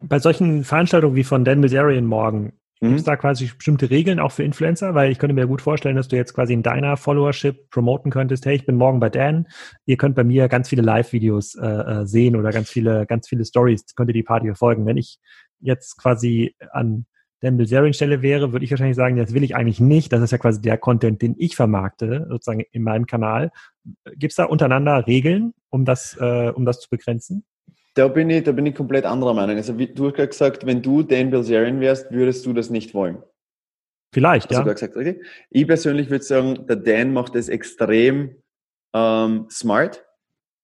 Bei 0.00 0.18
solchen 0.18 0.64
Veranstaltungen 0.64 1.16
wie 1.16 1.24
von 1.24 1.44
Dan 1.44 1.60
Bilzerian 1.60 2.06
morgen. 2.06 2.52
Gibt 2.88 2.98
es 2.98 3.04
da 3.04 3.16
quasi 3.16 3.50
bestimmte 3.56 3.90
Regeln 3.90 4.20
auch 4.20 4.32
für 4.32 4.42
Influencer? 4.42 4.94
Weil 4.94 5.10
ich 5.10 5.18
könnte 5.18 5.34
mir 5.34 5.46
gut 5.46 5.62
vorstellen, 5.62 5.96
dass 5.96 6.08
du 6.08 6.16
jetzt 6.16 6.34
quasi 6.34 6.52
in 6.52 6.62
deiner 6.62 6.96
Followership 6.96 7.70
promoten 7.70 8.10
könntest, 8.10 8.44
hey, 8.46 8.56
ich 8.56 8.66
bin 8.66 8.76
morgen 8.76 9.00
bei 9.00 9.08
Dan, 9.08 9.46
ihr 9.86 9.96
könnt 9.96 10.16
bei 10.16 10.24
mir 10.24 10.48
ganz 10.48 10.68
viele 10.68 10.82
Live-Videos 10.82 11.54
äh, 11.54 11.66
äh 11.66 12.06
sehen 12.06 12.36
oder 12.36 12.50
ganz 12.50 12.70
viele, 12.70 13.06
ganz 13.06 13.28
viele 13.28 13.44
Stories, 13.44 13.84
könnt 13.94 14.10
ihr 14.10 14.14
die 14.14 14.22
Party 14.22 14.46
verfolgen. 14.46 14.86
Wenn 14.86 14.96
ich 14.96 15.18
jetzt 15.60 15.96
quasi 15.96 16.54
an 16.72 17.06
Dan 17.42 17.56
Bilzerian 17.56 17.92
Stelle 17.92 18.22
wäre, 18.22 18.52
würde 18.52 18.64
ich 18.64 18.70
wahrscheinlich 18.70 18.96
sagen, 18.96 19.16
das 19.16 19.34
will 19.34 19.42
ich 19.42 19.56
eigentlich 19.56 19.80
nicht. 19.80 20.12
Das 20.12 20.22
ist 20.22 20.30
ja 20.30 20.38
quasi 20.38 20.62
der 20.62 20.78
Content, 20.78 21.20
den 21.22 21.34
ich 21.36 21.56
vermarkte, 21.56 22.26
sozusagen 22.28 22.64
in 22.70 22.84
meinem 22.84 23.06
Kanal. 23.06 23.50
Gibt 24.16 24.30
es 24.32 24.36
da 24.36 24.44
untereinander 24.44 25.08
Regeln, 25.08 25.52
um 25.68 25.84
das, 25.84 26.16
äh, 26.20 26.52
um 26.54 26.64
das 26.64 26.78
zu 26.80 26.88
begrenzen? 26.88 27.44
Da 27.94 28.08
bin 28.08 28.30
ich, 28.30 28.44
da 28.44 28.52
bin 28.52 28.66
ich 28.66 28.74
komplett 28.74 29.04
anderer 29.04 29.34
Meinung. 29.34 29.56
Also 29.56 29.78
wie 29.78 29.86
du 29.86 30.06
hast 30.06 30.14
gerade 30.14 30.28
gesagt, 30.28 30.66
wenn 30.66 30.82
du 30.82 31.02
Dan 31.02 31.30
Bilzerian 31.30 31.80
wärst, 31.80 32.10
würdest 32.10 32.46
du 32.46 32.52
das 32.52 32.70
nicht 32.70 32.94
wollen. 32.94 33.22
Vielleicht, 34.14 34.50
hast 34.50 34.58
ja. 34.58 34.62
Du 34.62 34.72
gesagt, 34.72 34.96
okay? 34.96 35.20
Ich 35.50 35.66
persönlich 35.66 36.10
würde 36.10 36.24
sagen, 36.24 36.66
der 36.66 36.76
Dan 36.76 37.12
macht 37.12 37.34
das 37.34 37.48
extrem 37.48 38.36
ähm, 38.94 39.46
smart, 39.50 40.04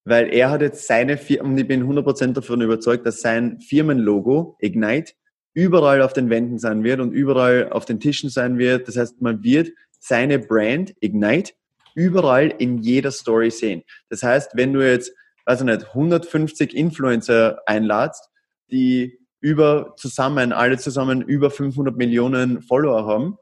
weil 0.05 0.33
er 0.33 0.51
hat 0.51 0.63
jetzt 0.63 0.87
seine 0.87 1.17
Firma, 1.17 1.49
und 1.49 1.59
ich 1.59 1.67
bin 1.67 1.85
100% 1.85 2.33
davon 2.33 2.61
überzeugt, 2.61 3.07
dass 3.07 3.21
sein 3.21 3.61
Firmenlogo, 3.61 4.57
Ignite, 4.61 5.13
überall 5.55 6.03
auf 6.03 6.13
den 6.13 6.31
Wänden 6.31 6.59
sein 6.59 6.85
wird 6.85 7.01
und 7.01 7.13
überall 7.13 7.71
auf 7.71 7.85
den 7.85 8.01
Tischen 8.01 8.31
sein 8.31 8.59
wird. 8.59 8.87
Das 8.87 8.97
heißt, 8.97 9.21
man 9.21 9.43
wird 9.43 9.71
seine 9.99 10.39
Brand 10.39 10.95
Ignite 11.01 11.53
überall 11.95 12.55
in 12.59 12.79
jeder 12.79 13.11
Story 13.11 13.51
sehen. 13.51 13.83
Das 14.09 14.23
heißt, 14.23 14.53
wenn 14.55 14.73
du 14.73 14.87
jetzt, 14.87 15.13
weiß 15.49 15.61
ich 15.61 15.65
nicht, 15.65 15.87
150 15.89 16.77
Influencer 16.77 17.63
einladst, 17.65 18.29
die 18.71 19.19
über 19.41 19.95
zusammen, 19.97 20.53
alle 20.53 20.77
zusammen 20.77 21.23
über 21.23 21.51
500 21.51 21.97
Millionen 21.97 22.61
Follower 22.61 23.07
haben, 23.07 23.39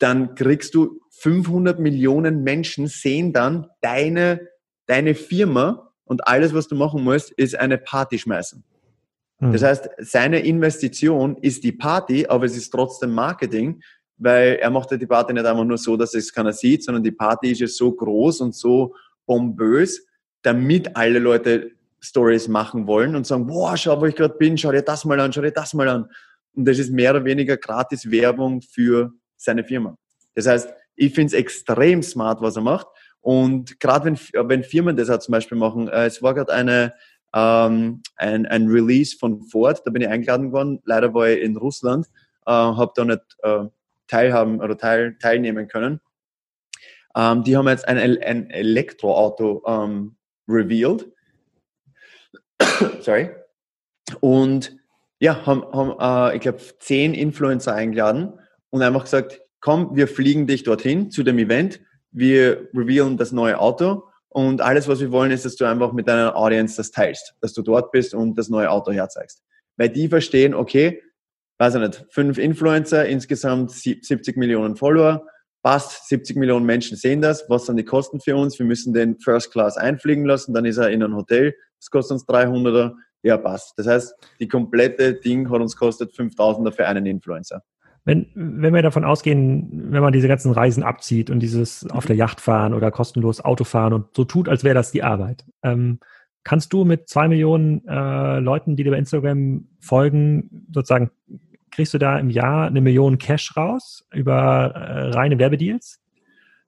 dann 0.00 0.34
kriegst 0.34 0.74
du 0.74 1.00
500 1.20 1.78
Millionen 1.78 2.42
Menschen 2.42 2.88
sehen 2.88 3.32
dann 3.32 3.68
deine, 3.80 4.48
deine 4.86 5.14
Firma 5.14 5.92
und 6.04 6.26
alles, 6.26 6.52
was 6.52 6.66
du 6.66 6.74
machen 6.74 7.04
musst, 7.04 7.30
ist 7.30 7.56
eine 7.56 7.78
Party 7.78 8.18
schmeißen. 8.18 8.64
Das 9.38 9.60
hm. 9.60 9.68
heißt, 9.68 9.88
seine 9.98 10.40
Investition 10.40 11.36
ist 11.36 11.62
die 11.62 11.70
Party, 11.70 12.26
aber 12.26 12.44
es 12.46 12.56
ist 12.56 12.70
trotzdem 12.70 13.12
Marketing, 13.12 13.80
weil 14.16 14.56
er 14.56 14.70
macht 14.70 14.90
ja 14.90 14.96
die 14.96 15.06
Party 15.06 15.32
nicht 15.32 15.46
einfach 15.46 15.64
nur 15.64 15.78
so, 15.78 15.96
dass 15.96 16.14
es 16.14 16.32
keiner 16.32 16.52
sieht, 16.52 16.82
sondern 16.82 17.04
die 17.04 17.12
Party 17.12 17.52
ist 17.52 17.60
ja 17.60 17.68
so 17.68 17.92
groß 17.92 18.40
und 18.40 18.56
so 18.56 18.96
bombös, 19.26 20.07
damit 20.42 20.96
alle 20.96 21.18
Leute 21.18 21.72
Stories 22.00 22.48
machen 22.48 22.86
wollen 22.86 23.16
und 23.16 23.26
sagen, 23.26 23.46
boah, 23.46 23.76
schau, 23.76 24.00
wo 24.00 24.06
ich 24.06 24.14
gerade 24.14 24.34
bin, 24.34 24.56
schau 24.56 24.70
dir 24.70 24.82
das 24.82 25.04
mal 25.04 25.18
an, 25.20 25.32
schau 25.32 25.42
dir 25.42 25.50
das 25.50 25.74
mal 25.74 25.88
an. 25.88 26.08
Und 26.54 26.64
das 26.66 26.78
ist 26.78 26.90
mehr 26.90 27.12
oder 27.12 27.24
weniger 27.24 27.56
gratis 27.56 28.10
Werbung 28.10 28.62
für 28.62 29.12
seine 29.36 29.64
Firma. 29.64 29.96
Das 30.34 30.46
heißt, 30.46 30.72
ich 30.96 31.14
finde 31.14 31.28
es 31.28 31.32
extrem 31.32 32.02
smart, 32.02 32.40
was 32.40 32.56
er 32.56 32.62
macht. 32.62 32.86
Und 33.20 33.80
gerade 33.80 34.06
wenn, 34.06 34.48
wenn 34.48 34.64
Firmen 34.64 34.96
das 34.96 35.10
auch 35.10 35.18
zum 35.18 35.32
Beispiel 35.32 35.58
machen, 35.58 35.88
äh, 35.88 36.06
es 36.06 36.22
war 36.22 36.34
gerade 36.34 36.52
eine, 36.52 36.94
ähm, 37.34 38.02
ein, 38.16 38.46
ein 38.46 38.68
Release 38.68 39.16
von 39.18 39.42
Ford, 39.42 39.82
da 39.84 39.90
bin 39.90 40.02
ich 40.02 40.08
eingeladen 40.08 40.52
worden. 40.52 40.80
Leider 40.84 41.12
war 41.14 41.28
ich 41.28 41.42
in 41.42 41.56
Russland, 41.56 42.06
äh, 42.46 42.52
habe 42.52 42.92
da 42.94 43.04
nicht 43.04 43.22
äh, 43.42 43.64
teilhaben 44.06 44.60
oder 44.60 44.76
teil, 44.76 45.16
teilnehmen 45.20 45.68
können. 45.68 46.00
Ähm, 47.16 47.42
die 47.42 47.56
haben 47.56 47.68
jetzt 47.68 47.86
ein, 47.88 47.98
ein 47.98 48.50
Elektroauto 48.50 49.62
ähm, 49.66 50.16
revealed. 50.48 51.10
Sorry. 53.00 53.30
Und 54.20 54.76
ja, 55.20 55.44
haben, 55.46 55.64
haben 55.72 56.32
äh, 56.32 56.36
ich 56.36 56.42
glaube, 56.42 56.60
zehn 56.78 57.14
Influencer 57.14 57.74
eingeladen 57.74 58.38
und 58.70 58.82
einfach 58.82 59.04
gesagt, 59.04 59.42
komm, 59.60 59.96
wir 59.96 60.08
fliegen 60.08 60.46
dich 60.46 60.62
dorthin 60.62 61.10
zu 61.10 61.22
dem 61.22 61.38
Event, 61.38 61.80
wir 62.10 62.68
revealen 62.74 63.16
das 63.16 63.32
neue 63.32 63.58
Auto 63.58 64.04
und 64.28 64.60
alles, 64.60 64.88
was 64.88 65.00
wir 65.00 65.10
wollen, 65.10 65.30
ist, 65.30 65.44
dass 65.44 65.56
du 65.56 65.64
einfach 65.64 65.92
mit 65.92 66.06
deiner 66.06 66.36
Audience 66.36 66.76
das 66.76 66.90
teilst, 66.90 67.34
dass 67.40 67.52
du 67.52 67.62
dort 67.62 67.92
bist 67.92 68.14
und 68.14 68.36
das 68.38 68.48
neue 68.48 68.70
Auto 68.70 68.92
herzeigst. 68.92 69.42
Weil 69.76 69.88
die 69.88 70.08
verstehen, 70.08 70.54
okay, 70.54 71.02
weiß 71.58 71.74
ich 71.74 71.80
nicht, 71.80 72.06
fünf 72.10 72.38
Influencer, 72.38 73.06
insgesamt 73.06 73.72
70 73.72 74.36
Millionen 74.36 74.76
Follower, 74.76 75.26
passt, 75.62 76.08
70 76.08 76.36
Millionen 76.36 76.66
Menschen 76.66 76.96
sehen 76.96 77.20
das, 77.20 77.44
was 77.48 77.66
sind 77.66 77.76
die 77.76 77.84
Kosten 77.84 78.20
für 78.20 78.36
uns? 78.36 78.58
Wir 78.58 78.66
müssen 78.66 78.92
den 78.92 79.18
First 79.18 79.52
Class 79.52 79.76
einfliegen 79.76 80.24
lassen, 80.24 80.54
dann 80.54 80.64
ist 80.64 80.78
er 80.78 80.90
in 80.90 81.02
ein 81.02 81.14
Hotel, 81.14 81.54
das 81.78 81.90
kostet 81.90 82.12
uns 82.14 82.28
300er, 82.28 82.94
ja 83.22 83.36
passt. 83.36 83.78
Das 83.78 83.86
heißt, 83.86 84.14
die 84.40 84.48
komplette 84.48 85.14
Ding 85.14 85.50
hat 85.50 85.60
uns 85.60 85.76
kostet 85.76 86.12
5000er 86.12 86.72
für 86.72 86.86
einen 86.86 87.06
Influencer. 87.06 87.62
Wenn, 88.04 88.30
wenn 88.34 88.72
wir 88.72 88.80
davon 88.82 89.04
ausgehen, 89.04 89.92
wenn 89.92 90.00
man 90.00 90.12
diese 90.12 90.28
ganzen 90.28 90.52
Reisen 90.52 90.82
abzieht 90.82 91.28
und 91.28 91.40
dieses 91.40 91.86
auf 91.90 92.06
der 92.06 92.16
Yacht 92.16 92.40
fahren 92.40 92.72
oder 92.72 92.90
kostenlos 92.90 93.44
Auto 93.44 93.64
fahren 93.64 93.92
und 93.92 94.06
so 94.16 94.24
tut, 94.24 94.48
als 94.48 94.64
wäre 94.64 94.74
das 94.74 94.92
die 94.92 95.02
Arbeit, 95.02 95.44
ähm, 95.62 95.98
kannst 96.42 96.72
du 96.72 96.86
mit 96.86 97.08
zwei 97.10 97.28
Millionen 97.28 97.86
äh, 97.86 98.38
Leuten, 98.38 98.76
die 98.76 98.84
dir 98.84 98.92
bei 98.92 98.98
Instagram 98.98 99.68
folgen, 99.80 100.64
sozusagen, 100.72 101.10
kriegst 101.78 101.94
du 101.94 101.98
da 101.98 102.18
im 102.18 102.28
Jahr 102.28 102.66
eine 102.66 102.80
Million 102.80 103.18
Cash 103.18 103.56
raus 103.56 104.04
über 104.12 104.72
äh, 104.74 105.10
reine 105.10 105.38
Werbedeals? 105.38 106.00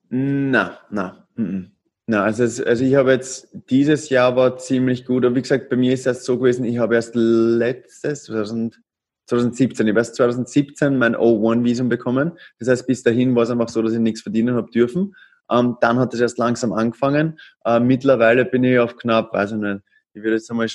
Na, 0.09 0.79
na, 0.89 1.27
na, 2.07 2.23
also, 2.23 2.43
also 2.63 2.85
ich 2.85 2.95
habe 2.95 3.11
jetzt 3.11 3.49
dieses 3.69 4.07
Jahr 4.07 4.37
war 4.37 4.57
ziemlich 4.57 5.05
gut 5.05 5.25
und 5.25 5.35
wie 5.35 5.41
gesagt, 5.41 5.67
bei 5.69 5.75
mir 5.75 5.93
ist 5.93 6.05
das 6.05 6.23
so 6.23 6.39
gewesen, 6.39 6.63
ich 6.63 6.77
habe 6.77 6.95
erst 6.95 7.13
letztes 7.13 8.23
2000 8.23 8.79
2017. 9.25 9.85
Ich 9.85 9.91
habe 9.91 9.99
erst 9.99 10.15
2017 10.15 10.97
mein 10.97 11.15
O1-Visum 11.15 11.89
bekommen. 11.89 12.33
Das 12.59 12.69
heißt, 12.69 12.87
bis 12.87 13.03
dahin 13.03 13.35
war 13.35 13.43
es 13.43 13.49
einfach 13.49 13.69
so, 13.69 13.81
dass 13.81 13.93
ich 13.93 13.99
nichts 13.99 14.21
verdienen 14.21 14.55
habe 14.55 14.71
dürfen. 14.71 15.13
Ähm, 15.49 15.77
dann 15.81 15.99
hat 15.99 16.13
es 16.13 16.21
erst 16.21 16.37
langsam 16.37 16.71
angefangen. 16.71 17.37
Äh, 17.65 17.81
mittlerweile 17.81 18.45
bin 18.45 18.63
ich 18.63 18.79
auf 18.79 18.95
knapp, 18.95 19.33
weiß 19.33 19.51
ich 19.51 19.57
nicht, 19.57 19.81
ich 20.13 20.23
würde 20.23 20.35
jetzt 20.35 20.49
einmal, 20.49 20.67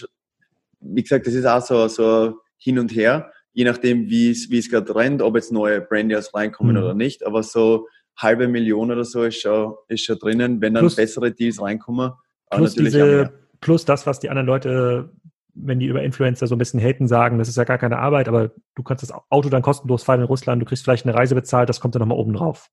wie 0.80 1.02
gesagt, 1.02 1.26
das 1.26 1.34
ist 1.34 1.46
auch 1.46 1.60
so, 1.60 1.88
so 1.88 2.38
hin 2.58 2.78
und 2.78 2.94
her, 2.94 3.32
je 3.56 3.64
nachdem, 3.64 4.10
wie 4.10 4.30
es, 4.30 4.50
wie 4.50 4.58
es 4.58 4.70
gerade 4.70 4.94
rennt, 4.94 5.22
ob 5.22 5.34
jetzt 5.34 5.50
neue 5.50 5.80
Brandias 5.80 6.34
reinkommen 6.34 6.76
mhm. 6.76 6.82
oder 6.82 6.94
nicht. 6.94 7.24
Aber 7.24 7.42
so 7.42 7.88
halbe 8.14 8.48
Million 8.48 8.92
oder 8.92 9.04
so 9.04 9.22
ist 9.24 9.40
schon, 9.40 9.74
ist 9.88 10.04
schon 10.04 10.18
drinnen. 10.18 10.60
Wenn 10.60 10.74
dann 10.74 10.82
plus, 10.82 10.96
bessere 10.96 11.32
Deals 11.32 11.60
reinkommen, 11.60 12.12
plus 12.50 12.74
diese, 12.74 13.32
Plus 13.60 13.86
das, 13.86 14.06
was 14.06 14.20
die 14.20 14.28
anderen 14.28 14.46
Leute 14.46 15.10
wenn 15.58 15.78
die 15.78 15.86
über 15.86 16.02
Influencer 16.02 16.46
so 16.46 16.54
ein 16.54 16.58
bisschen 16.58 16.80
haten, 16.80 17.08
sagen, 17.08 17.38
das 17.38 17.48
ist 17.48 17.56
ja 17.56 17.64
gar 17.64 17.78
keine 17.78 17.98
Arbeit, 17.98 18.28
aber 18.28 18.50
du 18.74 18.82
kannst 18.82 19.02
das 19.02 19.10
Auto 19.30 19.48
dann 19.48 19.62
kostenlos 19.62 20.02
fahren 20.02 20.20
in 20.20 20.26
Russland, 20.26 20.60
du 20.60 20.66
kriegst 20.66 20.84
vielleicht 20.84 21.06
eine 21.06 21.14
Reise 21.14 21.34
bezahlt, 21.34 21.70
das 21.70 21.80
kommt 21.80 21.94
dann 21.94 22.00
nochmal 22.00 22.18
oben 22.18 22.34
drauf. 22.34 22.68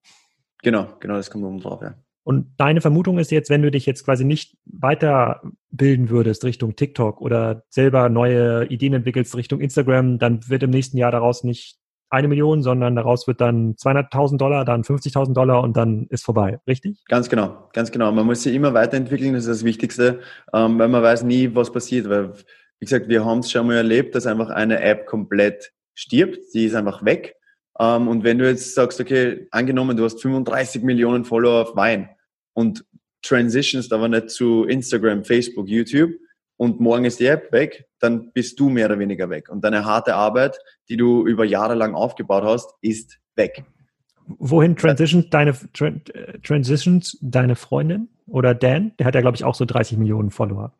Genau, 0.62 0.88
genau, 1.00 1.14
das 1.14 1.30
kommt 1.30 1.44
oben 1.44 1.60
drauf, 1.60 1.80
ja. 1.80 1.94
Und 2.24 2.54
deine 2.56 2.80
Vermutung 2.80 3.18
ist 3.18 3.30
jetzt, 3.30 3.50
wenn 3.50 3.62
du 3.62 3.70
dich 3.70 3.86
jetzt 3.86 4.04
quasi 4.04 4.24
nicht 4.24 4.56
weiterbilden 4.64 6.08
würdest 6.08 6.44
Richtung 6.44 6.74
TikTok 6.74 7.20
oder 7.20 7.64
selber 7.68 8.08
neue 8.08 8.66
Ideen 8.66 8.94
entwickelst 8.94 9.36
Richtung 9.36 9.60
Instagram, 9.60 10.18
dann 10.18 10.40
wird 10.48 10.62
im 10.62 10.70
nächsten 10.70 10.96
Jahr 10.96 11.12
daraus 11.12 11.44
nicht 11.44 11.76
eine 12.08 12.28
Million, 12.28 12.62
sondern 12.62 12.96
daraus 12.96 13.26
wird 13.26 13.40
dann 13.40 13.74
200.000 13.74 14.38
Dollar, 14.38 14.64
dann 14.64 14.82
50.000 14.82 15.34
Dollar 15.34 15.62
und 15.62 15.76
dann 15.76 16.06
ist 16.10 16.24
vorbei, 16.24 16.60
richtig? 16.66 17.04
Ganz 17.08 17.28
genau, 17.28 17.68
ganz 17.72 17.90
genau. 17.90 18.10
Man 18.12 18.24
muss 18.24 18.42
sich 18.42 18.54
immer 18.54 18.72
weiterentwickeln, 18.72 19.34
das 19.34 19.44
ist 19.44 19.60
das 19.60 19.64
Wichtigste, 19.64 20.20
ähm, 20.52 20.78
weil 20.78 20.88
man 20.88 21.02
weiß 21.02 21.24
nie, 21.24 21.54
was 21.54 21.72
passiert, 21.72 22.08
weil 22.08 22.32
wie 22.78 22.86
gesagt, 22.86 23.08
wir 23.08 23.24
haben 23.24 23.40
es 23.40 23.50
schon 23.50 23.66
mal 23.66 23.76
erlebt, 23.76 24.14
dass 24.14 24.26
einfach 24.26 24.50
eine 24.50 24.80
App 24.80 25.06
komplett 25.06 25.72
stirbt, 25.94 26.38
die 26.54 26.66
ist 26.66 26.74
einfach 26.74 27.04
weg. 27.04 27.36
Ähm, 27.78 28.08
und 28.08 28.24
wenn 28.24 28.38
du 28.38 28.48
jetzt 28.48 28.74
sagst, 28.74 29.00
okay, 29.00 29.46
angenommen, 29.50 29.96
du 29.96 30.04
hast 30.04 30.20
35 30.20 30.82
Millionen 30.82 31.24
Follower 31.24 31.62
auf 31.62 31.76
Wein 31.76 32.08
und 32.52 32.84
transitionst 33.22 33.92
aber 33.92 34.08
nicht 34.08 34.30
zu 34.30 34.64
Instagram, 34.64 35.24
Facebook, 35.24 35.68
YouTube 35.68 36.12
und 36.56 36.80
morgen 36.80 37.04
ist 37.04 37.20
die 37.20 37.26
App 37.26 37.50
weg, 37.52 37.86
dann 37.98 38.32
bist 38.32 38.60
du 38.60 38.68
mehr 38.68 38.86
oder 38.86 38.98
weniger 38.98 39.28
weg. 39.30 39.48
Und 39.48 39.64
deine 39.64 39.84
harte 39.84 40.14
Arbeit, 40.14 40.58
die 40.88 40.96
du 40.96 41.26
über 41.26 41.44
Jahre 41.44 41.74
lang 41.74 41.94
aufgebaut 41.94 42.44
hast, 42.44 42.74
ist 42.80 43.18
weg. 43.34 43.64
Wohin 44.26 44.76
transitions 44.76 45.28
deine, 45.30 45.54
transitions 46.42 47.18
deine 47.20 47.56
Freundin 47.56 48.08
oder 48.26 48.54
Dan? 48.54 48.92
Der 48.98 49.06
hat 49.06 49.14
ja, 49.14 49.20
glaube 49.20 49.36
ich, 49.36 49.44
auch 49.44 49.54
so 49.54 49.64
30 49.64 49.98
Millionen 49.98 50.30
Follower. 50.30 50.72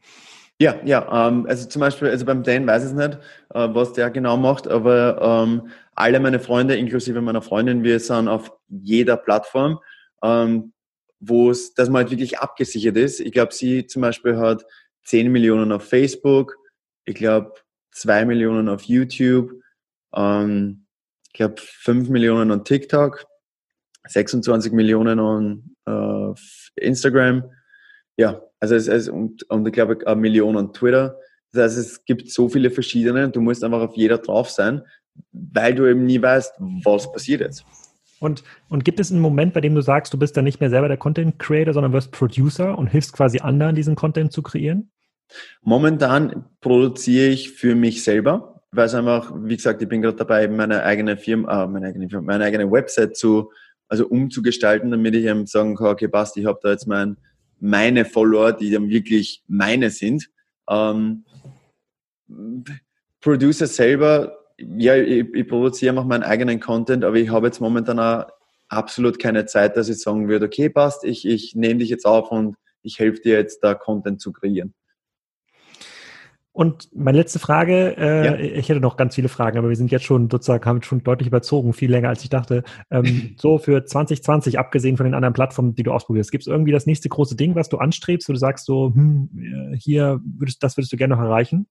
Ja, 0.60 0.80
ja, 0.84 1.28
ähm, 1.28 1.46
also 1.48 1.68
zum 1.68 1.80
Beispiel, 1.80 2.08
also 2.08 2.24
beim 2.24 2.44
Dan 2.44 2.66
weiß 2.66 2.84
ich 2.84 2.90
es 2.90 2.94
nicht, 2.94 3.18
äh, 3.54 3.68
was 3.74 3.92
der 3.92 4.10
genau 4.10 4.36
macht, 4.36 4.68
aber 4.68 5.20
ähm, 5.20 5.68
alle 5.96 6.20
meine 6.20 6.38
Freunde, 6.38 6.76
inklusive 6.76 7.20
meiner 7.20 7.42
Freundin, 7.42 7.82
wir 7.82 7.98
sind 7.98 8.28
auf 8.28 8.52
jeder 8.68 9.16
Plattform, 9.16 9.80
ähm, 10.22 10.72
wo 11.18 11.50
es, 11.50 11.74
dass 11.74 11.88
man 11.88 12.02
halt 12.02 12.12
wirklich 12.12 12.38
abgesichert 12.38 12.96
ist. 12.96 13.20
Ich 13.20 13.32
glaube, 13.32 13.52
sie 13.52 13.86
zum 13.86 14.02
Beispiel 14.02 14.36
hat 14.36 14.64
10 15.04 15.30
Millionen 15.32 15.72
auf 15.72 15.88
Facebook, 15.88 16.56
ich 17.04 17.16
glaube 17.16 17.54
2 17.90 18.24
Millionen 18.24 18.68
auf 18.68 18.82
YouTube, 18.82 19.52
ähm, 20.14 20.86
ich 21.26 21.32
glaube 21.32 21.56
5 21.58 22.08
Millionen 22.10 22.52
an 22.52 22.64
TikTok, 22.64 23.24
26 24.06 24.72
Millionen 24.72 25.18
an 25.18 25.76
äh, 25.86 26.34
Instagram. 26.76 27.50
Ja, 28.16 28.40
also 28.64 28.76
es, 28.76 28.88
es, 28.88 29.08
und, 29.10 29.42
und 29.50 29.66
ich 29.66 29.74
glaube 29.74 29.98
eine 30.06 30.20
Million 30.20 30.56
an 30.56 30.72
Twitter. 30.72 31.18
Das 31.52 31.64
heißt, 31.64 31.78
es 31.78 32.04
gibt 32.04 32.30
so 32.30 32.48
viele 32.48 32.70
verschiedene, 32.70 33.28
du 33.28 33.40
musst 33.40 33.62
einfach 33.62 33.82
auf 33.82 33.94
jeder 33.94 34.18
drauf 34.18 34.48
sein, 34.48 34.82
weil 35.32 35.74
du 35.74 35.86
eben 35.86 36.06
nie 36.06 36.20
weißt, 36.20 36.54
was 36.82 37.12
passiert 37.12 37.42
jetzt. 37.42 37.64
Und, 38.20 38.42
und 38.70 38.84
gibt 38.86 39.00
es 39.00 39.12
einen 39.12 39.20
Moment, 39.20 39.52
bei 39.52 39.60
dem 39.60 39.74
du 39.74 39.82
sagst, 39.82 40.14
du 40.14 40.18
bist 40.18 40.34
dann 40.36 40.44
nicht 40.44 40.60
mehr 40.60 40.70
selber 40.70 40.88
der 40.88 40.96
Content 40.96 41.38
Creator, 41.38 41.74
sondern 41.74 41.92
wirst 41.92 42.10
Producer 42.10 42.78
und 42.78 42.86
hilfst 42.86 43.12
quasi 43.12 43.40
anderen, 43.40 43.74
diesen 43.74 43.96
Content 43.96 44.32
zu 44.32 44.42
kreieren? 44.42 44.90
Momentan 45.60 46.46
produziere 46.62 47.28
ich 47.28 47.50
für 47.50 47.74
mich 47.74 48.02
selber, 48.02 48.62
weil 48.72 48.86
es 48.86 48.94
einfach, 48.94 49.30
wie 49.36 49.56
gesagt, 49.56 49.82
ich 49.82 49.88
bin 49.88 50.00
gerade 50.00 50.16
dabei, 50.16 50.48
meine 50.48 50.84
eigene 50.84 51.18
Firma, 51.18 51.64
äh, 51.64 51.68
meine 51.68 51.88
eigene 51.88 52.08
Firma, 52.08 52.32
meine 52.32 52.44
eigene 52.44 52.70
Website 52.70 53.14
zu, 53.14 53.52
also 53.88 54.06
umzugestalten, 54.06 54.90
damit 54.90 55.14
ich 55.14 55.26
eben 55.26 55.46
sagen 55.46 55.76
kann, 55.76 55.88
okay, 55.88 56.08
passt, 56.08 56.38
ich 56.38 56.46
habe 56.46 56.58
da 56.62 56.70
jetzt 56.70 56.86
mein, 56.86 57.18
meine 57.60 58.04
Follower, 58.04 58.52
die 58.52 58.70
dann 58.70 58.88
wirklich 58.88 59.42
meine 59.46 59.90
sind. 59.90 60.30
Ähm, 60.68 61.24
Producer 63.20 63.66
selber, 63.66 64.38
ja, 64.58 64.96
ich, 64.96 65.26
ich 65.34 65.48
produziere 65.48 65.98
auch 65.98 66.04
meinen 66.04 66.22
eigenen 66.22 66.60
Content, 66.60 67.04
aber 67.04 67.16
ich 67.16 67.30
habe 67.30 67.46
jetzt 67.46 67.60
momentan 67.60 67.98
auch 67.98 68.26
absolut 68.68 69.18
keine 69.18 69.46
Zeit, 69.46 69.76
dass 69.76 69.88
ich 69.88 70.00
sagen 70.00 70.28
würde, 70.28 70.46
okay, 70.46 70.68
passt, 70.68 71.04
ich, 71.04 71.26
ich 71.26 71.54
nehme 71.54 71.80
dich 71.80 71.88
jetzt 71.88 72.06
auf 72.06 72.30
und 72.30 72.56
ich 72.82 72.98
helfe 72.98 73.20
dir 73.22 73.34
jetzt 73.34 73.60
da 73.60 73.74
Content 73.74 74.20
zu 74.20 74.32
kreieren. 74.32 74.74
Und 76.54 76.88
meine 76.94 77.18
letzte 77.18 77.40
Frage, 77.40 77.96
äh, 77.98 78.26
ja. 78.26 78.36
ich 78.36 78.68
hätte 78.68 78.78
noch 78.78 78.96
ganz 78.96 79.16
viele 79.16 79.28
Fragen, 79.28 79.58
aber 79.58 79.70
wir 79.70 79.76
sind 79.76 79.90
jetzt 79.90 80.04
schon 80.04 80.30
sozusagen, 80.30 80.64
haben 80.64 80.82
schon 80.82 81.02
deutlich 81.02 81.26
überzogen, 81.26 81.72
viel 81.72 81.90
länger 81.90 82.10
als 82.10 82.22
ich 82.22 82.30
dachte. 82.30 82.62
Ähm, 82.92 83.34
so 83.38 83.58
für 83.58 83.84
2020, 83.84 84.56
abgesehen 84.56 84.96
von 84.96 85.02
den 85.02 85.14
anderen 85.14 85.34
Plattformen, 85.34 85.74
die 85.74 85.82
du 85.82 85.90
ausprobierst, 85.90 86.30
gibt 86.30 86.42
es 86.42 86.46
irgendwie 86.46 86.70
das 86.70 86.86
nächste 86.86 87.08
große 87.08 87.34
Ding, 87.34 87.56
was 87.56 87.70
du 87.70 87.78
anstrebst, 87.78 88.28
wo 88.28 88.32
du 88.32 88.38
sagst 88.38 88.66
so, 88.66 88.92
hm, 88.94 89.72
äh, 89.72 89.76
hier 89.76 90.20
würdest, 90.24 90.62
das 90.62 90.76
würdest 90.76 90.92
du 90.92 90.96
gerne 90.96 91.16
noch 91.16 91.22
erreichen? 91.22 91.66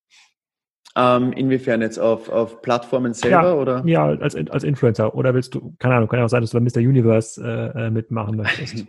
Ähm, 0.98 1.32
inwiefern 1.32 1.82
jetzt 1.82 1.98
auf, 1.98 2.28
auf 2.28 2.62
Plattformen 2.62 3.14
selber 3.14 3.44
ja, 3.44 3.54
oder? 3.54 3.84
Ja, 3.86 4.06
als, 4.10 4.36
als 4.36 4.66
Influencer. 4.66 5.16
Oder 5.16 5.34
willst 5.34 5.56
du, 5.56 5.74
keine 5.80 5.96
Ahnung, 5.96 6.10
kann 6.10 6.20
ja 6.20 6.26
auch 6.26 6.30
sein, 6.30 6.42
dass 6.42 6.52
du 6.52 6.60
bei 6.60 6.64
Mr. 6.64 6.86
Universe 6.86 7.42
äh, 7.42 7.86
äh 7.86 7.90
mitmachen 7.90 8.36
möchtest. 8.36 8.86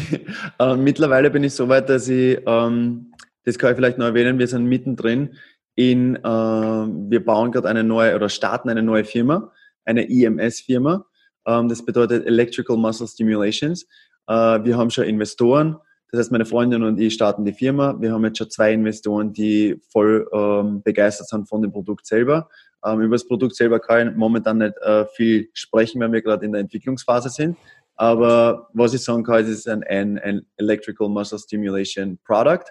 äh, 0.58 0.74
mittlerweile 0.74 1.30
bin 1.30 1.44
ich 1.44 1.52
so 1.52 1.68
weit, 1.68 1.90
dass 1.90 2.08
ich 2.08 2.40
ähm, 2.46 3.13
das 3.44 3.58
kann 3.58 3.70
ich 3.70 3.76
vielleicht 3.76 3.98
noch 3.98 4.06
erwähnen, 4.06 4.38
wir 4.38 4.48
sind 4.48 4.64
mittendrin 4.64 5.36
in, 5.74 6.16
äh, 6.16 6.22
wir 6.22 7.24
bauen 7.24 7.52
gerade 7.52 7.68
eine 7.68 7.84
neue 7.84 8.14
oder 8.14 8.28
starten 8.28 8.68
eine 8.68 8.82
neue 8.82 9.04
Firma, 9.04 9.52
eine 9.84 10.08
EMS-Firma. 10.08 11.04
Ähm, 11.46 11.68
das 11.68 11.84
bedeutet 11.84 12.26
Electrical 12.26 12.76
Muscle 12.76 13.08
Stimulations. 13.08 13.84
Äh, 14.28 14.64
wir 14.64 14.76
haben 14.76 14.90
schon 14.90 15.04
Investoren. 15.04 15.76
Das 16.10 16.20
heißt, 16.20 16.32
meine 16.32 16.46
Freundin 16.46 16.84
und 16.84 17.00
ich 17.00 17.14
starten 17.14 17.44
die 17.44 17.52
Firma. 17.52 18.00
Wir 18.00 18.12
haben 18.12 18.24
jetzt 18.24 18.38
schon 18.38 18.50
zwei 18.50 18.72
Investoren, 18.72 19.32
die 19.32 19.80
voll 19.90 20.28
ähm, 20.32 20.80
begeistert 20.82 21.28
sind 21.28 21.48
von 21.48 21.60
dem 21.60 21.72
Produkt 21.72 22.06
selber. 22.06 22.48
Ähm, 22.84 23.00
über 23.00 23.16
das 23.16 23.26
Produkt 23.26 23.56
selber 23.56 23.80
kann 23.80 24.10
ich 24.10 24.16
momentan 24.16 24.58
nicht 24.58 24.76
äh, 24.82 25.06
viel 25.06 25.48
sprechen, 25.54 26.00
weil 26.00 26.12
wir 26.12 26.22
gerade 26.22 26.46
in 26.46 26.52
der 26.52 26.60
Entwicklungsphase 26.60 27.30
sind. 27.30 27.56
Aber 27.96 28.68
was 28.74 28.94
ich 28.94 29.02
sagen 29.02 29.24
kann, 29.24 29.42
es 29.42 29.48
ist 29.48 29.68
ein, 29.68 29.82
ein, 29.84 30.18
ein 30.18 30.46
Electrical 30.56 31.08
Muscle 31.08 31.38
Stimulation 31.38 32.18
Product. 32.24 32.64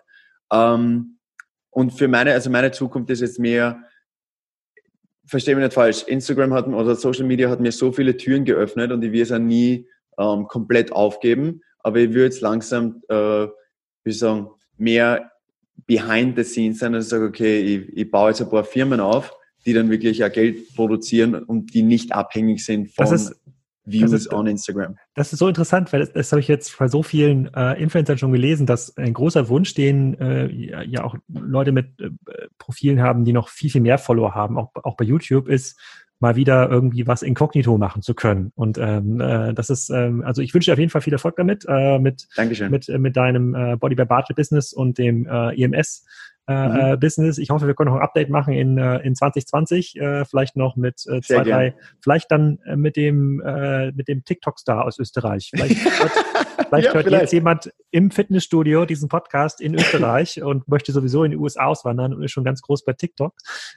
Ähm, 0.53 1.17
und 1.71 1.91
für 1.91 2.07
meine, 2.07 2.33
also 2.33 2.49
meine 2.49 2.71
Zukunft 2.71 3.09
ist 3.09 3.21
jetzt 3.21 3.39
mehr, 3.39 3.83
verstehe 5.25 5.55
mich 5.55 5.63
nicht 5.63 5.73
falsch, 5.73 6.03
Instagram 6.03 6.53
hat 6.53 6.67
oder 6.67 6.95
Social 6.95 7.25
Media 7.25 7.49
hat 7.49 7.59
mir 7.59 7.71
so 7.71 7.91
viele 7.91 8.15
Türen 8.15 8.45
geöffnet 8.45 8.91
und 8.91 9.03
ich 9.03 9.11
will 9.11 9.21
es 9.21 9.31
auch 9.31 9.39
nie 9.39 9.87
ähm, 10.19 10.47
komplett 10.47 10.91
aufgeben. 10.91 11.61
Aber 11.79 11.97
ich 11.99 12.09
würde 12.09 12.25
jetzt 12.25 12.41
langsam, 12.41 13.01
äh, 13.09 13.47
wie 14.03 14.11
sagen, 14.11 14.49
mehr 14.77 15.31
behind 15.87 16.37
the 16.37 16.43
scenes 16.43 16.79
sein, 16.79 16.93
ich 16.93 17.05
sage, 17.05 17.25
okay, 17.25 17.59
ich, 17.59 17.97
ich 17.97 18.11
baue 18.11 18.29
jetzt 18.29 18.41
ein 18.41 18.49
paar 18.49 18.63
Firmen 18.63 18.99
auf, 18.99 19.33
die 19.65 19.73
dann 19.73 19.89
wirklich 19.89 20.23
auch 20.23 20.31
Geld 20.31 20.75
produzieren 20.75 21.35
und 21.35 21.73
die 21.73 21.81
nicht 21.81 22.13
abhängig 22.13 22.63
sind 22.63 22.91
von 22.91 23.07
Views 23.85 24.11
ist, 24.13 24.31
on 24.31 24.47
Instagram. 24.47 24.97
Das 25.13 25.33
ist 25.33 25.39
so 25.39 25.47
interessant, 25.47 25.91
weil 25.91 25.99
das, 25.99 26.13
das 26.13 26.31
habe 26.31 26.39
ich 26.39 26.47
jetzt 26.47 26.77
bei 26.77 26.87
so 26.87 27.03
vielen 27.03 27.53
äh, 27.53 27.73
Influencern 27.81 28.17
schon 28.17 28.31
gelesen, 28.31 28.65
dass 28.65 28.95
ein 28.97 29.13
großer 29.13 29.49
Wunsch, 29.49 29.73
den 29.73 30.19
äh, 30.19 30.47
ja 30.85 31.03
auch 31.03 31.15
Leute 31.27 31.71
mit 31.71 31.99
äh, 31.99 32.09
Profilen 32.57 33.01
haben, 33.01 33.25
die 33.25 33.33
noch 33.33 33.49
viel, 33.49 33.69
viel 33.69 33.81
mehr 33.81 33.97
Follower 33.97 34.33
haben, 34.33 34.57
auch, 34.57 34.71
auch 34.75 34.95
bei 34.95 35.05
YouTube, 35.05 35.47
ist 35.47 35.79
mal 36.23 36.37
wieder 36.37 36.69
irgendwie 36.69 37.05
was 37.05 37.21
inkognito 37.21 37.77
machen 37.77 38.01
zu 38.01 38.13
können. 38.13 38.53
Und 38.55 38.77
ähm, 38.77 39.19
äh, 39.19 39.53
das 39.53 39.69
ist, 39.69 39.89
ähm, 39.89 40.23
also 40.23 40.41
ich 40.41 40.53
wünsche 40.53 40.71
dir 40.71 40.73
auf 40.73 40.79
jeden 40.79 40.89
Fall 40.89 41.01
viel 41.01 41.11
Erfolg 41.11 41.35
damit, 41.35 41.65
äh, 41.67 41.99
mit, 41.99 42.27
Dankeschön. 42.37 42.71
mit, 42.71 42.87
äh, 42.87 42.97
mit 42.97 43.17
deinem 43.17 43.53
äh, 43.53 43.75
Body 43.75 43.95
by 43.95 44.05
Bartle 44.05 44.33
Business 44.33 44.71
und 44.71 44.97
dem 44.97 45.27
äh, 45.27 45.61
EMS 45.61 46.05
äh, 46.47 46.67
mhm. 46.67 46.75
Äh, 46.75 46.97
Business. 46.97 47.37
Ich 47.37 47.49
hoffe, 47.49 47.67
wir 47.67 47.73
können 47.73 47.89
noch 47.91 47.97
ein 47.97 48.03
Update 48.03 48.29
machen 48.29 48.53
in, 48.53 48.77
äh, 48.77 48.99
in 48.99 49.15
2020, 49.15 49.99
äh, 49.99 50.23
vielleicht 50.23 50.55
noch 50.55 50.77
mit 50.77 51.05
äh, 51.07 51.19
zwei, 51.21 51.43
drei, 51.43 51.75
vielleicht 52.01 52.31
dann 52.31 52.57
mit 52.75 52.95
dem 52.95 53.41
mit 53.93 54.07
dem 54.07 54.23
TikTok-Star 54.23 54.85
aus 54.85 54.97
Österreich. 54.99 55.49
Vielleicht 55.53 55.75
vielleicht 56.73 56.87
ja, 56.87 56.93
hört 56.93 57.05
vielleicht. 57.05 57.21
jetzt 57.23 57.33
jemand 57.33 57.73
im 57.91 58.11
Fitnessstudio 58.11 58.85
diesen 58.85 59.09
Podcast 59.09 59.61
in 59.61 59.75
Österreich 59.75 60.41
und 60.43 60.67
möchte 60.67 60.91
sowieso 60.91 61.23
in 61.23 61.31
die 61.31 61.37
USA 61.37 61.65
auswandern 61.65 62.13
und 62.13 62.23
ist 62.23 62.31
schon 62.31 62.43
ganz 62.43 62.61
groß 62.61 62.83
bei 62.85 62.93
TikTok. 62.93 63.33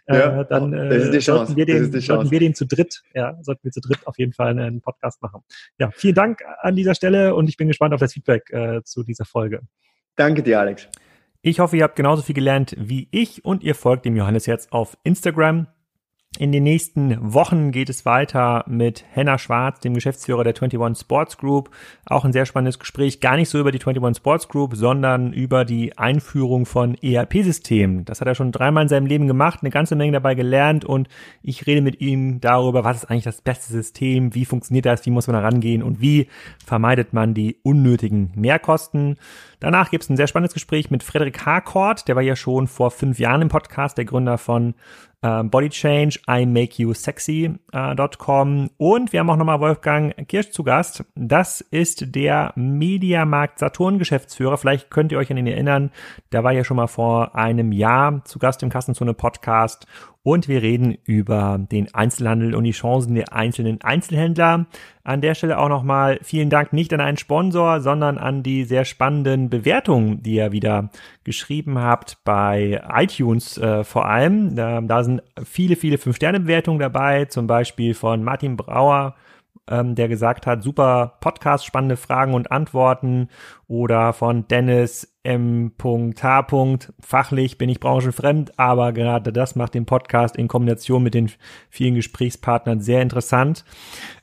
Äh, 0.06 0.18
ja, 0.18 0.44
dann 0.44 0.72
äh, 0.72 1.20
sollten, 1.20 1.56
wir 1.56 1.66
den, 1.66 2.00
sollten 2.00 2.30
wir 2.30 2.40
den 2.40 2.54
zu 2.54 2.66
dritt, 2.66 3.02
ja, 3.14 3.36
sollten 3.42 3.64
wir 3.64 3.72
zu 3.72 3.80
dritt 3.80 4.06
auf 4.06 4.18
jeden 4.18 4.32
Fall 4.32 4.58
einen 4.58 4.80
Podcast 4.80 5.22
machen. 5.22 5.42
Ja, 5.78 5.90
vielen 5.90 6.14
Dank 6.14 6.42
an 6.60 6.76
dieser 6.76 6.94
Stelle 6.94 7.34
und 7.34 7.48
ich 7.48 7.56
bin 7.56 7.68
gespannt 7.68 7.94
auf 7.94 8.00
das 8.00 8.12
Feedback 8.12 8.50
äh, 8.50 8.82
zu 8.82 9.02
dieser 9.02 9.24
Folge. 9.24 9.60
Danke 10.16 10.42
dir, 10.42 10.60
Alex. 10.60 10.88
Ich 11.42 11.60
hoffe, 11.60 11.76
ihr 11.76 11.84
habt 11.84 11.96
genauso 11.96 12.22
viel 12.22 12.34
gelernt 12.34 12.74
wie 12.78 13.08
ich 13.12 13.44
und 13.44 13.62
ihr 13.62 13.74
folgt 13.74 14.04
dem 14.04 14.16
Johannes 14.16 14.46
jetzt 14.46 14.72
auf 14.72 14.96
Instagram. 15.04 15.68
In 16.38 16.52
den 16.52 16.64
nächsten 16.64 17.16
Wochen 17.32 17.70
geht 17.70 17.88
es 17.88 18.04
weiter 18.04 18.62
mit 18.66 19.04
Henna 19.10 19.38
Schwarz, 19.38 19.80
dem 19.80 19.94
Geschäftsführer 19.94 20.44
der 20.44 20.52
21 20.52 21.00
Sports 21.00 21.38
Group. 21.38 21.70
Auch 22.04 22.26
ein 22.26 22.32
sehr 22.34 22.44
spannendes 22.44 22.78
Gespräch, 22.78 23.20
gar 23.20 23.36
nicht 23.36 23.48
so 23.48 23.58
über 23.58 23.72
die 23.72 23.80
21 23.80 24.18
Sports 24.18 24.48
Group, 24.48 24.76
sondern 24.76 25.32
über 25.32 25.64
die 25.64 25.96
Einführung 25.96 26.66
von 26.66 26.94
ERP-Systemen. 26.94 28.04
Das 28.04 28.20
hat 28.20 28.28
er 28.28 28.34
schon 28.34 28.52
dreimal 28.52 28.82
in 28.82 28.90
seinem 28.90 29.06
Leben 29.06 29.26
gemacht, 29.26 29.60
eine 29.62 29.70
ganze 29.70 29.96
Menge 29.96 30.12
dabei 30.12 30.34
gelernt 30.34 30.84
und 30.84 31.08
ich 31.42 31.66
rede 31.66 31.80
mit 31.80 32.02
ihm 32.02 32.38
darüber, 32.42 32.84
was 32.84 32.98
ist 32.98 33.04
eigentlich 33.06 33.24
das 33.24 33.40
beste 33.40 33.72
System, 33.72 34.34
wie 34.34 34.44
funktioniert 34.44 34.84
das, 34.84 35.06
wie 35.06 35.10
muss 35.10 35.28
man 35.28 35.36
da 35.36 35.40
rangehen 35.40 35.82
und 35.82 36.02
wie 36.02 36.28
vermeidet 36.66 37.14
man 37.14 37.32
die 37.32 37.56
unnötigen 37.62 38.32
Mehrkosten. 38.34 39.16
Danach 39.58 39.90
gibt 39.90 40.04
es 40.04 40.10
ein 40.10 40.18
sehr 40.18 40.26
spannendes 40.26 40.52
Gespräch 40.52 40.90
mit 40.90 41.02
Frederik 41.02 41.46
Harcourt, 41.46 42.06
der 42.08 42.14
war 42.14 42.22
ja 42.22 42.36
schon 42.36 42.66
vor 42.66 42.90
fünf 42.90 43.18
Jahren 43.18 43.40
im 43.40 43.48
Podcast, 43.48 43.96
der 43.96 44.04
Gründer 44.04 44.36
von 44.36 44.74
äh, 45.22 45.42
Body 45.44 45.68
Change, 45.70 46.20
I 46.28 46.46
Make 46.46 46.82
You 46.82 46.94
Sexy.com. 46.94 48.64
Äh, 48.64 48.68
und 48.76 49.12
wir 49.12 49.20
haben 49.20 49.30
auch 49.30 49.36
nochmal 49.36 49.60
Wolfgang 49.60 50.14
Kirsch 50.28 50.50
zu 50.50 50.64
Gast. 50.64 51.04
Das 51.14 51.60
ist 51.60 52.14
der 52.14 52.52
Mediamarkt 52.56 53.58
Saturn 53.58 53.98
Geschäftsführer. 53.98 54.58
Vielleicht 54.58 54.90
könnt 54.90 55.12
ihr 55.12 55.18
euch 55.18 55.30
an 55.30 55.36
ihn 55.36 55.46
erinnern. 55.46 55.90
Der 56.32 56.44
war 56.44 56.52
ja 56.52 56.64
schon 56.64 56.76
mal 56.76 56.86
vor 56.86 57.34
einem 57.34 57.72
Jahr 57.72 58.24
zu 58.24 58.38
Gast 58.38 58.62
im 58.62 58.70
Kassenzone 58.70 59.14
Podcast 59.14 59.86
und 60.26 60.48
wir 60.48 60.60
reden 60.60 60.98
über 61.04 61.56
den 61.70 61.94
Einzelhandel 61.94 62.56
und 62.56 62.64
die 62.64 62.72
Chancen 62.72 63.14
der 63.14 63.32
einzelnen 63.32 63.80
Einzelhändler. 63.82 64.66
An 65.04 65.20
der 65.20 65.36
Stelle 65.36 65.56
auch 65.56 65.68
nochmal 65.68 66.18
vielen 66.20 66.50
Dank 66.50 66.72
nicht 66.72 66.92
an 66.92 67.00
einen 67.00 67.16
Sponsor, 67.16 67.80
sondern 67.80 68.18
an 68.18 68.42
die 68.42 68.64
sehr 68.64 68.84
spannenden 68.84 69.50
Bewertungen, 69.50 70.24
die 70.24 70.34
ihr 70.34 70.50
wieder 70.50 70.90
geschrieben 71.22 71.78
habt 71.78 72.18
bei 72.24 72.82
iTunes 72.92 73.56
äh, 73.56 73.84
vor 73.84 74.06
allem. 74.06 74.56
Da, 74.56 74.80
da 74.80 75.04
sind 75.04 75.22
viele, 75.44 75.76
viele 75.76 75.96
Fünf-Sterne-Bewertungen 75.96 76.80
dabei, 76.80 77.26
zum 77.26 77.46
Beispiel 77.46 77.94
von 77.94 78.24
Martin 78.24 78.56
Brauer, 78.56 79.14
ähm, 79.68 79.94
der 79.94 80.08
gesagt 80.08 80.44
hat, 80.48 80.60
super 80.60 81.18
Podcast, 81.20 81.64
spannende 81.64 81.96
Fragen 81.96 82.34
und 82.34 82.50
Antworten 82.50 83.28
oder 83.68 84.12
von 84.12 84.46
Dennis 84.46 85.16
M.H. 85.24 86.46
Fachlich 87.00 87.58
bin 87.58 87.68
ich 87.68 87.80
branchenfremd, 87.80 88.56
aber 88.60 88.92
gerade 88.92 89.32
das 89.32 89.56
macht 89.56 89.74
den 89.74 89.84
Podcast 89.84 90.36
in 90.36 90.46
Kombination 90.46 91.02
mit 91.02 91.14
den 91.14 91.32
vielen 91.68 91.96
Gesprächspartnern 91.96 92.80
sehr 92.80 93.02
interessant. 93.02 93.64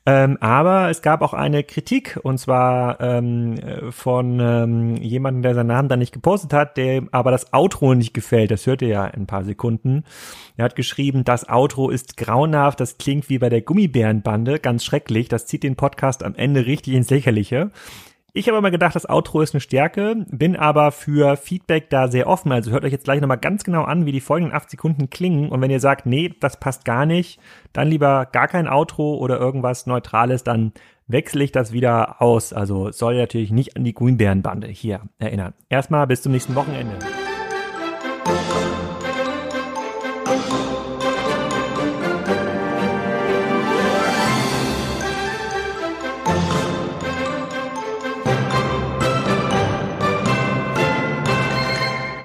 Ähm, 0.06 0.38
aber 0.40 0.90
es 0.90 1.02
gab 1.02 1.22
auch 1.22 1.34
eine 1.34 1.64
Kritik 1.64 2.20
und 2.24 2.38
zwar 2.38 3.02
ähm, 3.02 3.60
von 3.90 4.40
ähm, 4.40 4.96
jemandem, 4.96 5.42
der 5.44 5.56
seinen 5.56 5.68
Namen 5.68 5.90
da 5.90 5.98
nicht 5.98 6.14
gepostet 6.14 6.54
hat, 6.54 6.78
der 6.78 7.04
aber 7.12 7.32
das 7.32 7.52
Outro 7.52 7.96
nicht 7.96 8.14
gefällt. 8.14 8.52
Das 8.52 8.66
hört 8.66 8.82
ihr 8.82 8.88
ja 8.88 9.06
in 9.06 9.24
ein 9.24 9.28
paar 9.28 9.44
Sekunden. 9.44 10.06
Er 10.56 10.66
hat 10.66 10.78
geschrieben, 10.78 11.26
das 11.26 11.50
Outro 11.50 11.90
ist 11.90 12.16
grauenhaft, 12.16 12.80
das 12.80 12.98
klingt 12.98 13.28
wie 13.28 13.40
bei 13.40 13.50
der 13.50 13.62
Gummibärenbande, 13.62 14.60
ganz 14.60 14.86
schrecklich. 14.86 15.28
Das 15.28 15.48
zieht 15.48 15.64
den 15.64 15.76
Podcast 15.76 16.24
am 16.24 16.36
Ende 16.36 16.66
richtig 16.66 16.94
ins 16.94 17.10
Lächerliche. 17.10 17.72
Ich 18.36 18.48
habe 18.48 18.58
immer 18.58 18.72
gedacht, 18.72 18.96
das 18.96 19.08
Outro 19.08 19.42
ist 19.42 19.54
eine 19.54 19.62
Stärke, 19.62 20.26
bin 20.32 20.56
aber 20.56 20.92
für 20.92 21.38
Feedback 21.38 21.92
da 21.92 22.08
sehr 22.08 22.26
offen. 22.26 22.52
Also 22.52 22.72
hört 22.72 22.84
euch 22.84 22.92
jetzt 22.92 23.04
gleich 23.04 23.22
nochmal 23.22 23.38
ganz 23.38 23.64
genau 23.64 23.84
an, 23.84 24.08
wie 24.08 24.12
die 24.12 24.22
folgenden 24.22 24.56
acht 24.56 24.72
Sekunden 24.72 25.12
klingen. 25.12 25.50
Und 25.50 25.62
wenn 25.62 25.70
ihr 25.70 25.80
sagt, 25.80 26.08
nee, 26.08 26.34
das 26.40 26.60
passt 26.60 26.84
gar 26.84 27.06
nicht, 27.06 27.40
dann 27.74 27.90
lieber 27.90 28.26
gar 28.32 28.48
kein 28.48 28.68
Outro 28.68 29.18
oder 29.18 29.40
irgendwas 29.40 29.86
Neutrales, 29.86 30.44
dann 30.44 30.74
wechsle 31.06 31.44
ich 31.44 31.52
das 31.52 31.74
wieder 31.74 32.24
aus. 32.24 32.54
Also 32.54 32.92
soll 32.92 33.18
natürlich 33.18 33.52
nicht 33.52 33.78
an 33.78 33.84
die 33.84 33.94
Grünbärenbande 33.94 34.68
hier 34.68 35.02
erinnern. 35.20 35.54
Erstmal 35.70 36.08
bis 36.08 36.24
zum 36.24 36.32
nächsten 36.32 36.56
Wochenende. 36.56 36.96